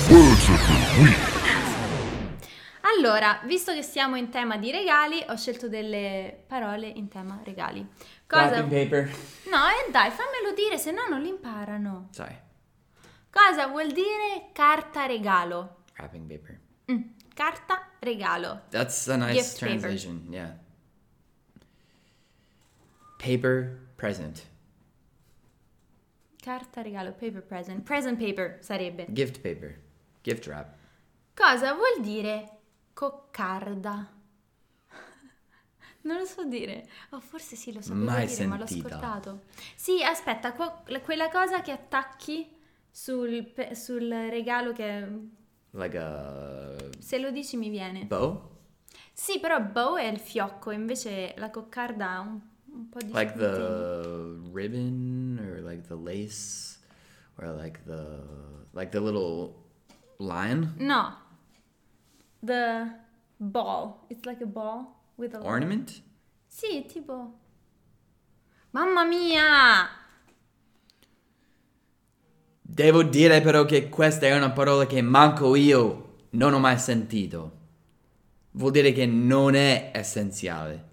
Words 0.10 0.50
of 0.50 0.60
the 0.68 1.02
week. 1.02 1.36
Allora, 2.98 3.42
visto 3.46 3.74
che 3.74 3.84
siamo 3.84 4.16
in 4.16 4.30
tema 4.30 4.58
di 4.58 4.72
regali, 4.72 5.22
ho 5.28 5.36
scelto 5.36 5.68
delle 5.68 6.46
parole 6.48 6.88
in 6.88 7.10
tema 7.10 7.42
regali. 7.44 7.86
Cosa... 8.28 8.50
Wrapping 8.50 8.70
paper. 8.70 9.10
No, 9.50 9.68
e 9.68 9.90
dai, 9.92 10.12
fammelo 10.12 10.54
dire, 10.54 10.78
se 10.78 10.92
no 10.92 11.08
non 11.08 11.22
li 11.22 11.30
imparano. 11.30 12.10
Sorry. 12.12 12.38
Cosa 13.30 13.68
vuol 13.68 13.92
dire 13.92 14.50
carta 14.52 15.06
regalo? 15.06 15.84
Wrapping 15.98 16.28
paper. 16.28 16.60
Mm, 16.92 17.02
carta 17.34 17.88
regalo. 18.00 18.64
That's 18.70 19.08
a 19.08 19.16
nice 19.16 19.34
Gift 19.34 19.60
paper. 19.60 19.80
translation. 19.80 20.28
Yeah. 20.30 20.56
Paper 23.18 23.80
present. 23.96 24.44
Carta 26.42 26.82
regalo, 26.82 27.12
paper 27.12 27.42
present. 27.42 27.84
Present 27.84 28.18
paper 28.18 28.58
sarebbe. 28.62 29.06
Gift 29.10 29.42
paper. 29.42 29.80
Gift 30.22 30.46
wrap. 30.48 30.76
Cosa 31.34 31.74
vuol 31.74 32.02
dire 32.02 32.50
coccarda? 32.94 34.08
Non 36.08 36.18
lo 36.20 36.26
so 36.26 36.46
dire. 36.46 36.88
Oh, 37.10 37.20
forse 37.20 37.56
sì, 37.58 37.74
lo 37.74 37.82
sapevo 37.82 38.06
Mai 38.06 38.26
dire, 38.28 38.46
ma 38.46 38.58
l'ho 38.58 38.66
scordato. 38.66 39.42
Sì, 39.76 40.02
aspetta, 40.04 40.54
qua- 40.54 40.84
quella 41.04 41.30
cosa 41.30 41.62
che 41.62 41.72
attacchi 41.72 42.50
sul, 42.90 43.44
pe- 43.46 43.76
sul 43.76 44.08
regalo 44.08 44.72
che 44.72 45.08
Like 45.72 45.98
a 45.98 46.76
se 47.00 47.20
lo 47.20 47.30
dici 47.30 47.58
mi 47.58 47.70
viene. 47.70 48.06
bow? 48.06 48.56
Sì, 49.12 49.40
però 49.40 49.60
bow 49.62 49.98
è 49.98 50.06
il 50.06 50.18
fiocco, 50.20 50.72
invece 50.72 51.34
la 51.38 51.50
coccarda 51.50 52.10
ha 52.10 52.20
un, 52.22 52.40
un 52.72 52.90
po' 52.90 53.00
di 53.00 53.12
Like 53.12 53.34
the 53.34 54.40
ribbon 54.54 55.38
or 55.42 55.60
like 55.62 55.86
the 55.88 55.96
lace 55.96 56.80
or 57.36 57.48
like 57.54 57.82
the 57.84 58.24
like 58.72 58.92
the 58.92 59.00
little 59.02 59.54
line 60.20 60.74
No. 60.78 61.18
The 62.42 62.88
ball. 63.38 64.06
It's 64.10 64.26
like 64.26 64.42
a 64.42 64.48
ball 64.48 64.96
with 65.18 65.34
a 65.36 65.40
ornament? 65.44 66.02
Sì, 66.48 66.86
tipo 66.88 67.46
Mamma 68.72 69.06
mia! 69.06 69.90
Devo 72.62 73.02
dire 73.04 73.42
però 73.42 73.66
che 73.66 73.90
questa 73.90 74.28
è 74.28 74.36
una 74.36 74.52
parola 74.52 74.86
che 74.86 75.02
manco 75.02 75.56
io 75.56 76.26
non 76.32 76.54
ho 76.54 76.60
mai 76.60 76.78
sentito. 76.78 77.56
Vuol 78.52 78.72
dire 78.72 78.92
che 78.92 79.06
non 79.06 79.56
è 79.56 79.92
essenziale. 79.94 80.86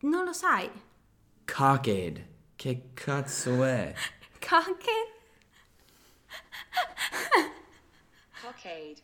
Non 0.00 0.24
lo 0.24 0.32
sai. 0.32 0.70
Cockade. 1.44 2.32
Che 2.54 2.90
cazzo 2.94 3.64
è? 3.64 3.92
Cockade? 4.38 5.12
Cockade. 8.42 9.02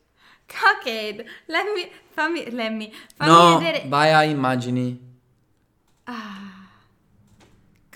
Cockade. 0.51 1.25
Lemmy, 1.47 1.91
fammi, 2.11 2.51
Lemmy, 2.51 2.93
fammi 3.15 3.31
No, 3.31 3.59
vedere. 3.59 3.89
vai 3.89 4.13
a 4.13 4.25
immagini. 4.25 5.09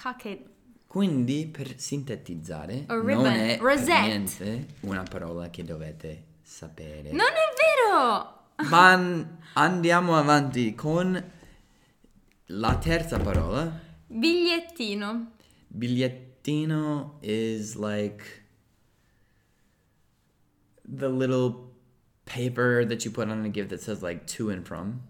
Cockade. 0.00 0.52
Quindi, 0.86 1.46
per 1.48 1.78
sintetizzare, 1.80 2.84
O 2.88 2.94
non 2.96 3.06
ribbon. 3.06 3.26
è 3.26 3.56
per 3.56 3.60
Rosette. 3.66 4.00
niente 4.00 4.66
una 4.80 5.02
parola 5.02 5.50
che 5.50 5.64
dovete 5.64 6.24
sapere. 6.42 7.10
Non 7.10 7.26
è 7.26 7.88
vero! 7.90 8.42
Ma 8.68 8.92
an- 8.92 9.38
andiamo 9.54 10.16
avanti 10.16 10.74
con 10.76 11.30
la 12.46 12.78
terza 12.78 13.18
parola. 13.18 13.80
Bigliettino. 14.06 15.32
Bigliettino 15.66 17.18
is 17.22 17.74
like 17.74 18.22
the 20.84 21.08
little 21.08 21.72
paper 22.24 22.84
that 22.84 23.04
you 23.04 23.10
put 23.10 23.28
on 23.28 23.44
a 23.44 23.48
gift 23.48 23.70
that 23.70 23.80
says 23.80 24.02
like 24.02 24.26
to 24.26 24.50
and 24.50 24.66
from. 24.66 25.02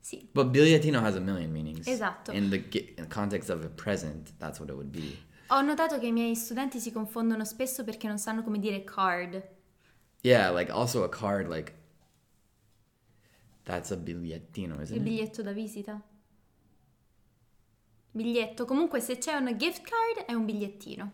Sì. 0.00 0.28
But 0.32 0.52
bigliettino 0.52 1.00
has 1.00 1.14
a 1.16 1.20
million 1.20 1.52
meanings. 1.52 1.86
Esatto. 1.86 2.32
In 2.32 2.50
the 2.50 2.60
context 3.08 3.50
of 3.50 3.64
a 3.64 3.68
present, 3.68 4.32
that's 4.38 4.58
what 4.58 4.68
it 4.68 4.74
would 4.74 4.90
be. 4.90 5.16
Ho 5.48 5.60
notato 5.60 5.98
che 5.98 6.06
i 6.06 6.12
miei 6.12 6.34
studenti 6.34 6.80
si 6.80 6.90
confondono 6.90 7.44
spesso 7.44 7.84
perché 7.84 8.08
non 8.08 8.18
sanno 8.18 8.42
come 8.42 8.58
dire 8.58 8.84
card. 8.84 9.42
Yeah, 10.22 10.50
like 10.50 10.70
also 10.72 11.04
a 11.04 11.08
card, 11.08 11.48
like 11.48 11.72
that's 13.64 13.90
a 13.90 13.96
bigliettino, 13.96 14.80
isn't 14.80 14.96
Il 14.96 14.96
it? 14.96 15.02
biglietto 15.02 15.42
da 15.42 15.52
visita. 15.52 16.00
Biglietto. 18.10 18.64
Comunque 18.64 19.00
se 19.00 19.18
c'è 19.18 19.34
una 19.34 19.54
gift 19.56 19.82
card 19.82 20.26
è 20.26 20.32
un 20.32 20.44
bigliettino. 20.44 21.12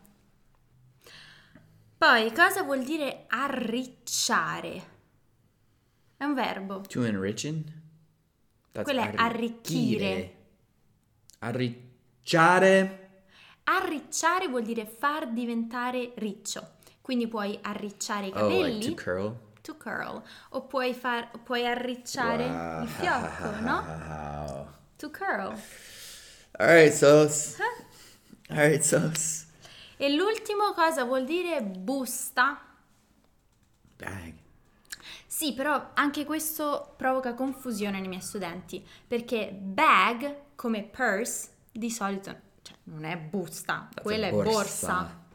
Poi 1.99 2.33
cosa 2.33 2.63
vuol 2.63 2.85
dire 2.85 3.25
arricciare? 3.29 4.97
È 6.19 6.25
un 6.25 6.35
verbo. 6.35 6.81
To 6.89 7.05
enrichen? 7.05 7.65
That's 8.73 8.85
Quello 8.91 9.01
è 9.01 9.13
arricchire. 9.17 10.35
Arricciare. 11.39 13.07
Arricciare 13.65 14.49
vuol 14.49 14.63
dire 14.65 14.85
far 14.87 15.29
diventare 15.33 16.13
riccio. 16.17 16.77
Quindi 17.01 17.27
puoi 17.29 17.59
arricciare 17.63 18.27
i 18.27 18.33
Oh, 18.35 18.49
like 18.49 18.59
capelli. 18.59 18.95
to 18.95 19.03
curl. 19.03 19.37
to 19.63 19.77
curl. 19.77 20.23
O 20.51 20.63
puoi, 20.67 20.93
far, 20.95 21.31
puoi 21.43 21.67
arricciare 21.67 22.47
Wow. 22.47 22.83
il 22.83 22.89
fiocco, 22.89 23.61
no? 23.61 23.83
Wow. 23.87 24.67
To 24.97 25.11
curl. 25.11 25.55
All 26.59 26.67
right, 26.67 26.93
sos. 26.93 27.57
All 28.49 28.57
right, 28.57 28.83
sos. 28.83 29.47
E 29.97 30.09
l'ultimo 30.15 30.73
cosa 30.75 31.05
vuol 31.05 31.25
dire 31.25 31.63
busta? 31.63 32.61
Bag. 33.97 34.35
Sì, 35.39 35.55
però 35.55 35.91
anche 35.95 36.25
questo 36.25 36.95
provoca 36.97 37.33
confusione 37.35 38.01
nei 38.01 38.09
miei 38.09 38.21
studenti, 38.21 38.85
perché 39.07 39.53
bag, 39.53 40.37
come 40.57 40.83
purse, 40.83 41.51
di 41.71 41.93
solito 41.93 42.35
cioè, 42.63 42.77
non 42.85 43.05
è 43.05 43.17
busta, 43.17 43.87
That's 43.89 44.03
quella 44.03 44.27
a 44.27 44.31
è 44.31 44.33
borsa. 44.33 44.51
borsa. 44.53 45.27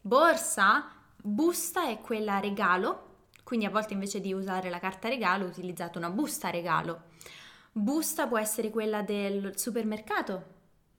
Borsa, 0.00 0.90
busta 1.16 1.86
è 1.86 2.00
quella 2.00 2.38
regalo, 2.40 3.26
quindi 3.44 3.66
a 3.66 3.70
volte 3.70 3.92
invece 3.92 4.20
di 4.20 4.32
usare 4.32 4.70
la 4.70 4.78
carta 4.78 5.08
regalo 5.10 5.44
utilizzate 5.44 5.98
una 5.98 6.08
busta 6.08 6.48
regalo. 6.48 7.02
Busta 7.72 8.26
può 8.26 8.38
essere 8.38 8.70
quella 8.70 9.02
del 9.02 9.52
supermercato, 9.58 10.44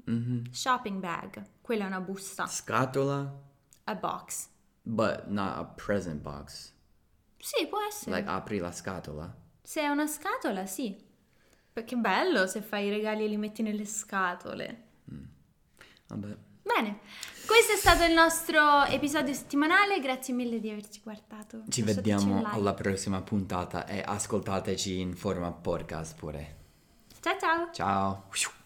Mm-hmm. 0.08 0.43
shopping 0.51 0.99
bag, 0.99 1.41
quella 1.62 1.86
è 1.86 1.88
una 1.88 2.01
busta, 2.01 2.45
Scatola, 2.45 3.34
a 3.86 3.95
box. 3.95 4.47
but 4.84 5.26
not 5.28 5.58
a 5.58 5.64
present 5.64 6.22
box. 6.22 6.73
Sì, 7.44 7.68
può 7.68 7.80
essere. 7.86 8.16
Like 8.16 8.30
apri 8.30 8.58
la 8.58 8.72
scatola. 8.72 9.36
Se 9.62 9.82
è 9.82 9.89
una 9.89 10.08
scatola, 10.08 10.66
sì. 10.66 10.98
Perché 11.74 11.98
bello 11.98 12.48
se 12.48 12.62
fai 12.62 12.86
i 12.86 12.89
regali 12.89 13.26
e 13.26 13.28
li 13.28 13.36
metti 13.36 13.62
nelle 13.62 13.84
scatole. 13.84 14.84
Vabbè. 16.08 16.38
Bene, 16.62 17.00
questo 17.46 17.74
è 17.74 17.76
stato 17.76 18.06
il 18.06 18.14
nostro 18.14 18.86
episodio 18.86 19.34
settimanale, 19.34 20.00
grazie 20.00 20.34
mille 20.34 20.62
di 20.62 20.70
averci 20.70 21.02
guardato. 21.04 21.64
Ci 21.68 21.82
Lasciateci 21.82 22.12
vediamo 22.12 22.38
like. 22.38 22.56
alla 22.56 22.74
prossima 22.74 23.22
puntata 23.22 23.86
e 23.88 24.02
ascoltateci 24.06 25.00
in 25.02 25.14
forma 25.14 25.52
podcast 25.52 26.16
pure. 26.16 26.56
Ciao 27.20 27.38
ciao! 27.38 27.70
Ciao. 27.74 28.62